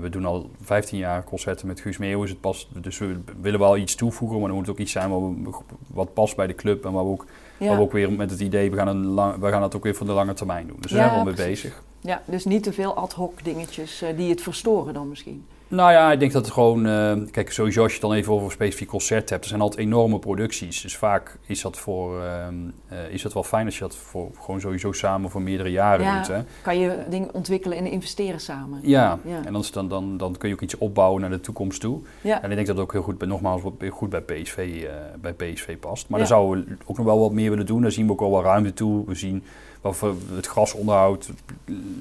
We 0.00 0.06
doen 0.10 0.24
al 0.24 0.50
15 0.60 0.98
jaar 0.98 1.24
concerten 1.24 1.66
met 1.66 1.80
Guus 1.80 1.98
Meeuwis. 1.98 2.30
Het 2.30 2.40
past, 2.40 2.68
dus 2.82 2.98
we 2.98 3.20
willen 3.40 3.58
wel 3.60 3.76
iets 3.76 3.94
toevoegen, 3.94 4.38
maar 4.38 4.46
dan 4.46 4.56
moet 4.56 4.66
het 4.66 4.74
ook 4.74 4.80
iets 4.80 4.92
zijn 4.92 5.10
wat, 5.44 5.62
wat 5.86 6.14
past 6.14 6.36
bij 6.36 6.46
de 6.46 6.54
club. 6.54 6.84
En 6.84 6.92
waar 6.92 7.04
we 7.04 7.10
ook, 7.10 7.26
Ja. 7.64 7.76
we 7.76 7.80
ook 7.82 7.92
weer 7.92 8.12
met 8.12 8.30
het 8.30 8.40
idee, 8.40 8.70
we 8.70 8.76
gaan, 8.76 8.88
een 8.88 9.06
lang, 9.06 9.40
we 9.40 9.48
gaan 9.48 9.60
dat 9.60 9.76
ook 9.76 9.82
weer 9.82 9.94
voor 9.94 10.06
de 10.06 10.12
lange 10.12 10.32
termijn 10.34 10.66
doen. 10.66 10.76
Dus 10.80 10.90
daar 10.90 11.00
zijn 11.00 11.12
we 11.12 11.18
al 11.18 11.24
mee 11.24 11.34
bezig. 11.34 11.82
ja, 12.00 12.22
dus 12.24 12.44
niet 12.44 12.62
te 12.62 12.72
veel 12.72 12.94
ad 12.94 13.12
hoc 13.12 13.44
dingetjes 13.44 14.02
eh, 14.02 14.16
die 14.16 14.30
het 14.30 14.40
verstoren 14.40 14.94
dan 14.94 15.08
misschien. 15.08 15.44
Nou 15.72 15.92
ja, 15.92 16.12
ik 16.12 16.18
denk 16.20 16.32
dat 16.32 16.44
het 16.44 16.54
gewoon... 16.54 16.86
eh, 16.86 17.12
kijk, 17.30 17.52
sowieso 17.52 17.82
als 17.82 17.92
je 17.92 17.98
het 17.98 18.08
dan 18.08 18.16
even 18.16 18.32
over 18.32 18.44
een 18.46 18.52
specifiek 18.52 18.88
concert 18.88 19.30
hebt... 19.30 19.42
er 19.42 19.48
zijn 19.48 19.60
altijd 19.60 19.80
enorme 19.80 20.18
producties. 20.18 20.80
Dus 20.82 20.96
vaak 20.96 21.38
is 21.46 21.62
dat, 21.62 21.78
voor, 21.78 22.22
ehm, 22.22 22.54
eh, 22.88 22.98
is 23.10 23.22
dat 23.22 23.32
wel 23.32 23.42
fijn 23.42 23.66
als 23.66 23.74
je 23.74 23.80
dat 23.80 23.96
voor, 23.96 24.30
gewoon 24.40 24.60
sowieso 24.60 24.92
samen 24.92 25.30
voor 25.30 25.42
meerdere 25.42 25.70
jaren 25.70 26.04
Ja. 26.04 26.16
doet. 26.16 26.26
Hè? 26.26 26.40
Kan 26.62 26.78
je 26.78 26.98
dingen 27.08 27.34
ontwikkelen 27.34 27.78
en 27.78 27.86
investeren 27.86 28.40
samen. 28.40 28.78
Ja, 28.82 29.18
Ja. 29.24 29.40
en 29.44 29.52
dan, 29.52 29.64
dan, 29.72 29.88
dan, 29.88 30.16
dan 30.16 30.36
kun 30.36 30.48
je 30.48 30.54
ook 30.54 30.60
iets 30.60 30.78
opbouwen 30.78 31.20
naar 31.20 31.30
de 31.30 31.40
toekomst 31.40 31.80
toe. 31.80 32.00
Ja. 32.20 32.42
En 32.42 32.48
ik 32.50 32.54
denk 32.56 32.66
dat 32.66 32.76
het 32.76 32.84
ook 32.84 32.92
heel 32.92 33.02
goed, 33.02 33.18
bij, 33.18 33.28
nogmaals, 33.28 33.62
goed 33.90 34.10
bij 34.10 34.20
PSV, 34.22 34.84
eh, 34.86 34.94
bij 35.20 35.32
PSV 35.32 35.76
past. 35.78 36.08
Maar 36.08 36.18
daar 36.18 36.28
zouden 36.28 36.64
we 36.68 36.76
ook 36.86 36.96
nog 36.96 37.06
wel 37.06 37.20
wat 37.20 37.32
meer 37.32 37.50
willen 37.50 37.66
doen. 37.66 37.82
Daar 37.82 37.92
zien 37.92 38.06
we 38.06 38.12
ook 38.12 38.20
al 38.20 38.30
wel 38.30 38.42
ruimte 38.42 38.72
toe. 38.72 39.06
We 39.06 39.14
zien 39.14 39.44
voor 39.82 40.14
het 40.34 40.46
grasonderhoud. 40.46 41.30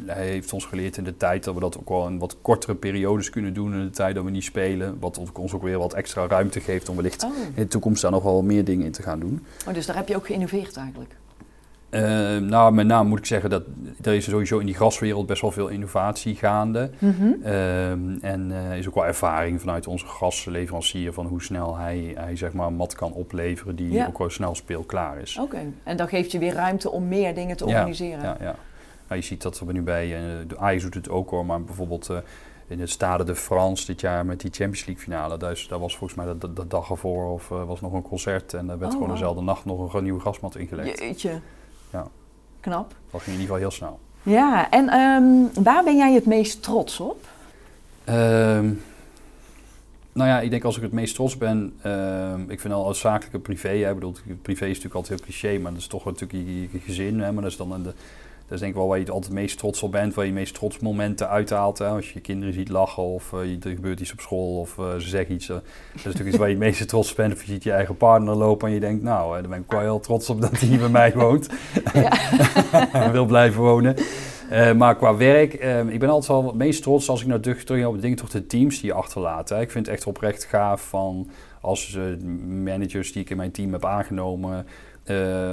Hij 0.05 0.25
heeft 0.25 0.53
ons 0.53 0.65
geleerd 0.65 0.97
in 0.97 1.03
de 1.03 1.17
tijd 1.17 1.43
dat 1.43 1.53
we 1.53 1.59
dat 1.59 1.77
ook 1.77 1.89
wel 1.89 2.07
in 2.07 2.19
wat 2.19 2.37
kortere 2.41 2.75
periodes 2.75 3.29
kunnen 3.29 3.53
doen 3.53 3.73
in 3.73 3.83
de 3.83 3.89
tijd 3.89 4.15
dat 4.15 4.23
we 4.23 4.29
niet 4.29 4.43
spelen. 4.43 4.97
Wat 4.99 5.17
ons 5.37 5.53
ook 5.53 5.63
weer 5.63 5.77
wat 5.77 5.93
extra 5.93 6.27
ruimte 6.27 6.59
geeft 6.59 6.89
om 6.89 6.95
wellicht 6.95 7.23
Oh. 7.23 7.29
in 7.37 7.51
de 7.55 7.67
toekomst 7.67 8.01
daar 8.01 8.11
nog 8.11 8.23
wel 8.23 8.41
meer 8.43 8.63
dingen 8.63 8.85
in 8.85 8.91
te 8.91 9.01
gaan 9.01 9.19
doen. 9.19 9.45
oh, 9.67 9.73
dus 9.73 9.85
daar 9.85 9.95
heb 9.95 10.07
je 10.07 10.15
ook 10.15 10.25
geïnnoveerd 10.25 10.77
eigenlijk. 10.77 11.15
Eh, 11.91 12.37
nou, 12.37 12.73
met 12.73 12.85
name 12.85 13.09
moet 13.09 13.17
ik 13.19 13.25
zeggen 13.25 13.49
dat 13.49 13.63
er 14.01 14.13
is 14.13 14.23
sowieso 14.29 14.59
in 14.59 14.65
die 14.65 14.75
graswereld 14.75 15.25
best 15.25 15.41
wel 15.41 15.51
veel 15.51 15.67
innovatie 15.67 16.35
gaande. 16.35 16.89
Ehm, 16.99 18.17
en 18.21 18.51
er 18.51 18.77
is 18.77 18.87
ook 18.87 18.95
wel 18.95 19.05
ervaring 19.05 19.59
vanuit 19.59 19.87
onze 19.87 20.05
gasleverancier 20.05 21.13
van 21.13 21.25
hoe 21.25 21.41
snel 21.41 21.77
hij, 21.77 22.11
hij 22.17 22.35
zeg 22.35 22.53
maar 22.53 22.67
een 22.67 22.73
mat 22.75 22.95
kan 22.95 23.11
opleveren 23.13 23.75
die 23.75 23.91
Ja. 23.91 24.07
ook 24.07 24.17
wel 24.17 24.29
snel 24.29 24.55
speelklaar 24.55 25.17
is. 25.17 25.37
Oké, 25.41 25.59
en 25.83 25.97
dan 25.97 26.07
geeft 26.07 26.31
je 26.31 26.39
weer 26.39 26.53
ruimte 26.53 26.91
om 26.91 27.07
meer 27.07 27.33
dingen 27.35 27.57
te 27.57 27.65
Ja, 27.67 27.71
organiseren. 27.79 28.23
Ja, 28.23 28.37
ja. 28.39 28.55
Nou, 29.07 29.21
je 29.21 29.27
ziet 29.27 29.41
dat 29.41 29.59
we 29.59 29.71
nu 29.73 29.81
bij, 29.81 30.15
eh, 30.15 30.21
de 30.47 30.57
Ajax 30.57 30.83
doet 30.83 30.93
het 30.95 31.09
ook 31.09 31.29
hoor, 31.29 31.45
maar 31.45 31.63
bijvoorbeeld 31.63 32.09
eh, 32.09 32.17
in 32.67 32.79
het 32.79 32.89
Stade 32.89 33.23
de 33.23 33.35
France 33.35 33.85
dit 33.85 34.01
jaar 34.01 34.25
met 34.25 34.39
die 34.39 34.51
Champions 34.51 34.85
League 34.85 35.03
finale, 35.03 35.37
daar, 35.37 35.65
daar 35.69 35.79
was 35.79 35.97
volgens 35.97 36.19
mij 36.25 36.33
de, 36.39 36.53
de 36.53 36.67
dag 36.67 36.89
ervoor 36.89 37.31
of 37.31 37.47
was 37.49 37.81
nog 37.81 37.93
een 37.93 38.01
concert 38.01 38.53
en 38.53 38.67
daar 38.67 38.77
werd 38.77 38.91
Oh, 38.91 38.97
gewoon 38.97 39.07
wow. 39.09 39.17
dezelfde 39.17 39.43
nacht 39.43 39.65
nog 39.65 39.93
een 39.93 40.03
nieuwe 40.03 40.19
grasmat 40.19 40.55
ingelegd. 40.55 40.99
Jeetje. 40.99 41.39
Ja. 41.91 42.07
Knap. 42.59 42.95
Dat 43.11 43.21
ging 43.21 43.35
in 43.35 43.41
ieder 43.41 43.55
geval 43.55 43.69
heel 43.69 43.71
snel. 43.71 43.99
Ja, 44.23 44.69
en 44.69 44.89
ehm, 44.89 45.63
waar 45.63 45.83
ben 45.83 45.97
jij 45.97 46.13
het 46.13 46.25
meest 46.25 46.63
trots 46.63 46.99
op? 46.99 47.27
Ehm, 48.03 48.69
nou 50.13 50.29
ja, 50.29 50.39
ik 50.39 50.49
denk 50.49 50.63
als 50.63 50.75
ik 50.75 50.81
het 50.81 50.91
meest 50.91 51.15
trots 51.15 51.37
ben, 51.37 51.73
ehm, 51.81 52.49
ik 52.49 52.59
vind 52.59 52.73
al 52.73 52.85
als 52.85 52.99
zakelijke 52.99 53.39
privé, 53.39 53.69
hè, 53.69 53.93
bedoel, 53.93 54.13
privé 54.41 54.65
is 54.65 54.67
natuurlijk 54.67 54.95
altijd 54.95 55.19
heel 55.19 55.27
cliché, 55.27 55.59
maar 55.59 55.71
dat 55.71 55.81
is 55.81 55.87
toch 55.87 56.05
natuurlijk 56.05 56.31
je, 56.31 56.61
je 56.61 56.79
gezin, 56.79 57.19
hè, 57.19 57.31
maar 57.31 57.41
dat 57.43 57.51
is 57.51 57.57
dan 57.57 57.83
de, 57.83 57.93
dat 58.51 58.59
is 58.59 58.65
denk 58.65 58.71
ik 58.71 58.79
wel 58.79 58.87
waar 58.89 58.99
je 58.99 59.05
altijd 59.11 59.23
het 59.31 59.41
meest 59.41 59.57
trots 59.57 59.83
op 59.83 59.91
bent, 59.91 60.13
waar 60.13 60.25
je 60.25 60.31
meest 60.31 60.53
trots 60.53 60.79
momenten 60.79 61.29
uithaalt. 61.29 61.77
Hè, 61.77 61.87
als 61.87 62.07
je 62.07 62.11
je 62.13 62.19
kinderen 62.19 62.53
ziet 62.53 62.69
lachen 62.69 63.03
of 63.03 63.31
je- 63.31 63.57
er 63.61 63.75
gebeurt 63.75 63.99
iets 63.99 64.11
op 64.11 64.19
school 64.19 64.59
of 64.59 64.77
eh, 64.77 64.95
ze 64.97 65.07
zeggen 65.07 65.35
iets. 65.35 65.49
eh, 65.49 65.55
dat 65.55 65.63
is 65.95 66.03
natuurlijk 66.03 66.29
iets 66.29 66.37
waar 66.37 66.47
je 66.47 66.53
het 66.55 66.63
meeste 66.63 66.85
trots 66.85 67.09
op 67.11 67.15
bent. 67.17 67.33
Of 67.33 67.43
je 67.43 67.51
ziet 67.51 67.63
je 67.63 67.71
eigen 67.71 67.97
partner 67.97 68.35
lopen 68.35 68.67
en 68.67 68.73
je 68.73 68.79
denkt, 68.79 69.03
nou, 69.03 69.33
daar 69.33 69.49
ben 69.49 69.59
ik 69.61 69.71
wel 69.71 69.79
heel 69.79 69.99
trots 69.99 70.29
op 70.29 70.41
dat 70.41 70.59
hij 70.59 70.67
hier 70.67 70.79
bij 70.79 70.89
mij 70.89 71.13
woont. 71.13 71.49
en 72.93 73.11
wil 73.11 73.25
blijven 73.25 73.61
wonen. 73.61 73.95
Maar 74.77 74.95
qua 74.95 75.15
werk, 75.15 75.53
eh, 75.53 75.79
ik 75.87 75.99
ben 75.99 76.09
altijd 76.09 76.27
wel 76.39 76.45
het 76.47 76.55
meest 76.55 76.81
trots 76.83 77.09
als 77.09 77.21
ik 77.21 77.27
nou 77.27 77.39
terug, 77.41 77.63
terug 77.63 77.85
op 77.85 77.95
de 77.95 78.01
dingen, 78.01 78.17
toch 78.17 78.29
de 78.29 78.45
teams 78.45 78.79
die 78.79 78.89
je 78.89 78.95
achterlaat. 78.95 79.49
Hè. 79.49 79.61
Ik 79.61 79.71
vind 79.71 79.85
het 79.85 79.95
echt 79.95 80.07
oprecht 80.07 80.43
gaaf 80.43 80.81
van 80.81 81.29
als 81.61 81.95
eh, 81.97 82.03
managers 82.47 83.11
die 83.13 83.21
ik 83.21 83.29
in 83.29 83.37
mijn 83.37 83.51
team 83.51 83.71
heb 83.71 83.85
aangenomen, 83.85 84.65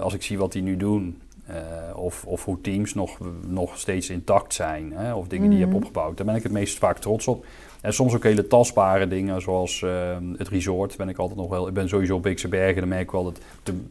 als 0.02 0.14
ik 0.14 0.22
zie 0.22 0.38
wat 0.38 0.52
die 0.52 0.62
nu 0.62 0.76
doen. 0.76 1.20
Eh, 1.48 1.96
of, 1.98 2.24
of 2.26 2.44
hoe 2.44 2.60
teams 2.60 2.94
nog, 2.94 3.18
nog 3.46 3.78
steeds 3.78 4.10
intact 4.10 4.54
zijn. 4.54 4.92
Hè, 4.94 5.14
of 5.14 5.26
dingen 5.28 5.50
die 5.50 5.58
je 5.58 5.64
Mhm. 5.64 5.74
hebt 5.74 5.84
opgebouwd. 5.86 6.16
Daar 6.16 6.26
ben 6.26 6.34
ik 6.34 6.42
het 6.42 6.52
meest 6.52 6.78
vaak 6.78 6.98
trots 6.98 7.26
op. 7.28 7.44
En 7.80 7.92
soms 7.94 8.14
ook 8.14 8.22
hele 8.22 8.46
tastbare 8.46 9.08
dingen, 9.08 9.40
zoals 9.42 9.82
eh, 9.82 10.16
het 10.36 10.48
resort. 10.48 10.96
Ben 10.96 11.08
ik 11.08 11.18
altijd 11.18 11.38
nog 11.38 11.48
wel. 11.48 11.68
Ik 11.68 11.74
ben 11.74 11.88
sowieso 11.88 12.14
op 12.16 12.22
Beekse 12.22 12.48
Bergen. 12.48 12.80
Dan 12.80 12.88
merk 12.88 13.02
ik 13.02 13.10
wel 13.10 13.24
dat. 13.24 13.40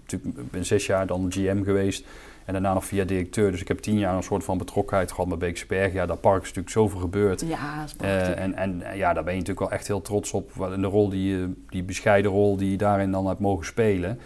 Ik 0.07 0.51
ben 0.51 0.65
zes 0.65 0.85
jaar 0.85 1.07
dan 1.07 1.25
GM 1.31 1.63
geweest. 1.63 2.05
En 2.45 2.53
daarna 2.53 2.73
nog 2.73 2.85
via 2.85 3.03
directeur. 3.03 3.51
Dus 3.51 3.61
ik 3.61 3.67
heb 3.67 3.79
tien 3.79 3.97
jaar 3.97 4.15
een 4.15 4.23
soort 4.23 4.43
van 4.43 4.57
betrokkenheid 4.57 5.11
gehad 5.11 5.27
met 5.29 5.39
Beekse 5.39 5.65
Bergen. 5.67 5.93
Ja, 5.93 6.05
dat 6.05 6.21
park 6.21 6.41
is 6.41 6.47
natuurlijk 6.47 6.73
zoveel 6.73 6.99
gebeurd. 6.99 7.41
Ja, 7.47 7.81
dat 7.97 8.07
is 8.07 8.07
Eh, 8.07 8.39
en, 8.39 8.53
en 8.55 8.83
ja, 8.95 9.13
daar 9.13 9.23
ben 9.23 9.33
je 9.33 9.39
natuurlijk 9.39 9.69
wel 9.69 9.77
echt 9.77 9.87
heel 9.87 10.01
trots 10.01 10.31
op. 10.33 10.51
de 10.57 10.87
rol 10.87 11.09
die, 11.09 11.29
je- 11.37 11.51
die 11.69 11.83
bescheiden 11.83 12.31
rol 12.31 12.57
die 12.57 12.71
je 12.71 12.77
daarin 12.77 13.11
dan 13.11 13.27
hebt 13.27 13.39
mogen 13.39 13.65
spelen. 13.65 14.19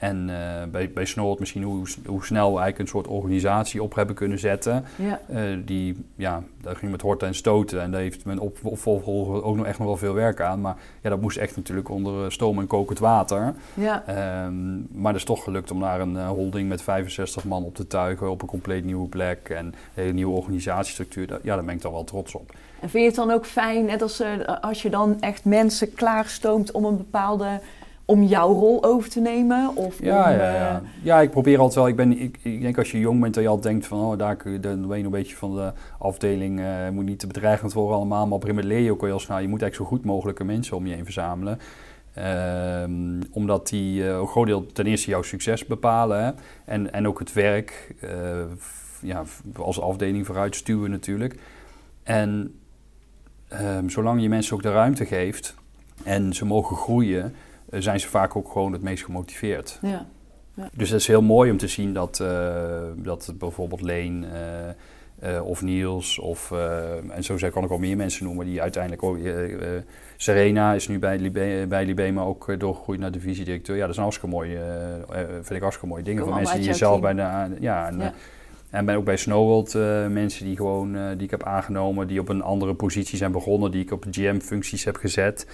En 0.00 0.30
eh, 0.30 0.36
bij, 0.70 0.90
bij 0.94 1.04
Snoort 1.04 1.38
misschien 1.38 1.62
hoe, 1.62 1.86
hoe 2.06 2.24
snel 2.24 2.52
we 2.54 2.60
eigenlijk 2.60 2.78
een 2.78 2.86
soort 2.86 3.06
organisatie 3.06 3.82
op 3.82 3.94
hebben 3.94 4.14
kunnen 4.14 4.38
zetten. 4.38 4.84
ja. 4.96 5.20
Eh, 5.28 5.42
die, 5.64 6.04
ja, 6.16 6.42
daar 6.60 6.76
ging 6.76 6.90
met 6.90 7.00
horten 7.00 7.28
en 7.28 7.34
stoten. 7.34 7.80
En 7.82 7.90
daar 7.90 8.00
heeft 8.00 8.24
mijn 8.24 8.38
op- 8.40 8.58
opvolger 8.62 9.42
ook 9.44 9.56
nog 9.56 9.66
echt 9.66 9.78
nog 9.78 9.86
wel 9.86 9.96
veel 9.96 10.14
werk 10.14 10.40
aan. 10.40 10.60
Maar 10.60 10.76
ja, 11.02 11.10
dat 11.10 11.20
moest 11.20 11.36
echt 11.36 11.56
natuurlijk 11.56 11.88
onder 11.88 12.24
eh, 12.24 12.30
stoom 12.30 12.58
en 12.58 12.66
kokend 12.66 12.98
water. 12.98 13.54
ja. 13.74 14.02
Ehm, 14.06 14.76
maar 15.00 15.12
het 15.12 15.16
is 15.20 15.24
toch 15.24 15.44
gelukt 15.44 15.70
om 15.70 15.78
naar 15.78 16.00
een 16.00 16.26
holding 16.26 16.68
met 16.68 16.82
65 16.82 17.44
man 17.44 17.64
op 17.64 17.74
te 17.74 17.86
tuigen. 17.86 18.30
Op 18.30 18.42
een 18.42 18.48
compleet 18.48 18.84
nieuwe 18.84 19.08
plek 19.08 19.48
en 19.48 19.66
een 19.66 19.74
hele 19.94 20.12
nieuwe 20.12 20.36
organisatiestructuur. 20.36 21.40
Ja, 21.42 21.54
daar 21.54 21.64
ben 21.64 21.74
ik 21.74 21.82
dan 21.82 21.92
wel 21.92 22.04
trots 22.04 22.34
op. 22.34 22.50
En 22.80 22.90
vind 22.90 23.02
je 23.02 23.08
het 23.08 23.14
dan 23.28 23.30
ook 23.30 23.46
fijn, 23.46 23.84
net 23.84 24.02
als 24.02 24.22
als 24.60 24.82
je 24.82 24.90
dan 24.90 25.16
echt 25.20 25.44
mensen 25.44 25.94
klaarstoomt 25.94 26.70
om 26.70 26.84
een 26.84 26.96
bepaalde, 26.96 27.60
om 28.10 28.22
jouw 28.22 28.52
rol 28.52 28.84
over 28.84 29.10
te 29.10 29.20
nemen? 29.20 29.76
Of 29.76 30.02
Ja, 30.02 30.24
om, 30.24 30.38
ja, 30.38 30.48
eh, 30.48 30.54
ja. 30.54 30.82
ja, 31.02 31.20
ik 31.20 31.30
probeer 31.30 31.58
altijd 31.58 31.74
wel. 31.74 31.88
Ik, 31.88 31.96
ben, 31.96 32.20
ik, 32.20 32.38
ik 32.42 32.60
denk 32.60 32.78
als 32.78 32.90
je 32.90 32.98
jong 32.98 33.20
bent 33.20 33.34
dat 33.34 33.42
je 33.42 33.48
altijd 33.48 33.72
denkt 33.72 33.86
van, 33.86 34.00
oh, 34.00 34.18
daar 34.18 34.36
kun 34.36 34.52
je, 34.52 34.60
dan 34.60 34.88
ben 34.88 34.98
je 34.98 35.04
een 35.04 35.10
beetje 35.10 35.36
van 35.36 35.54
de 35.54 35.72
afdeling, 35.98 36.60
eh 36.60 36.88
moet 36.92 37.04
niet 37.04 37.18
te 37.18 37.26
bedreigend 37.26 37.72
worden 37.72 37.96
allemaal. 37.96 38.26
Maar 38.26 38.36
op 38.36 38.48
een 38.48 38.66
leer 38.66 38.78
je 38.78 38.90
ook 38.90 39.00
wel 39.00 39.10
heel 39.10 39.20
snel. 39.20 39.38
Je 39.38 39.48
moet 39.48 39.62
eigenlijk 39.62 39.90
zo 39.90 39.96
goed 39.96 40.06
mogelijke 40.06 40.44
mensen 40.44 40.76
om 40.76 40.86
je 40.86 40.94
heen 40.94 41.04
verzamelen. 41.04 41.58
Ehm, 42.14 43.20
omdat 43.30 43.68
die 43.68 44.02
uh, 44.02 44.06
een 44.06 44.26
groot 44.26 44.46
deel 44.46 44.66
ten 44.66 44.86
eerste 44.86 45.10
jouw 45.10 45.22
succes 45.22 45.66
bepalen 45.66 46.24
hè? 46.24 46.30
En, 46.64 46.92
en 46.92 47.08
ook 47.08 47.18
het 47.18 47.32
werk 47.32 47.94
uh, 48.04 48.10
ja, 49.00 49.22
als 49.56 49.80
afdeling 49.80 50.26
vooruit 50.26 50.56
stuwen 50.56 50.90
natuurlijk. 50.90 51.34
En 52.02 52.54
um, 53.52 53.90
zolang 53.90 54.22
je 54.22 54.28
mensen 54.28 54.54
ook 54.54 54.62
de 54.62 54.72
ruimte 54.72 55.04
geeft 55.04 55.54
en 56.04 56.34
ze 56.34 56.44
mogen 56.44 56.76
groeien, 56.76 57.24
uh, 57.24 57.30
zijn 57.70 58.00
ze 58.00 58.08
vaak 58.08 58.36
ook 58.36 58.52
gewoon 58.52 58.72
het 58.72 58.82
meest 58.82 59.04
gemotiveerd. 59.04 59.78
Ja. 59.82 60.06
ja. 60.54 60.68
Dus 60.72 60.90
het 60.90 61.00
is 61.00 61.06
heel 61.06 61.22
mooi 61.22 61.50
om 61.50 61.56
te 61.56 61.68
zien 61.68 61.92
dat, 61.92 62.16
dat 62.96 63.32
bijvoorbeeld 63.38 63.80
Leen 63.80 64.24
uh, 65.24 65.46
of 65.46 65.62
Niels, 65.62 66.18
of, 66.18 66.52
en 67.10 67.24
zo 67.24 67.36
kan 67.50 67.64
ik 67.64 67.70
al 67.70 67.78
meer 67.78 67.96
mensen 67.96 68.24
noemen 68.24 68.46
die 68.46 68.62
uiteindelijk 68.62 69.02
ook. 69.02 69.18
Serena 70.16 70.72
is 70.74 70.88
nu 70.88 70.98
bij, 70.98 71.18
Libe, 71.18 71.66
bij 71.68 71.84
Libema 71.84 72.22
ook 72.22 72.60
doorgegroeid 72.60 73.00
naar 73.00 73.10
divisiedirecteur. 73.10 73.76
Ja, 73.76 73.80
dat 73.80 73.90
is 73.90 73.96
een 73.96 74.02
hartstikke 74.02 74.34
mooi, 74.34 74.58
vind 75.32 75.50
ik 75.50 75.60
hartstikke 75.60 75.86
mooie 75.86 76.02
dingen 76.02 76.24
voor 76.24 76.34
mensen 76.34 76.56
die 76.56 76.66
jezelf 76.66 77.00
bij 77.00 77.14
de. 77.14 77.20
Ja, 77.60 77.86
en, 77.86 77.98
ja. 77.98 78.12
en 78.70 78.84
ben 78.84 78.96
ook 78.96 79.04
bij 79.04 79.16
Snowworld 79.16 79.74
mensen 80.08 80.44
die 80.44 80.56
gewoon 80.56 80.92
die 80.92 81.24
ik 81.24 81.30
heb 81.30 81.42
aangenomen, 81.42 82.06
die 82.06 82.20
op 82.20 82.28
een 82.28 82.42
andere 82.42 82.74
positie 82.74 83.18
zijn 83.18 83.32
begonnen, 83.32 83.70
die 83.70 83.82
ik 83.82 83.92
op 83.92 84.06
GM-functies 84.10 84.84
heb 84.84 84.96
gezet. 84.96 85.46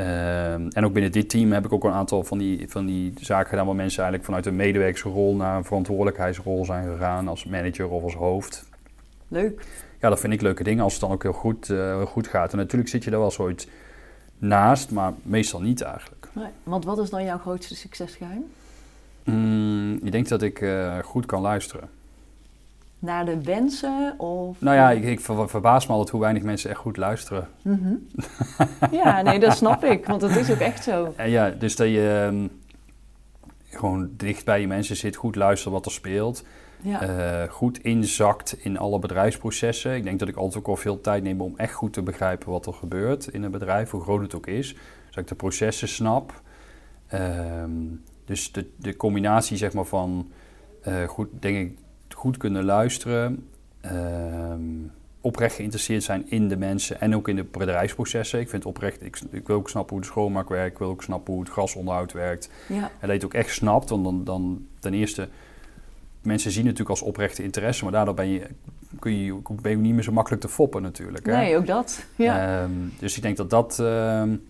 Ehm, 0.00 0.68
en 0.68 0.84
ook 0.84 0.92
binnen 0.92 1.12
dit 1.12 1.28
team 1.28 1.52
heb 1.52 1.64
ik 1.64 1.72
ook 1.72 1.84
een 1.84 1.92
aantal 1.92 2.24
van 2.24 2.38
die, 2.38 2.68
van 2.68 2.86
die 2.86 3.12
zaken 3.20 3.48
gedaan 3.48 3.66
waar 3.66 3.74
mensen 3.74 4.02
eigenlijk 4.02 4.24
vanuit 4.24 4.46
een 4.46 4.56
medewerkersrol 4.56 5.36
naar 5.36 5.56
een 5.56 5.64
verantwoordelijkheidsrol 5.64 6.64
zijn 6.64 6.88
gegaan 6.88 7.28
als 7.28 7.44
manager 7.44 7.88
of 7.88 8.02
als 8.02 8.14
hoofd. 8.14 8.64
Leuk. 9.28 9.66
Ja, 10.00 10.08
dat 10.08 10.20
vind 10.20 10.32
ik 10.32 10.40
leuke 10.40 10.62
dingen 10.62 10.84
als 10.84 10.92
het 10.92 11.02
dan 11.02 11.10
ook 11.10 11.22
heel 11.22 11.32
goed, 11.32 11.68
uh, 11.68 12.02
goed 12.02 12.28
gaat. 12.28 12.52
En 12.52 12.58
natuurlijk 12.58 12.90
zit 12.90 13.04
je 13.04 13.10
er 13.10 13.18
wel 13.18 13.30
zoiets 13.30 13.66
naast, 14.38 14.90
maar 14.90 15.12
meestal 15.22 15.60
niet 15.60 15.80
eigenlijk. 15.80 16.28
Nee, 16.32 16.50
want 16.62 16.84
wat 16.84 16.98
is 16.98 17.10
dan 17.10 17.24
jouw 17.24 17.38
grootste 17.38 17.74
succesgeheim? 17.74 18.44
Mm, 19.24 19.98
ik 20.02 20.12
denk 20.12 20.28
dat 20.28 20.42
ik 20.42 20.60
uh, 20.60 20.98
goed 20.98 21.26
kan 21.26 21.40
luisteren. 21.40 21.88
Naar 23.00 23.24
de 23.24 23.42
wensen? 23.42 24.14
Of... 24.18 24.60
Nou 24.60 24.76
ja, 24.76 24.90
ik, 24.90 25.04
ik 25.04 25.20
verbaas 25.20 25.86
me 25.86 25.92
altijd 25.92 26.10
hoe 26.10 26.20
weinig 26.20 26.42
mensen 26.42 26.70
echt 26.70 26.78
goed 26.78 26.96
luisteren. 26.96 27.48
Mm 27.62 27.80
-hmm. 27.82 28.26
ja, 29.02 29.22
nee, 29.22 29.38
dat 29.38 29.56
snap 29.56 29.84
ik, 29.84 30.06
want 30.06 30.20
dat 30.20 30.36
is 30.36 30.50
ook 30.50 30.58
echt 30.58 30.84
zo. 30.84 31.12
En 31.16 31.30
ja, 31.30 31.50
dus 31.50 31.76
dat 31.76 31.88
je 31.88 32.28
um, 32.32 32.50
gewoon 33.68 34.10
dicht 34.16 34.44
bij 34.44 34.60
je 34.60 34.66
mensen 34.66 34.96
zit, 34.96 35.16
goed 35.16 35.36
luistert 35.36 35.74
wat 35.74 35.86
er 35.86 35.92
speelt 35.92 36.44
ja. 36.82 37.42
uh, 37.42 37.50
goed 37.50 37.82
inzakt 37.82 38.56
in 38.58 38.78
alle 38.78 38.98
bedrijfsprocessen. 38.98 39.94
Ik 39.94 40.04
denk 40.04 40.18
dat 40.18 40.28
ik 40.28 40.36
altijd 40.36 40.58
ook 40.58 40.68
al 40.68 40.76
veel 40.76 41.00
tijd 41.00 41.22
neem 41.22 41.40
om 41.40 41.54
echt 41.56 41.72
goed 41.72 41.92
te 41.92 42.02
begrijpen 42.02 42.50
wat 42.50 42.66
er 42.66 42.72
gebeurt 42.72 43.26
in 43.26 43.42
een 43.42 43.50
bedrijf, 43.50 43.90
hoe 43.90 44.02
groot 44.02 44.22
het 44.22 44.34
ook 44.34 44.46
is. 44.46 44.72
Dus 44.72 45.14
dat 45.14 45.18
ik 45.18 45.28
de 45.28 45.34
processen 45.34 45.88
snap. 45.88 46.42
Ehm, 47.06 47.70
dus 48.24 48.52
de, 48.52 48.70
de 48.76 48.96
combinatie 48.96 49.56
zeg 49.56 49.72
maar, 49.72 49.84
van 49.84 50.30
uh, 50.88 51.04
goed, 51.04 51.28
denk 51.40 51.56
ik, 51.56 51.78
goed 52.20 52.36
kunnen 52.36 52.64
luisteren, 52.64 53.48
ehm, 53.80 54.60
oprecht 55.20 55.54
geïnteresseerd 55.54 56.02
zijn 56.02 56.30
in 56.30 56.48
de 56.48 56.56
mensen 56.56 57.00
en 57.00 57.14
ook 57.14 57.28
in 57.28 57.36
de 57.36 57.44
bedrijfsprocessen. 57.44 58.40
Ik 58.40 58.48
vind 58.48 58.66
oprecht, 58.66 59.04
ik, 59.04 59.20
ik, 59.30 59.46
wil 59.46 59.56
ook 59.56 59.68
snappen 59.68 59.92
hoe 59.92 60.00
de 60.00 60.10
schoonmaak 60.10 60.48
werkt, 60.48 60.72
ik 60.72 60.78
wil 60.78 60.88
ook 60.88 61.02
snappen 61.02 61.32
hoe 61.32 61.42
het 61.42 61.52
gasonderhoud 61.52 62.12
werkt. 62.12 62.50
Ja. 62.68 62.82
En 62.82 62.90
dat 63.00 63.08
je 63.08 63.12
het 63.12 63.24
ook 63.24 63.34
echt 63.34 63.54
snapt, 63.54 63.88
want 63.90 64.04
dan, 64.04 64.24
dan 64.24 64.66
ten 64.78 64.94
eerste 64.94 65.28
mensen 66.22 66.50
zien 66.50 66.64
natuurlijk 66.64 66.90
als 66.90 67.02
oprechte 67.02 67.42
interesse, 67.42 67.84
maar 67.84 67.92
daardoor 67.92 68.14
ben 68.14 68.28
je, 68.28 68.46
kun 68.98 69.16
je, 69.16 69.40
ben 69.62 69.70
je 69.70 69.76
niet 69.76 69.94
meer 69.94 70.02
zo 70.02 70.12
makkelijk 70.12 70.42
te 70.42 70.48
foppen 70.48 70.82
natuurlijk. 70.82 71.26
Hè? 71.26 71.36
Nee, 71.36 71.56
ook 71.56 71.66
dat. 71.66 72.06
Ja. 72.16 72.62
Um, 72.62 72.92
dus 72.98 73.16
ik 73.16 73.22
denk 73.22 73.36
dat 73.36 73.50
dat, 73.50 73.78
um, 73.78 74.44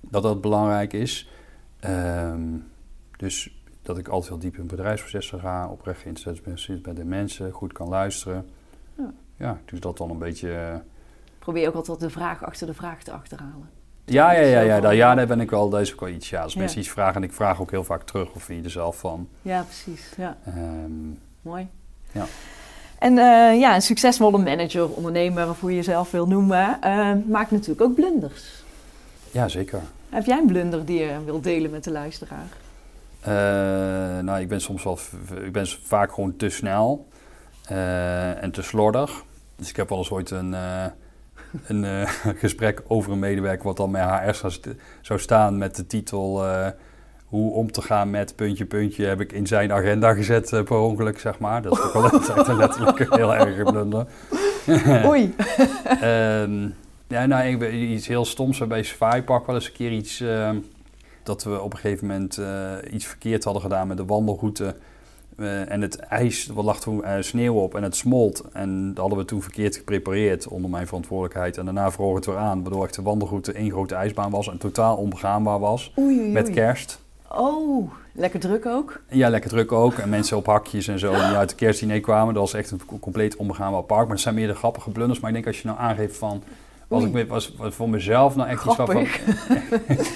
dat, 0.00 0.22
dat 0.22 0.40
belangrijk 0.40 0.92
is. 0.92 1.30
Dus 3.16 3.55
dat 3.86 3.98
ik 3.98 4.08
altijd 4.08 4.30
heel 4.30 4.38
diep 4.38 4.56
in 4.56 4.66
bedrijfsprocessen 4.66 5.40
ga, 5.40 5.68
oprecht 5.68 6.00
geïnteresseerd 6.00 6.82
ben 6.82 6.94
bij 6.94 7.02
de 7.02 7.08
mensen, 7.08 7.52
goed 7.52 7.72
kan 7.72 7.88
luisteren. 7.88 8.48
Ja, 8.94 9.12
ja 9.36 9.58
dus 9.64 9.80
dat 9.80 9.96
dan 9.96 10.10
een 10.10 10.18
beetje... 10.18 10.82
Probeer 11.38 11.68
ook 11.68 11.74
altijd 11.74 12.00
de 12.00 12.10
vraag 12.10 12.44
achter 12.44 12.66
de 12.66 12.74
vraag 12.74 13.02
te 13.02 13.12
achterhalen. 13.12 13.68
Ja, 14.04 14.32
ja, 14.32 14.40
ja, 14.40 14.60
ja, 14.60 14.80
daar, 14.80 14.94
ja, 14.94 15.14
daar 15.14 15.26
ben 15.26 15.40
ik 15.40 15.50
wel, 15.50 15.68
daar 15.68 15.80
is 15.80 15.92
ook 15.92 16.00
wel 16.00 16.08
iets. 16.08 16.30
Ja, 16.30 16.42
als 16.42 16.54
mensen 16.54 16.78
iets 16.78 16.90
vragen 16.90 17.14
en 17.14 17.22
ik 17.22 17.32
vraag 17.32 17.60
ook 17.60 17.70
heel 17.70 17.84
vaak 17.84 18.02
terug 18.02 18.34
of 18.34 18.42
vind 18.42 18.58
je 18.58 18.64
er 18.64 18.70
zelf 18.70 18.98
van. 18.98 19.28
Ja, 19.42 19.62
precies. 19.62 20.12
Ja. 20.16 20.36
Um, 20.48 21.18
Mooi. 21.42 21.68
Ja. 22.12 22.24
En 22.98 23.12
uh, 23.12 23.60
ja, 23.60 23.74
een 23.74 23.82
succesvolle 23.82 24.38
manager, 24.38 24.88
ondernemer 24.88 25.48
of 25.48 25.60
hoe 25.60 25.70
je 25.70 25.76
jezelf 25.76 26.10
wil 26.10 26.26
noemen, 26.26 26.78
uh, 26.84 27.12
maakt 27.26 27.50
natuurlijk 27.50 27.80
ook 27.80 27.94
blunders. 27.94 28.64
Ja, 29.30 29.48
zeker. 29.48 29.80
Heb 30.08 30.24
jij 30.24 30.38
een 30.38 30.46
blunder 30.46 30.84
die 30.84 30.98
je 30.98 31.24
wilt 31.24 31.44
delen 31.44 31.70
met 31.70 31.84
de 31.84 31.90
luisteraar? 31.90 32.46
Uh, 33.28 33.32
nou, 34.18 34.40
ik 34.40 34.48
ben 34.48 34.60
soms 34.60 34.84
wel, 34.84 34.98
ik 35.44 35.52
ben 35.52 35.66
vaak 35.66 36.12
gewoon 36.12 36.36
te 36.36 36.48
snel 36.48 37.08
en 38.40 38.50
te 38.50 38.62
slordig. 38.62 39.24
Dus 39.56 39.68
ik 39.68 39.76
heb 39.76 39.88
wel 39.88 39.98
eens 39.98 40.10
ooit 40.10 40.30
een 40.30 40.54
een 41.66 41.84
uh, 41.84 42.08
gesprek 42.44 42.82
over 42.86 43.12
een 43.12 43.18
medewerker 43.18 43.64
wat 43.64 43.76
dan 43.76 43.92
bij 43.92 44.28
HR 44.28 44.48
zou, 45.00 45.20
staan 45.20 45.58
met 45.58 45.76
de 45.76 45.86
titel 45.86 46.44
hoe 47.26 47.52
om 47.52 47.72
te 47.72 47.82
gaan 47.82 48.10
met 48.10 48.36
puntje 48.36 48.64
puntje 48.64 49.06
heb 49.06 49.20
ik 49.20 49.32
in 49.32 49.46
zijn 49.46 49.72
agenda 49.72 50.14
gezet 50.14 50.50
per 50.50 50.78
ongeluk 50.78 51.18
zeg 51.18 51.38
maar. 51.38 51.62
Dat 51.62 51.72
is 51.72 51.78
toch 51.78 51.92
wel 51.92 52.10
echt 52.36 52.48
letterlijk 52.48 53.14
heel 53.14 53.34
erg 53.34 53.62
blunder. 53.62 54.06
Oei. 55.10 55.34
um, 56.02 56.74
ja, 57.08 57.26
nou, 57.26 57.44
ik, 57.44 57.72
iets 57.72 58.06
heel 58.06 58.24
stoms 58.24 58.66
bij 58.66 58.82
Safari 58.82 59.22
Park 59.22 59.46
wel 59.46 59.54
eens 59.54 59.66
een 59.66 59.72
keer 59.72 59.92
iets 59.92 60.20
ehm, 60.20 60.56
dat 61.26 61.44
we 61.44 61.60
op 61.60 61.72
een 61.72 61.78
gegeven 61.78 62.06
moment 62.06 62.40
iets 62.92 63.06
verkeerd 63.06 63.44
hadden 63.44 63.62
gedaan 63.62 63.88
met 63.88 63.96
de 63.96 64.04
wandelroute 64.04 64.74
uh, 65.36 65.70
en 65.70 65.80
het 65.80 65.98
ijs, 65.98 66.46
wat 66.46 66.64
lag 66.64 66.80
toen 66.80 67.02
uh, 67.04 67.12
sneeuw 67.20 67.54
op 67.54 67.74
en 67.74 67.82
het 67.82 67.96
smolt. 67.96 68.44
En 68.52 68.88
dat 68.88 68.98
hadden 68.98 69.18
we 69.18 69.24
toen 69.24 69.42
verkeerd 69.42 69.76
geprepareerd 69.76 70.48
onder 70.48 70.70
mijn 70.70 70.86
verantwoordelijkheid. 70.86 71.56
En 71.58 71.64
daarna 71.64 71.90
vroeg 71.90 72.14
het 72.14 72.26
weer 72.26 72.36
aan, 72.36 72.62
waardoor 72.62 72.84
echt 72.84 72.94
de 72.94 73.02
wandelroute 73.02 73.52
één 73.52 73.70
grote 73.70 73.94
ijsbaan 73.94 74.30
was 74.30 74.48
en 74.48 74.58
totaal 74.58 74.96
onbegaanbaar 74.96 75.58
was. 75.58 75.92
Oei, 75.98 76.18
oei, 76.20 76.32
met 76.32 76.50
kerst. 76.50 77.00
Oh, 77.30 77.90
lekker 78.12 78.40
druk 78.40 78.66
ook? 78.66 79.00
Ja, 79.08 79.28
lekker 79.28 79.50
druk 79.50 79.72
ook. 79.72 79.94
En 79.94 80.08
mensen 80.08 80.36
op 80.36 80.46
hakjes 80.46 80.88
en 80.88 80.98
zo 80.98 81.10
die 81.10 81.20
uit 81.20 81.48
de 81.48 81.54
kerstdiner 81.54 82.00
kwamen. 82.00 82.34
Dat 82.34 82.42
was 82.42 82.54
echt 82.54 82.70
een 82.70 83.00
compleet 83.00 83.36
onbegaanbaar 83.36 83.82
park. 83.82 84.02
Maar 84.02 84.14
het 84.14 84.20
zijn 84.20 84.34
meer 84.34 84.46
de 84.46 84.54
grappige 84.54 84.90
blunders. 84.90 85.20
Maar 85.20 85.28
ik 85.30 85.34
denk 85.34 85.46
als 85.46 85.60
je 85.60 85.68
nou 85.68 85.78
aangeeft 85.78 86.16
van... 86.16 86.42
Was 86.88 87.04
ik 87.04 87.28
was, 87.28 87.54
was 87.56 87.74
voor 87.74 87.90
mezelf 87.90 88.36
nou 88.36 88.48
echt 88.48 88.60
Grappig. 88.60 89.02
iets 89.02 89.26
waarvan... 89.36 89.96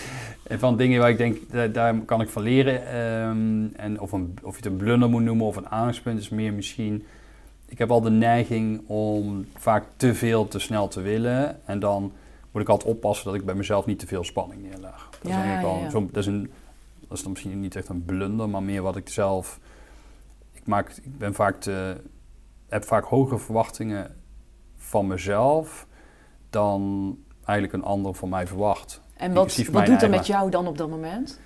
van 0.59 0.77
dingen 0.77 1.01
waar 1.01 1.11
ik 1.11 1.19
denk, 1.19 1.51
daar, 1.51 1.73
daar 1.73 1.99
kan 1.99 2.21
ik 2.21 2.29
van 2.29 2.43
leren. 2.43 2.97
Um, 2.97 3.73
en 3.77 4.01
of, 4.01 4.13
een, 4.13 4.39
of 4.43 4.51
je 4.51 4.63
het 4.63 4.73
een 4.73 4.77
blunder 4.77 5.11
moet 5.11 5.23
noemen 5.23 5.47
of 5.47 5.57
een 5.57 5.69
aandachtspunt 5.69 6.19
is 6.19 6.29
meer 6.29 6.53
misschien... 6.53 7.07
Ik 7.67 7.79
heb 7.79 7.91
al 7.91 8.01
de 8.01 8.11
neiging 8.11 8.83
om 8.87 9.47
vaak 9.57 9.85
te 9.97 10.15
veel 10.15 10.49
te 10.49 10.59
snel 10.59 10.89
te 10.89 11.01
willen. 11.01 11.67
En 11.67 11.79
dan 11.79 12.13
moet 12.51 12.63
ik 12.63 12.69
altijd 12.69 12.91
oppassen 12.91 13.27
dat 13.27 13.35
ik 13.35 13.45
bij 13.45 13.55
mezelf 13.55 13.87
niet 13.87 13.99
te 13.99 14.07
veel 14.07 14.25
spanning 14.25 14.63
neerleg. 14.63 15.09
Dat, 15.23 15.33
ja, 15.33 15.39
is, 15.39 15.63
ja, 15.63 15.79
ja. 15.79 15.91
zo, 15.91 16.09
dat, 16.13 16.17
is, 16.17 16.27
een, 16.27 16.51
dat 17.09 17.17
is 17.17 17.23
dan 17.23 17.33
misschien 17.33 17.61
niet 17.61 17.77
echt 17.77 17.89
een 17.89 18.05
blunder, 18.05 18.49
maar 18.49 18.63
meer 18.63 18.83
wat 18.83 18.97
ik 18.97 19.09
zelf... 19.09 19.61
Ik, 20.53 20.67
maak, 20.67 20.91
ik 20.91 21.19
ben 21.19 21.35
vaak 21.35 21.61
te, 21.61 21.97
heb 22.69 22.85
vaak 22.85 23.05
hogere 23.05 23.39
verwachtingen 23.39 24.17
van 24.77 25.07
mezelf 25.07 25.87
dan 26.51 27.17
eigenlijk 27.45 27.73
een 27.73 27.91
ander 27.91 28.15
van 28.15 28.29
mij 28.29 28.47
verwacht. 28.47 29.01
En 29.21 29.33
wat, 29.33 29.57
wat 29.71 29.87
doet 29.87 30.03
er 30.03 30.11
met 30.11 30.27
jou 30.27 30.51
dan 30.51 30.67
op 30.67 30.79
dat 30.79 30.89
moment? 30.89 31.39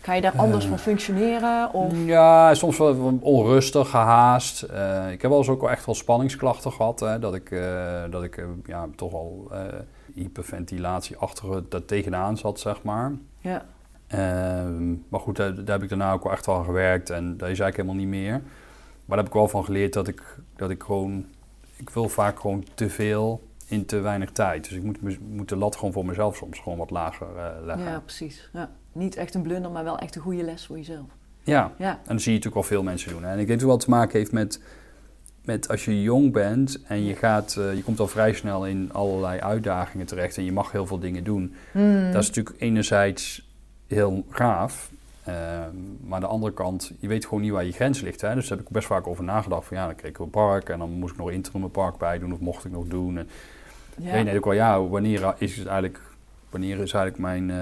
Ga 0.00 0.12
je 0.12 0.20
daar 0.20 0.36
anders 0.36 0.64
uh, 0.64 0.70
van 0.70 0.78
functioneren? 0.78 1.72
Of? 1.72 1.92
Ja, 2.04 2.54
soms 2.54 2.78
wel 2.78 3.18
onrustig, 3.20 3.90
gehaast. 3.90 4.66
Uh, 4.70 5.10
ik 5.10 5.22
heb 5.22 5.30
wel 5.30 5.38
eens 5.38 5.48
ook 5.48 5.60
wel 5.60 5.70
echt 5.70 5.86
wel 5.86 5.94
spanningsklachten 5.94 6.72
gehad. 6.72 7.00
Hè, 7.00 7.18
dat 7.18 7.34
ik, 7.34 7.50
uh, 7.50 8.02
dat 8.10 8.22
ik 8.22 8.44
ja, 8.66 8.88
toch 8.96 9.12
wel 9.12 9.50
hyperventilatie 10.14 11.16
achter 11.16 11.68
dat 11.68 11.88
tegenaan 11.88 12.36
zat, 12.36 12.60
zeg 12.60 12.82
maar. 12.82 13.12
Ja. 13.38 13.64
Ehm, 14.06 14.90
maar 15.08 15.20
goed, 15.20 15.36
daar, 15.36 15.54
daar, 15.54 15.74
heb 15.74 15.82
ik 15.82 15.88
daarna 15.88 16.12
ook 16.12 16.22
wel 16.22 16.32
echt 16.32 16.46
wel 16.46 16.56
aan 16.56 16.64
gewerkt. 16.64 17.10
En 17.10 17.24
dat 17.24 17.48
is 17.48 17.60
eigenlijk 17.60 17.76
helemaal 17.76 17.96
niet 17.96 18.08
meer. 18.08 18.32
Maar 18.32 19.16
daar 19.16 19.18
heb 19.18 19.26
ik 19.26 19.32
wel 19.32 19.48
van 19.48 19.64
geleerd 19.64 19.92
dat 19.92 20.08
ik, 20.08 20.22
dat 20.56 20.70
ik 20.70 20.82
gewoon... 20.82 21.26
Ik 21.76 21.90
wil 21.90 22.08
vaak 22.08 22.40
gewoon 22.40 22.64
te 22.74 22.90
veel 22.90 23.40
in 23.68 23.84
te 23.86 24.00
weinig 24.00 24.30
tijd. 24.30 24.68
Dus 24.68 24.72
ik 24.72 24.82
moet, 24.82 25.18
moet 25.20 25.48
de 25.48 25.56
lat 25.56 25.76
gewoon 25.76 25.92
voor 25.92 26.06
mezelf 26.06 26.36
soms 26.36 26.58
gewoon 26.58 26.78
wat 26.78 26.90
lager 26.90 27.26
uh, 27.36 27.46
leggen. 27.64 27.84
Ja, 27.84 28.00
precies. 28.00 28.48
Ja. 28.52 28.70
Niet 28.92 29.16
echt 29.16 29.34
een 29.34 29.42
blunder, 29.42 29.70
maar 29.70 29.84
wel 29.84 29.98
echt 29.98 30.16
een 30.16 30.22
goede 30.22 30.42
les 30.42 30.66
voor 30.66 30.76
jezelf. 30.76 31.06
Ja, 31.42 31.72
ja. 31.78 31.90
en 31.90 32.12
dat 32.12 32.22
zie 32.22 32.32
je 32.32 32.38
natuurlijk 32.38 32.54
wel 32.54 32.62
veel 32.62 32.82
mensen 32.82 33.10
doen. 33.10 33.22
Hè. 33.22 33.30
En 33.30 33.38
ik 33.38 33.46
denk 33.46 33.60
dat 33.60 33.60
het 33.60 33.68
wel 33.68 33.76
te 33.76 33.90
maken 33.90 34.18
heeft 34.18 34.32
met, 34.32 34.60
met 35.44 35.68
als 35.68 35.84
je 35.84 36.02
jong 36.02 36.32
bent 36.32 36.82
en 36.82 37.04
je, 37.04 37.14
gaat, 37.14 37.56
uh, 37.58 37.74
je 37.74 37.82
komt 37.82 38.00
al 38.00 38.06
vrij 38.06 38.32
snel 38.32 38.66
in 38.66 38.90
allerlei 38.92 39.40
uitdagingen 39.40 40.06
terecht 40.06 40.36
en 40.36 40.44
je 40.44 40.52
mag 40.52 40.72
heel 40.72 40.86
veel 40.86 40.98
dingen 40.98 41.24
doen. 41.24 41.54
Mm. 41.72 42.12
Dat 42.12 42.22
is 42.22 42.28
natuurlijk 42.28 42.60
enerzijds 42.60 43.48
heel 43.86 44.24
gaaf. 44.28 44.92
Uh, 45.28 45.34
maar 46.00 46.14
aan 46.14 46.20
de 46.20 46.26
andere 46.26 46.52
kant, 46.52 46.92
je 46.98 47.08
weet 47.08 47.24
gewoon 47.24 47.42
niet 47.42 47.52
waar 47.52 47.64
je 47.64 47.72
grens 47.72 48.00
ligt. 48.00 48.20
Hè? 48.20 48.34
Dus 48.34 48.48
daar 48.48 48.58
heb 48.58 48.66
ik 48.66 48.72
best 48.72 48.86
vaak 48.86 49.06
over 49.06 49.24
nagedacht. 49.24 49.66
Van 49.66 49.76
ja, 49.76 49.86
dan 49.86 49.94
kreeg 49.94 50.10
ik 50.10 50.18
een 50.18 50.30
park 50.30 50.68
en 50.68 50.78
dan 50.78 50.90
moest 50.90 51.12
ik 51.12 51.18
nog 51.18 51.30
interim 51.30 51.62
een 51.62 51.70
park 51.70 51.96
bij 51.96 52.18
doen 52.18 52.32
of 52.32 52.38
mocht 52.38 52.64
ik 52.64 52.72
nog 52.72 52.86
doen. 52.86 53.18
En 53.18 53.28
ja. 53.98 54.12
weet 54.24 54.36
ook 54.36 54.44
wel, 54.44 54.54
ja, 54.54 54.82
wanneer 54.82 55.34
is 55.38 55.56
het 55.56 55.66
eigenlijk 55.66 56.00
wanneer 56.50 56.78
is 56.78 56.92
eigenlijk 56.92 57.18
mijn, 57.18 57.50
eh, 57.50 57.56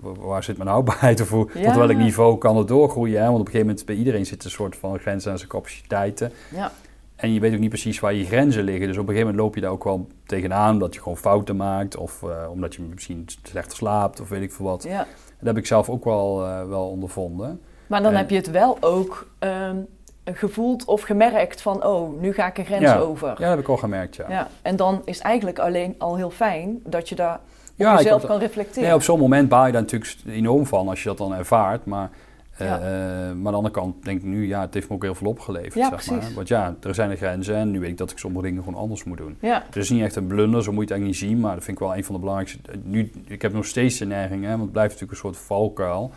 wa- 0.00 0.12
waar 0.26 0.42
zit 0.44 0.56
mijn 0.56 0.68
houdbaarheid 0.68 1.20
of 1.20 1.30
hoe, 1.30 1.48
Ja. 1.54 1.64
tot 1.64 1.74
welk 1.86 1.96
niveau 1.98 2.38
kan 2.38 2.56
het 2.56 2.68
doorgroeien? 2.68 3.18
Hè? 3.20 3.24
Want 3.26 3.34
op 3.40 3.46
een 3.46 3.46
gegeven 3.52 3.66
moment 3.66 3.86
bij 3.86 3.94
iedereen 3.96 4.26
zit 4.26 4.44
een 4.44 4.50
soort 4.50 4.76
van 4.76 4.98
grens 4.98 5.26
aan 5.28 5.36
zijn 5.38 5.50
capaciteiten. 5.50 6.32
Ja. 6.54 6.72
En 7.16 7.32
je 7.32 7.40
weet 7.40 7.52
ook 7.54 7.58
niet 7.58 7.68
precies 7.68 8.00
waar 8.00 8.14
je 8.14 8.24
grenzen 8.24 8.64
liggen. 8.64 8.86
Dus 8.86 8.96
op 8.96 9.02
een 9.02 9.08
gegeven 9.14 9.26
moment 9.26 9.44
loop 9.44 9.54
je 9.54 9.60
daar 9.60 9.70
ook 9.70 9.84
wel 9.84 10.06
tegenaan 10.26 10.72
omdat 10.72 10.94
je 10.94 11.00
gewoon 11.00 11.16
fouten 11.16 11.56
maakt. 11.56 11.96
Of 11.96 12.22
eh, 12.22 12.48
omdat 12.50 12.74
je 12.74 12.82
misschien 12.82 13.26
slechter 13.42 13.76
slaapt 13.76 14.20
of 14.20 14.28
weet 14.28 14.42
ik 14.42 14.52
veel 14.52 14.64
wat. 14.66 14.82
ja. 14.82 15.06
Dat 15.38 15.46
heb 15.54 15.56
ik 15.56 15.66
zelf 15.66 15.88
ook 15.90 16.04
wel, 16.04 16.44
eh, 16.46 16.68
wel 16.68 16.88
ondervonden. 16.88 17.60
Maar 17.86 18.02
dan 18.02 18.12
En- 18.12 18.16
heb 18.18 18.30
je 18.30 18.36
het 18.36 18.50
wel 18.50 18.76
ook 18.80 19.26
ehm, 19.38 19.76
gevoeld 20.24 20.84
of 20.84 21.02
gemerkt 21.02 21.62
van, 21.62 21.84
oh, 21.84 22.20
nu 22.20 22.32
ga 22.32 22.46
ik 22.46 22.58
een 22.58 22.64
grens 22.64 22.82
Ja. 22.82 22.96
over. 22.98 23.28
Ja, 23.28 23.34
dat 23.34 23.48
heb 23.48 23.58
ik 23.58 23.68
al 23.68 23.76
gemerkt, 23.76 24.16
ja. 24.16 24.24
Ja, 24.28 24.48
en 24.62 24.76
dan 24.76 25.02
is 25.04 25.16
het 25.16 25.26
eigenlijk 25.26 25.58
alleen 25.58 25.94
al 25.98 26.16
heel 26.16 26.30
fijn 26.30 26.80
dat 26.84 27.08
je 27.08 27.14
daar 27.14 27.40
Ja, 27.74 27.96
jezelf 27.96 28.24
kan 28.26 28.38
reflecteren. 28.38 28.82
Nee, 28.82 28.94
op 28.94 29.02
zo'n 29.02 29.18
moment 29.18 29.48
baal 29.48 29.66
je 29.66 29.72
daar 29.72 29.80
natuurlijk 29.82 30.14
enorm 30.26 30.66
van 30.66 30.88
als 30.88 31.02
je 31.02 31.08
dat 31.08 31.18
dan 31.18 31.34
ervaart. 31.34 31.84
Maar, 31.84 32.10
eh, 32.56 32.66
Ja. 32.66 32.76
eh, 32.78 32.82
maar 32.82 33.28
aan 33.30 33.42
de 33.42 33.50
andere 33.52 33.70
kant 33.74 34.04
denk 34.04 34.18
ik 34.18 34.24
nu, 34.24 34.46
ja, 34.48 34.60
het 34.60 34.74
heeft 34.74 34.88
me 34.88 34.94
ook 34.94 35.02
heel 35.02 35.14
veel 35.14 35.26
opgeleverd. 35.28 35.74
Ja, 35.74 35.88
zeg 35.98 36.10
maar. 36.10 36.30
Want 36.34 36.48
ja, 36.48 36.74
er 36.82 36.94
zijn 36.94 37.08
de 37.10 37.16
grenzen 37.16 37.54
en 37.56 37.70
nu 37.70 37.80
weet 37.80 37.90
ik 37.90 37.96
dat 37.98 38.10
ik 38.10 38.18
sommige 38.18 38.44
dingen 38.46 38.62
gewoon 38.64 38.80
anders 38.80 39.04
moet 39.04 39.18
doen. 39.18 39.36
Ja, 39.40 39.62
Het 39.66 39.76
is 39.76 39.90
niet 39.90 40.02
echt 40.02 40.16
een 40.16 40.26
blunder, 40.26 40.62
zo 40.62 40.72
moet 40.72 40.88
je 40.88 40.94
het 40.94 41.02
eigenlijk 41.02 41.20
niet 41.20 41.30
zien. 41.30 41.40
Maar 41.40 41.54
dat 41.54 41.64
vind 41.64 41.76
ik 41.80 41.82
wel 41.86 41.96
een 41.96 42.04
van 42.04 42.14
de 42.14 42.20
belangrijkste. 42.20 42.58
Nu, 42.82 43.10
ik 43.26 43.42
heb 43.42 43.52
nog 43.52 43.64
steeds 43.66 43.98
de 43.98 44.06
neiging, 44.06 44.42
hè, 44.44 44.50
want 44.50 44.62
het 44.62 44.72
blijft 44.72 44.92
natuurlijk 44.92 45.12
een 45.24 45.28
soort 45.32 45.36
valkuil. 45.46 46.10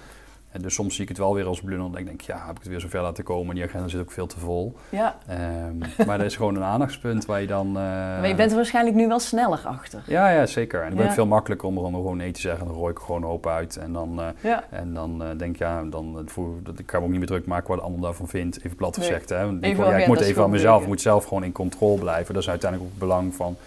En 0.51 0.61
dus 0.61 0.73
soms 0.73 0.93
zie 0.93 1.03
ik 1.03 1.09
het 1.09 1.17
wel 1.17 1.33
weer 1.33 1.45
als 1.45 1.61
blunder. 1.61 1.91
Dan 1.91 2.03
denk 2.05 2.21
ik, 2.21 2.21
ja, 2.21 2.37
heb 2.45 2.51
ik 2.55 2.61
het 2.61 2.67
weer 2.67 2.79
zo 2.79 2.87
ver 2.87 3.01
laten 3.01 3.23
komen. 3.23 3.55
Die 3.55 3.63
agenda 3.63 3.87
zit 3.87 4.01
ook 4.01 4.11
veel 4.11 4.27
te 4.27 4.39
vol. 4.39 4.75
ja. 4.89 5.15
Ehm, 5.27 5.77
maar 6.07 6.17
dat 6.17 6.25
is 6.27 6.35
gewoon 6.35 6.55
een 6.55 6.63
aandachtspunt 6.63 7.25
waar 7.25 7.41
je 7.41 7.47
dan... 7.47 7.67
eh, 7.67 7.73
maar 7.73 8.27
je 8.27 8.35
bent 8.35 8.49
er 8.49 8.55
waarschijnlijk 8.55 8.95
nu 8.95 9.07
wel 9.07 9.19
sneller 9.19 9.59
achter. 9.65 10.03
Ja, 10.05 10.29
ja, 10.29 10.45
zeker. 10.45 10.81
En 10.81 10.87
dan 10.87 10.97
ben 10.97 11.05
ik 11.07 11.11
veel 11.11 11.25
makkelijker 11.25 11.67
om 11.67 11.77
er 11.77 11.83
gewoon 11.83 12.17
nee 12.17 12.31
te 12.31 12.39
zeggen. 12.41 12.65
Dan 12.65 12.75
gooi 12.75 12.91
ik 12.91 12.97
er 12.97 13.03
gewoon 13.05 13.25
open 13.25 13.51
uit. 13.51 13.77
En 13.77 13.93
dan, 13.93 14.21
eh, 14.21 14.27
Ja, 14.41 14.63
en 14.69 14.93
dan 14.93 15.23
eh, 15.23 15.29
denk 15.37 15.53
ik, 15.53 15.59
ja, 15.59 15.83
dan, 15.83 16.21
voor, 16.25 16.49
dat, 16.63 16.79
ik 16.79 16.91
ga 16.91 16.97
me 16.97 17.03
ook 17.03 17.09
niet 17.09 17.19
meer 17.19 17.27
druk 17.27 17.45
maken 17.45 17.67
wat 17.67 17.77
de 17.77 17.83
ander 17.83 18.01
daarvan 18.01 18.27
vindt. 18.27 18.57
Even 18.63 18.75
plat 18.77 18.97
Nee. 18.97 19.05
gezegd. 19.07 19.29
Hè. 19.29 19.45
Want 19.45 19.57
ik, 19.57 19.63
Even 19.63 19.75
denk, 19.75 19.77
ja, 19.77 19.83
ik 19.87 19.93
agenda 19.93 20.13
moet 20.19 20.23
even 20.29 20.43
aan 20.43 20.49
mezelf, 20.49 20.81
ik 20.81 20.87
moet 20.87 21.01
zelf 21.01 21.25
gewoon 21.25 21.43
in 21.43 21.51
controle 21.51 21.99
blijven. 21.99 22.33
Dat 22.33 22.43
is 22.43 22.49
uiteindelijk 22.49 22.91
ook 22.91 22.99
het 22.99 23.07
belang 23.07 23.35
van 23.35 23.57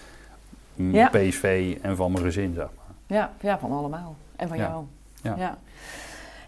mm. 0.75 1.09
PSV 1.11 1.77
en 1.83 1.97
van 1.97 2.13
mijn 2.13 2.25
gezin, 2.25 2.53
zeg 2.55 2.65
maar. 2.77 2.95
ja, 3.19 3.31
ja, 3.41 3.59
van 3.59 3.73
allemaal. 3.73 4.17
En 4.37 4.49
van 4.49 4.57
Ja. 4.57 4.69
jou. 4.69 4.85
Ja. 5.39 5.59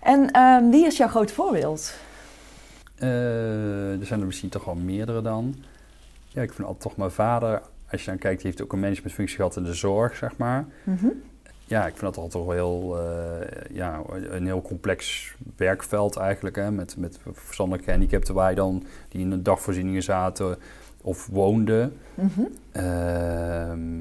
En 0.02 0.30
ehm, 0.30 0.70
wie 0.70 0.86
is 0.86 0.96
jouw 0.96 1.08
groot 1.08 1.32
voorbeeld? 1.32 1.94
Eh, 2.94 4.00
er 4.00 4.06
zijn 4.06 4.20
er 4.20 4.26
misschien 4.26 4.48
toch 4.48 4.64
wel 4.64 4.74
meerdere 4.74 5.22
dan. 5.22 5.54
Ja, 6.28 6.42
ik 6.42 6.52
vind 6.52 6.66
altijd 6.66 6.82
toch 6.82 6.96
mijn 6.96 7.10
vader, 7.10 7.62
als 7.90 8.04
je 8.04 8.10
dan 8.10 8.18
kijkt, 8.18 8.42
die 8.42 8.50
heeft 8.50 8.62
ook 8.62 8.72
een 8.72 8.80
managementfunctie 8.80 9.36
gehad 9.36 9.56
in 9.56 9.64
de 9.64 9.74
zorg, 9.74 10.16
zeg 10.16 10.36
maar. 10.36 10.66
Mhm. 10.84 11.06
Ja, 11.64 11.86
ik 11.86 11.96
vind 11.96 12.14
dat 12.14 12.24
altijd 12.24 12.44
wel 12.44 12.52
heel, 12.52 12.98
eh, 12.98 13.76
ja, 13.76 14.00
een 14.10 14.46
heel 14.46 14.62
complex 14.62 15.34
werkveld 15.56 16.16
eigenlijk. 16.16 16.56
Hè, 16.56 16.70
met, 16.70 16.96
met 16.96 17.18
verstandelijke 17.32 17.86
gehandicapten 17.90 18.34
waar 18.34 18.50
je 18.50 18.56
dan, 18.56 18.84
die 19.08 19.20
in 19.20 19.30
de 19.30 19.42
dagvoorzieningen 19.42 20.02
zaten 20.02 20.58
of 21.02 21.26
woonden. 21.26 21.96
Ehm, 22.72 23.91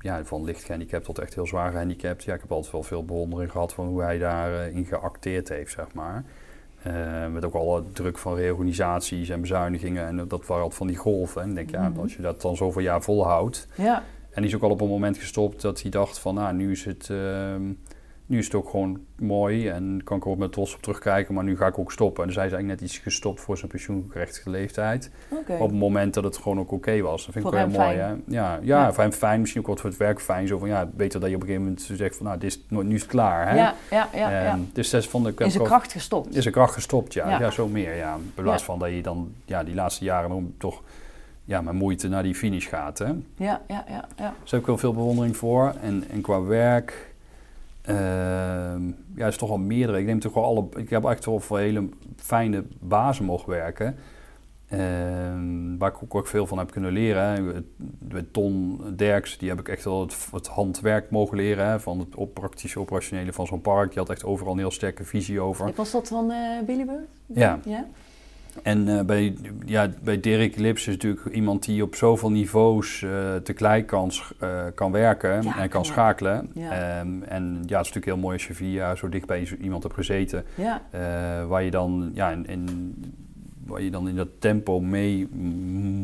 ja, 0.00 0.24
van 0.24 0.44
licht 0.44 0.64
gehandicapt 0.64 1.04
tot 1.04 1.18
echt 1.18 1.34
heel 1.34 1.46
zwaar 1.46 1.70
gehandicapt. 1.70 2.24
Ja, 2.24 2.34
ik 2.34 2.40
heb 2.40 2.52
altijd 2.52 2.72
wel 2.72 2.82
veel 2.82 3.04
bewondering 3.04 3.50
gehad 3.50 3.72
van 3.72 3.86
hoe 3.86 4.02
hij 4.02 4.18
daarin 4.18 4.72
in 4.72 4.84
geacteerd 4.84 5.48
heeft, 5.48 5.72
zeg 5.72 5.94
maar. 5.94 6.24
Eh, 6.82 7.26
met 7.32 7.44
ook 7.44 7.54
alle 7.54 7.82
druk 7.92 8.18
van 8.18 8.34
reorganisaties 8.34 9.28
en 9.28 9.40
bezuinigingen. 9.40 10.06
En 10.06 10.16
dat 10.28 10.46
waren 10.46 10.62
altijd 10.62 10.74
van 10.74 10.86
die 10.86 10.96
golven. 10.96 11.42
En 11.42 11.48
ik 11.48 11.54
denk, 11.54 11.70
ja, 11.70 11.88
Mhm. 11.88 12.00
als 12.00 12.14
je 12.16 12.22
dat 12.22 12.40
dan 12.40 12.56
zoveel 12.56 12.82
jaar 12.82 13.02
volhoudt... 13.02 13.68
Ja, 13.74 14.02
En 14.30 14.42
die 14.42 14.50
is 14.50 14.56
ook 14.56 14.62
al 14.62 14.70
op 14.70 14.80
een 14.80 14.88
moment 14.88 15.18
gestopt 15.18 15.60
dat 15.62 15.82
hij 15.82 15.90
dacht 15.90 16.18
van, 16.18 16.34
nou, 16.34 16.54
nu 16.54 16.70
is 16.70 16.84
het, 16.84 17.10
ehm, 17.10 17.62
nu 18.30 18.38
is 18.38 18.44
het 18.44 18.54
ook 18.54 18.68
gewoon 18.68 19.00
mooi 19.18 19.68
en 19.68 20.00
kan 20.04 20.16
ik 20.16 20.24
er 20.24 20.30
ook 20.30 20.38
met 20.38 20.52
trots 20.52 20.74
op 20.74 20.82
terugkijken, 20.82 21.34
maar 21.34 21.44
nu 21.44 21.56
ga 21.56 21.66
ik 21.66 21.78
ook 21.78 21.92
stoppen. 21.92 22.22
En 22.22 22.28
dus 22.28 22.36
hij 22.36 22.46
is 22.46 22.52
eigenlijk 22.52 22.80
net 22.80 22.90
iets 22.90 22.98
gestopt 23.00 23.40
voor 23.40 23.58
zijn 23.58 23.70
pensioengerechtigde 23.70 24.50
leeftijd. 24.50 25.10
Op 25.58 25.70
het 25.70 25.78
moment 25.78 26.14
dat 26.14 26.24
het 26.24 26.36
gewoon 26.36 26.58
ook 26.58 26.72
oké 26.72 27.00
was. 27.00 27.24
Dat 27.24 27.32
vind 27.34 27.44
ik 27.44 27.50
Voor 27.50 27.60
wel 27.60 27.68
heel 27.68 27.78
hem 27.80 27.86
mooi. 27.88 27.98
Hè? 28.02 28.08
Ja, 28.08 28.58
ja, 28.62 28.84
Ja. 28.84 28.92
voor 28.92 29.02
hem 29.02 29.12
fijn, 29.12 29.40
misschien 29.40 29.60
ook 29.60 29.66
wat 29.68 29.80
voor 29.80 29.90
het 29.90 29.98
werk 29.98 30.20
fijn. 30.20 30.46
Zo 30.46 30.58
van, 30.58 30.68
ja, 30.68 30.86
beter 30.86 31.20
dat 31.20 31.28
je 31.28 31.34
op 31.34 31.40
een 31.40 31.46
gegeven 31.48 31.68
moment 31.68 31.90
zegt 31.98 32.16
van, 32.16 32.26
nou, 32.26 32.38
dit 32.38 32.50
is, 32.50 32.64
nu 32.68 32.94
is 32.94 33.00
het 33.02 33.10
klaar. 33.10 33.48
Hè? 33.48 33.56
Ja, 33.56 33.74
ja, 33.90 34.08
ja. 34.14 34.30
ja. 34.30 34.44
Ehm, 34.44 34.58
dus 34.72 34.90
dat 34.90 35.06
vond 35.06 35.26
ik 35.26 35.34
zijn 35.38 35.60
ook- 35.60 35.66
kracht 35.66 35.92
gestopt. 35.92 36.36
is 36.36 36.44
een 36.44 36.52
kracht 36.52 36.74
gestopt, 36.74 37.12
ja. 37.12 37.28
Ja. 37.30 37.38
ja. 37.40 37.50
zo 37.50 37.68
meer, 37.68 37.94
ja. 37.96 38.14
In 38.14 38.32
plaats 38.34 38.62
van 38.62 38.78
dat 38.78 38.90
je 38.90 39.02
dan 39.02 39.32
ja, 39.44 39.64
die 39.64 39.74
laatste 39.74 40.04
jaren 40.04 40.54
toch 40.58 40.82
ja, 41.44 41.60
met 41.60 41.74
moeite 41.74 42.08
naar 42.08 42.22
die 42.22 42.34
finish 42.34 42.68
gaat. 42.68 42.98
Hè? 42.98 43.06
Ja, 43.06 43.20
ja, 43.36 43.60
ja, 43.68 43.84
ja. 43.88 44.04
Dus 44.06 44.16
daar 44.16 44.34
heb 44.50 44.60
ik 44.60 44.66
wel 44.66 44.78
veel 44.78 44.92
bewondering 44.92 45.36
voor. 45.36 45.74
En, 45.82 46.04
en 46.10 46.20
qua 46.20 46.42
werk, 46.42 47.09
ehm 47.82 48.82
ja, 49.20 49.26
is 49.26 49.36
toch 49.36 49.48
wel 49.48 49.58
meerdere. 49.58 49.98
Ik 49.98 50.06
neem 50.06 50.20
toch 50.20 50.34
wel 50.34 50.44
alle. 50.44 50.68
Ik 50.76 50.90
heb 50.90 51.04
echt 51.04 51.24
wel 51.24 51.40
voor 51.40 51.58
hele 51.58 51.88
fijne 52.16 52.64
bazen 52.78 53.24
mogen 53.24 53.50
werken. 53.50 53.96
Ehm, 54.68 55.76
waar 55.78 55.90
ik 55.90 56.02
ook, 56.02 56.14
ook 56.14 56.26
veel 56.26 56.46
van 56.46 56.58
heb 56.58 56.70
kunnen 56.70 56.92
leren. 56.92 57.66
Met 57.98 58.32
Ton 58.32 58.80
Derks, 58.96 59.38
die 59.38 59.48
heb 59.48 59.60
ik 59.60 59.68
echt 59.68 59.84
wel 59.84 60.00
het, 60.00 60.16
het 60.32 60.46
handwerk 60.46 61.10
mogen 61.10 61.36
leren. 61.36 61.66
Hè, 61.66 61.80
van 61.80 61.98
het 61.98 62.14
op, 62.14 62.34
praktische 62.34 62.80
operationele 62.80 63.32
van 63.32 63.46
zo'n 63.46 63.60
park. 63.60 63.88
Die 63.88 63.98
had 63.98 64.10
echt 64.10 64.24
overal 64.24 64.52
een 64.52 64.58
heel 64.58 64.70
sterke 64.70 65.04
visie 65.04 65.40
over. 65.40 65.72
Was 65.74 65.90
dat 65.90 66.08
van 66.08 66.32
Bird? 66.66 66.90
Ja. 67.26 67.60
Ja? 67.64 67.86
En 68.62 68.98
eh, 68.98 69.04
bij, 69.04 69.36
ja, 69.64 69.90
bij 70.02 70.20
Dirk 70.20 70.56
Lips 70.56 70.86
is 70.86 70.94
natuurlijk 70.94 71.26
iemand 71.26 71.64
die 71.64 71.82
op 71.82 71.94
zoveel 71.94 72.30
niveaus 72.30 73.02
eh, 73.02 73.34
tegelijk 73.36 73.86
kan, 73.86 74.10
eh, 74.38 74.64
kan 74.74 74.92
werken 74.92 75.42
Ja, 75.42 75.58
en 75.58 75.68
kan 75.68 75.84
schakelen. 75.84 76.50
Ja. 76.54 76.70
Ehm, 76.70 77.22
en 77.22 77.44
ja, 77.44 77.78
het 77.78 77.86
is 77.86 77.92
natuurlijk 77.94 78.04
heel 78.04 78.16
mooi 78.16 78.34
als 78.34 78.46
je 78.46 78.54
vier 78.54 78.72
jaar 78.72 78.96
zo 78.96 79.08
dicht 79.08 79.26
bij 79.26 79.48
iemand 79.60 79.82
hebt 79.82 79.94
gezeten, 79.94 80.44
waar 81.48 81.62
je 81.62 81.70
dan 81.70 82.10
ja, 82.14 82.30
in, 82.30 82.46
in, 82.46 82.94
waar 83.66 83.82
je 83.82 83.90
dan 83.90 84.08
in 84.08 84.16
dat 84.16 84.28
tempo 84.38 84.80
mee 84.80 85.28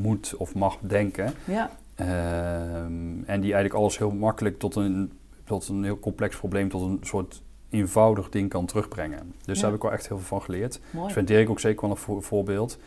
moet 0.02 0.34
of 0.36 0.54
mag 0.54 0.78
denken. 0.80 1.32
ja. 1.44 1.70
Ehm, 1.94 3.24
en 3.26 3.40
die 3.40 3.52
eigenlijk 3.52 3.74
alles 3.74 3.98
heel 3.98 4.10
makkelijk 4.10 4.58
tot 4.58 4.74
een, 4.74 5.12
tot 5.44 5.68
een 5.68 5.84
heel 5.84 5.98
complex 5.98 6.36
probleem, 6.36 6.68
tot 6.68 6.82
een 6.82 6.98
soort 7.02 7.42
eenvoudig 7.76 8.28
ding 8.28 8.48
kan 8.48 8.66
terugbrengen. 8.66 9.32
Dus 9.44 9.46
Ja. 9.46 9.52
daar 9.54 9.64
heb 9.64 9.74
ik 9.74 9.82
wel 9.82 9.92
echt 9.92 10.08
heel 10.08 10.16
veel 10.18 10.26
van 10.26 10.42
geleerd. 10.42 10.80
Mooi. 10.90 11.06
Ik 11.06 11.12
vind 11.12 11.28
Dirk 11.28 11.50
ook 11.50 11.60
zeker 11.60 11.80
wel 11.80 11.90
een 11.90 11.96
voor- 11.96 12.22
voorbeeld. 12.22 12.78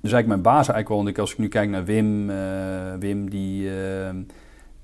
Dus 0.00 0.12
eigenlijk 0.12 0.26
mijn 0.26 0.42
baas 0.56 0.68
eigenlijk 0.68 0.88
wel. 0.88 0.96
Want 0.96 1.08
ik, 1.08 1.18
als 1.18 1.32
ik 1.32 1.38
nu 1.38 1.48
kijk 1.48 1.70
naar 1.70 1.84
Wim, 1.84 2.30
eh, 2.30 2.36
Wim 2.98 3.30
die, 3.30 3.68
eh, 3.70 4.08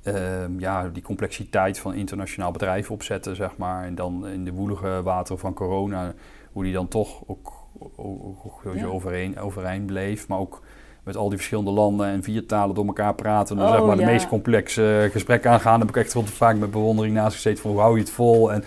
eh, 0.03 0.49
ja, 0.59 0.89
die 0.89 1.03
complexiteit 1.03 1.79
van 1.79 1.95
internationaal 1.95 2.51
bedrijf 2.51 2.91
opzetten, 2.91 3.37
zeg 3.37 3.57
maar. 3.57 3.85
En 3.85 3.95
dan 3.95 4.27
in 4.27 4.45
de 4.45 4.53
woelige 4.53 5.01
wateren 5.03 5.39
van 5.39 5.55
corona, 5.55 6.15
hoe 6.53 6.65
die 6.65 6.73
dan 6.73 6.89
toch 6.89 7.23
ook, 7.27 7.53
ook, 7.97 8.63
ook 8.65 8.75
Ja. 8.75 8.85
overeen, 8.87 9.39
overeind 9.39 9.87
bleef. 9.87 10.29
Maar 10.29 10.39
ook 10.39 10.63
met 11.03 11.17
al 11.17 11.29
die 11.29 11.37
verschillende 11.39 11.71
landen 11.71 12.07
en 12.07 12.23
vier 12.23 12.47
talen 12.47 12.75
door 12.75 12.87
elkaar 12.87 13.15
praten. 13.15 13.59
En 13.59 13.65
Oh, 13.65 13.71
zeg 13.71 13.85
maar 13.85 13.97
de 13.97 14.05
meest 14.05 14.29
complexe 14.29 15.09
gesprekken 15.13 15.51
aangaan. 15.51 15.79
Daar 15.79 15.87
heb 15.89 15.97
ik 15.97 16.03
echt 16.03 16.13
wel 16.15 16.23
te 16.23 16.33
vaak 16.33 16.57
met 16.57 16.71
bewondering 16.71 17.15
naast 17.15 17.35
gezeten 17.35 17.63
van 17.63 17.71
hoe 17.71 17.81
hou 17.81 17.95
je 17.95 18.01
het 18.01 18.11
vol. 18.11 18.53
En 18.53 18.65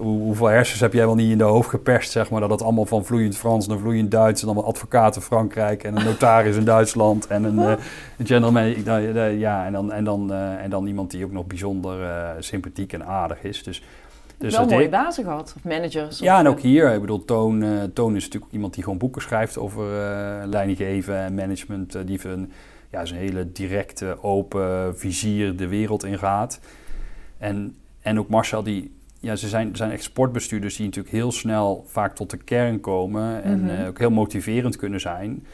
hoeveel 0.00 0.46
hersens 0.46 0.80
heb 0.80 0.92
jij 0.92 1.06
wel 1.06 1.14
niet 1.14 1.30
in 1.30 1.38
de 1.38 1.44
hoofd 1.44 1.68
geperst, 1.68 2.10
zeg 2.10 2.30
maar. 2.30 2.40
Dat 2.40 2.50
het 2.50 2.62
allemaal 2.62 2.86
van 2.86 3.04
vloeiend 3.04 3.36
Frans 3.36 3.66
naar 3.66 3.78
vloeiend 3.78 4.10
Duits. 4.10 4.40
En 4.40 4.46
dan 4.46 4.56
een 4.56 4.62
advocaat 4.64 5.16
in 5.16 5.22
Frankrijk 5.22 5.84
en 5.84 5.96
een 5.96 6.04
notaris 6.04 6.56
in 6.56 6.64
Duitsland. 6.64 7.26
En 7.26 7.44
een, 7.44 7.58
eh, 7.58 7.84
een 8.18 8.26
general 8.26 8.52
manager. 8.52 8.84
nou, 8.84 9.18
eh, 9.18 9.38
Ja, 9.38 9.66
en 9.66 9.72
dan, 9.72 9.92
en, 9.92 10.04
dan, 10.04 10.32
eh, 10.32 10.62
en 10.62 10.70
dan 10.70 10.86
iemand 10.86 11.10
die 11.10 11.24
ook 11.24 11.32
nog 11.32 11.46
bijzonder 11.46 12.02
eh, 12.02 12.28
sympathiek 12.38 12.92
en 12.92 13.04
aardig 13.06 13.42
is. 13.42 13.62
Dus, 13.62 13.82
dus 14.38 14.52
wel 14.52 14.60
dat 14.66 14.70
mooie 14.70 14.88
bazen 14.88 15.24
gehad, 15.24 15.54
of 15.56 15.64
managers. 15.64 16.18
ja, 16.18 16.34
of, 16.34 16.40
en 16.40 16.48
ook 16.48 16.56
eh, 16.56 16.62
hier. 16.62 16.92
Ik 16.94 17.00
bedoel, 17.00 17.24
Toon, 17.24 17.62
eh, 17.62 17.70
Toon 17.94 18.16
is 18.16 18.24
natuurlijk 18.24 18.52
iemand 18.52 18.74
die 18.74 18.82
gewoon 18.82 18.98
boeken 18.98 19.22
schrijft 19.22 19.58
over 19.58 19.84
eh 19.84 20.46
leiding 20.46 20.76
geven 20.78 21.16
en 21.16 21.34
management. 21.34 21.94
eh, 21.94 22.02
die 22.06 22.20
een, 22.28 22.52
ja, 22.90 23.00
is 23.00 23.10
een 23.10 23.16
hele 23.16 23.52
directe, 23.52 24.16
open 24.22 24.98
vizier 24.98 25.56
de 25.56 25.68
wereld 25.68 26.04
ingaat. 26.04 26.60
En, 27.38 27.76
en 28.00 28.18
ook 28.18 28.28
Marcel, 28.28 28.62
die, 28.62 28.98
ja, 29.20 29.36
ze 29.36 29.48
zijn, 29.48 29.76
zijn 29.76 29.90
echt 29.90 30.02
sportbestuurders 30.02 30.76
die 30.76 30.86
natuurlijk 30.86 31.14
heel 31.14 31.32
snel 31.32 31.84
vaak 31.86 32.14
tot 32.14 32.30
de 32.30 32.36
kern 32.36 32.80
komen. 32.80 33.42
En 33.42 33.60
Mhm. 33.60 33.68
eh, 33.70 33.86
ook 33.86 33.98
heel 33.98 34.10
motiverend 34.10 34.76
kunnen 34.76 35.00
zijn. 35.00 35.46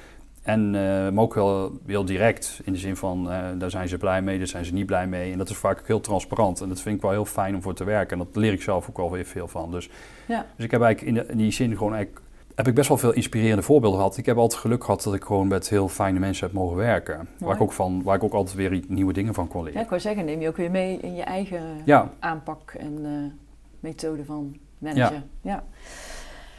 En, 0.43 0.75
eh, 0.75 0.81
maar 1.11 1.25
ook 1.25 1.35
heel, 1.35 1.79
heel 1.87 2.05
direct, 2.05 2.61
in 2.64 2.73
de 2.73 2.79
zin 2.79 2.97
van, 2.97 3.31
eh, 3.31 3.39
daar 3.59 3.71
zijn 3.71 3.89
ze 3.89 3.97
blij 3.97 4.23
mee, 4.23 4.39
daar 4.39 4.47
zijn 4.47 4.64
ze 4.64 4.73
niet 4.73 4.87
blij 4.87 5.07
mee. 5.07 5.33
En 5.33 5.39
dat 5.39 5.49
is 5.51 5.57
vaak 5.57 5.79
ook 5.79 5.87
heel 5.87 6.01
transparant. 6.01 6.61
En 6.61 6.69
dat 6.69 6.81
vind 6.81 6.97
ik 6.97 7.03
wel 7.03 7.11
heel 7.11 7.25
fijn 7.25 7.55
om 7.55 7.62
voor 7.62 7.75
te 7.75 7.85
werken. 7.85 8.19
En 8.19 8.25
dat 8.33 8.37
leer 8.43 8.53
ik 8.53 8.62
zelf 8.62 8.89
ook 8.89 8.97
wel 8.97 9.11
weer 9.11 9.25
veel 9.25 9.49
van. 9.49 9.71
Dus, 9.71 9.89
Ja. 10.27 10.47
dus 10.57 10.64
ik 10.64 10.71
heb 10.71 10.81
eigenlijk 10.83 11.17
in, 11.19 11.25
de- 11.25 11.33
in 11.33 11.39
die 11.39 11.51
zin 11.51 11.77
gewoon 11.77 11.95
eigenlijk, 11.95 12.25
heb 12.55 12.69
ik 12.69 12.75
best 12.75 12.89
wel 12.89 12.97
veel 12.99 13.12
inspirerende 13.12 13.62
voorbeelden 13.62 13.99
gehad. 13.99 14.17
Ik 14.17 14.27
heb 14.27 14.37
altijd 14.37 14.61
geluk 14.61 14.85
gehad 14.85 15.03
dat 15.03 15.14
ik 15.14 15.25
gewoon 15.25 15.49
met 15.49 15.69
heel 15.69 15.89
fijne 15.89 16.19
mensen 16.19 16.47
heb 16.47 16.55
mogen 16.55 16.77
werken. 16.77 17.29
Waar 17.39 17.55
ik, 17.55 17.61
ook 17.61 17.73
van, 17.73 18.03
waar 18.03 18.17
ik 18.17 18.23
ook 18.25 18.33
altijd 18.33 18.57
weer 18.57 18.83
nieuwe 18.89 19.12
dingen 19.12 19.35
van 19.35 19.49
kon 19.49 19.61
Ja, 19.61 19.67
leren. 19.67 19.83
ik 19.83 19.89
wou 19.89 20.01
zeggen, 20.01 20.25
neem 20.25 20.41
je 20.41 20.49
ook 20.49 20.57
weer 20.57 20.71
mee 20.71 20.99
in 20.99 21.14
je 21.14 21.23
eigen 21.23 21.62
Ja, 21.85 22.11
aanpak 22.19 22.75
en 22.79 23.05
methode 23.87 24.24
van 24.24 24.57
managen. 24.78 25.30
Ja. 25.43 25.64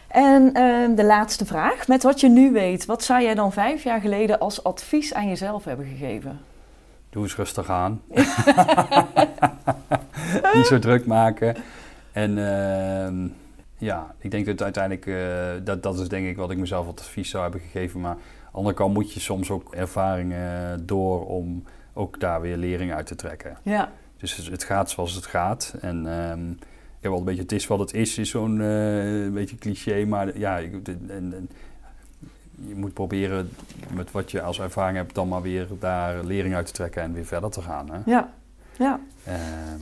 En 0.08 0.54
eh, 0.54 0.96
de 0.96 1.04
laatste 1.04 1.46
vraag. 1.46 1.88
Met 1.88 2.04
wat 2.04 2.20
je 2.20 2.30
nu 2.30 2.52
weet, 2.52 2.86
wat 2.86 3.04
zou 3.04 3.22
jij 3.22 3.36
dan 3.36 3.54
vijf 3.54 3.84
jaar 3.84 4.02
geleden 4.02 4.40
als 4.40 4.64
advies 4.64 5.14
aan 5.14 5.28
jezelf 5.28 5.64
hebben 5.64 5.86
gegeven? 5.86 6.40
doe 7.10 7.24
eens 7.24 7.36
rustig 7.36 7.70
aan. 7.70 8.02
niet 10.54 10.66
zo 10.66 10.80
druk 10.80 11.06
maken. 11.06 11.56
En 12.12 12.38
ehm, 12.38 13.28
ja, 13.78 14.16
ik 14.18 14.32
denk 14.32 14.46
dat 14.46 14.62
uiteindelijk, 14.62 15.06
uh, 15.06 15.66
dat, 15.66 15.84
dat 15.84 16.00
is 16.00 16.08
denk 16.08 16.28
ik 16.28 16.38
wat 16.38 16.52
ik 16.52 16.58
mezelf 16.58 16.86
wat 16.86 17.00
advies 17.00 17.30
zou 17.30 17.44
hebben 17.44 17.62
gegeven. 17.62 18.00
Maar 18.00 18.12
aan 18.12 18.20
de 18.52 18.58
andere 18.58 18.76
kant 18.76 18.94
moet 18.94 19.14
je 19.14 19.20
soms 19.20 19.50
ook 19.50 19.74
ervaringen 19.74 20.86
door 20.86 21.28
om 21.28 21.64
ook 21.94 22.20
daar 22.20 22.42
weer 22.42 22.58
lering 22.58 22.94
uit 22.94 23.06
te 23.06 23.16
trekken. 23.16 23.58
Ja. 23.64 23.92
Dus 24.18 24.50
het 24.52 24.64
gaat 24.64 24.90
zoals 24.90 25.14
het 25.14 25.26
gaat. 25.26 25.76
En 25.82 26.06
um, 26.06 26.50
ik 26.52 26.60
heb 27.08 27.12
wel 27.12 27.20
een 27.20 27.36
beetje, 27.36 27.42
het 27.42 27.52
is 27.52 27.68
wat 27.68 27.80
het 27.80 27.94
is, 27.94 28.18
is 28.18 28.30
zo'n 28.30 28.60
uh, 28.60 29.32
beetje 29.34 29.58
cliché. 29.60 30.06
Maar 30.06 30.38
ja, 30.38 30.60
en, 30.60 30.84
en, 31.08 31.50
je 32.68 32.76
moet 32.76 32.94
proberen 32.94 33.50
met 33.94 34.12
wat 34.12 34.32
je 34.32 34.42
als 34.42 34.60
ervaring 34.60 34.98
hebt, 34.98 35.16
dan 35.16 35.28
maar 35.28 35.42
weer 35.42 35.68
daar 35.80 36.24
lering 36.24 36.56
uit 36.56 36.66
te 36.66 36.74
trekken 36.74 37.02
en 37.02 37.14
weer 37.14 37.26
verder 37.26 37.50
te 37.50 37.62
gaan. 37.62 37.92
Hè? 37.92 38.00
Ja. 38.06 38.34
Ja. 38.78 39.00
Uh, 39.28 39.34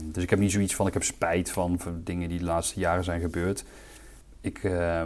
dus 0.04 0.22
ik 0.22 0.30
heb 0.30 0.38
niet 0.38 0.52
zoiets 0.52 0.74
van, 0.74 0.86
ik 0.86 0.92
heb 0.92 1.02
spijt 1.02 1.50
van, 1.50 1.78
van 1.78 2.00
dingen 2.04 2.28
die 2.28 2.38
de 2.38 2.44
laatste 2.44 2.80
jaren 2.80 3.04
zijn 3.04 3.20
gebeurd. 3.20 3.64
Ik 4.40 4.62
uh, 4.62 5.02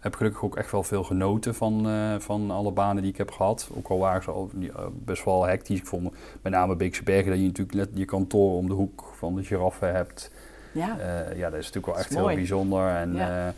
heb 0.00 0.14
gelukkig 0.14 0.44
ook 0.44 0.56
echt 0.56 0.70
wel 0.70 0.82
veel 0.82 1.04
genoten 1.04 1.54
van, 1.54 1.88
uh, 1.88 2.14
van 2.18 2.50
alle 2.50 2.70
banen 2.70 3.02
die 3.02 3.10
ik 3.10 3.18
heb 3.18 3.30
gehad. 3.30 3.68
Ook 3.74 3.88
al 3.88 3.98
waren 3.98 4.22
ze 4.22 4.30
al, 4.30 4.50
uh, 4.58 4.68
best 4.92 5.24
wel 5.24 5.46
hectisch. 5.46 5.78
Ik 5.78 5.86
vond 5.86 6.12
met 6.42 6.52
name 6.52 6.76
Beekse 6.76 7.02
Bergen 7.02 7.30
dat 7.30 7.40
je 7.40 7.46
natuurlijk 7.46 7.76
net 7.76 7.88
je 7.94 8.04
kantoor 8.04 8.56
om 8.56 8.68
de 8.68 8.74
hoek 8.74 9.12
van 9.16 9.34
de 9.34 9.44
giraffe 9.44 9.84
hebt. 9.84 10.30
Ja, 10.72 10.96
ja 11.36 11.50
dat 11.50 11.58
is 11.58 11.66
natuurlijk 11.66 11.86
wel 11.86 11.98
echt 11.98 12.14
heel 12.14 12.26
bijzonder. 12.26 12.88
En, 12.88 13.14
ja. 13.14 13.54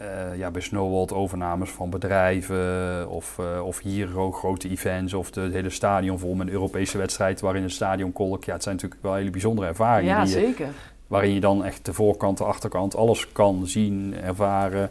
Uh, 0.00 0.36
ja, 0.38 0.50
bij 0.50 0.60
Snowworld 0.60 1.12
overnames 1.12 1.70
van 1.70 1.90
bedrijven 1.90 3.08
of, 3.08 3.38
uh, 3.40 3.66
of 3.66 3.78
hier 3.78 4.18
ook 4.18 4.36
grote 4.36 4.68
events 4.68 5.14
of 5.14 5.30
de, 5.30 5.40
het 5.40 5.52
hele 5.52 5.70
stadion 5.70 6.18
vol 6.18 6.34
met 6.34 6.46
een 6.46 6.52
Europese 6.52 6.98
wedstrijd 6.98 7.40
waarin 7.40 7.62
een 7.62 7.70
stadion 7.70 8.12
kolk. 8.12 8.44
Ja, 8.44 8.52
het 8.52 8.62
zijn 8.62 8.74
natuurlijk 8.74 9.02
wel 9.02 9.14
hele 9.14 9.30
bijzondere 9.30 9.66
ervaringen. 9.66 10.16
Ja, 10.16 10.24
die 10.24 10.34
je, 10.34 10.40
zeker. 10.40 10.68
waarin 11.06 11.34
je 11.34 11.40
dan 11.40 11.64
echt 11.64 11.84
de 11.84 11.92
voorkant, 11.92 12.38
de 12.38 12.44
achterkant, 12.44 12.96
alles 12.96 13.32
kan 13.32 13.66
zien, 13.66 14.14
ervaren. 14.22 14.90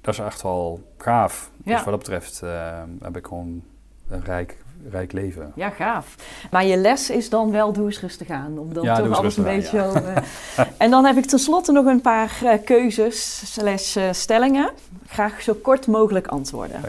Dat 0.00 0.14
is 0.14 0.20
echt 0.20 0.42
wel 0.42 0.80
gaaf. 0.98 1.50
Ja. 1.64 1.72
Dus 1.74 1.84
wat 1.84 1.90
dat 1.90 1.98
betreft 1.98 2.40
uh, 2.44 2.82
heb 3.02 3.16
ik 3.16 3.26
gewoon 3.26 3.62
een 4.08 4.24
rijk, 4.24 4.56
rijk 4.90 5.12
leven. 5.12 5.52
Ja, 5.54 5.70
gaaf. 5.70 6.14
Maar 6.50 6.64
je 6.64 6.76
les 6.76 7.10
is 7.10 7.28
dan 7.30 7.50
wel 7.50 7.72
doe 7.72 7.86
eens 7.86 8.00
rustig 8.00 8.28
aan. 8.30 8.58
Om 8.58 8.72
dan 8.74 8.84
Ja, 8.84 8.96
toch 8.96 9.18
alles 9.18 9.36
een 9.36 9.44
beetje... 9.44 9.82
aan, 9.82 9.88
over- 9.88 10.22
en 10.78 10.90
dan 10.90 11.04
heb 11.04 11.16
ik 11.16 11.24
tenslotte 11.26 11.72
nog 11.72 11.86
een 11.86 12.00
paar 12.00 12.38
eh, 12.44 12.64
keuzes 12.64 13.52
slash 13.54 13.96
eh, 13.96 14.12
stellingen. 14.12 14.70
Graag 15.06 15.42
zo 15.42 15.54
kort 15.54 15.86
mogelijk 15.86 16.26
antwoorden. 16.26 16.80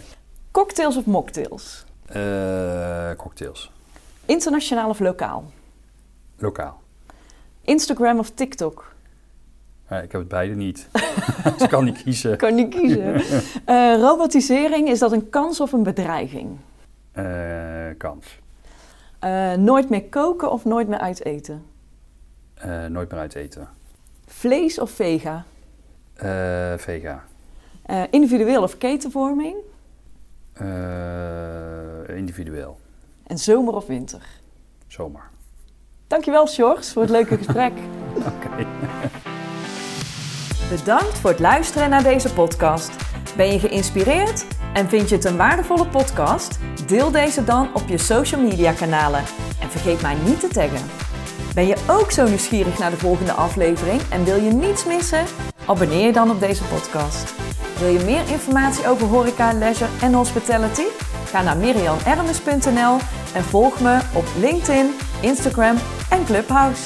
Cocktails 0.51 0.97
of 0.97 1.05
mocktails? 1.05 1.85
Eh, 2.05 3.11
cocktails. 3.17 3.71
Internationaal 4.25 4.89
of 4.89 4.99
lokaal? 4.99 5.51
Lokaal. 6.37 6.81
Instagram 7.61 8.19
of 8.19 8.29
TikTok? 8.29 8.95
Ja, 9.89 9.97
ik 10.01 10.11
heb 10.11 10.21
het 10.21 10.29
beide 10.29 10.55
niet. 10.55 10.87
dus 11.43 11.61
ik 11.61 11.69
kan 11.69 11.83
niet 11.83 12.03
kiezen. 12.03 12.37
Kan 12.37 12.55
niet 12.55 12.69
kiezen. 12.75 13.21
Eh, 13.65 13.95
robotisering, 13.99 14.89
is 14.89 14.99
dat 14.99 15.11
een 15.11 15.29
kans 15.29 15.59
of 15.61 15.71
een 15.71 15.83
bedreiging? 15.83 16.57
Eh, 17.17 17.97
kans. 17.97 18.39
Eh, 19.19 19.53
nooit 19.53 19.89
meer 19.89 20.03
koken 20.03 20.51
of 20.51 20.65
nooit 20.65 20.87
meer 20.87 20.99
uit 20.99 21.25
eten? 21.25 21.65
Eh, 22.53 22.85
nooit 22.85 23.11
meer 23.11 23.19
uit 23.19 23.35
eten. 23.35 23.67
Vlees 24.25 24.79
of 24.79 24.91
vega? 24.91 25.45
Vega. 26.77 27.23
Individueel 28.09 28.63
of 28.63 28.77
ketenvorming? 28.77 29.55
Individueel. 32.15 32.79
En 33.27 33.37
zomer 33.37 33.73
of 33.73 33.85
winter? 33.87 34.21
Zomaar. 34.87 35.29
Dankjewel, 36.07 36.47
Sjors, 36.47 36.93
voor 36.93 37.01
het 37.01 37.11
leuke 37.11 37.37
gesprek. 37.43 37.73
Oké. 38.15 38.65
Bedankt 40.69 41.17
voor 41.17 41.29
het 41.29 41.39
luisteren 41.39 41.89
naar 41.89 42.03
deze 42.03 42.33
podcast. 42.33 42.91
Ben 43.37 43.51
je 43.51 43.59
geïnspireerd 43.59 44.45
en 44.73 44.89
vind 44.89 45.09
je 45.09 45.15
het 45.15 45.25
een 45.25 45.37
waardevolle 45.37 45.87
podcast? 45.87 46.59
Deel 46.87 47.11
deze 47.11 47.43
dan 47.43 47.69
op 47.73 47.87
je 47.87 47.97
social 47.97 48.41
media 48.41 48.71
kanalen 48.71 49.23
en 49.61 49.69
vergeet 49.69 50.01
mij 50.01 50.15
niet 50.25 50.39
te 50.39 50.47
taggen. 50.47 50.89
Ben 51.53 51.67
je 51.67 51.75
ook 51.87 52.11
zo 52.11 52.27
nieuwsgierig 52.27 52.77
naar 52.77 52.89
de 52.89 52.97
volgende 52.97 53.31
aflevering 53.31 54.01
en 54.09 54.23
wil 54.23 54.35
je 54.35 54.51
niets 54.51 54.85
missen? 54.85 55.25
Abonneer 55.65 56.05
je 56.05 56.13
dan 56.13 56.31
op 56.31 56.39
deze 56.39 56.63
podcast. 56.63 57.33
Wil 57.79 57.89
je 57.89 58.03
meer 58.05 58.29
informatie 58.31 58.87
over 58.87 59.07
horeca, 59.07 59.53
leisure 59.53 59.89
en 60.01 60.13
hospitality? 60.13 60.85
Ga 61.25 61.41
naar 61.41 61.57
mirianermes.nl 61.57 62.97
en 63.33 63.43
volg 63.43 63.79
me 63.79 63.99
op 64.13 64.25
LinkedIn, 64.39 64.95
Instagram 65.21 65.75
en 66.09 66.25
Clubhouse. 66.25 66.81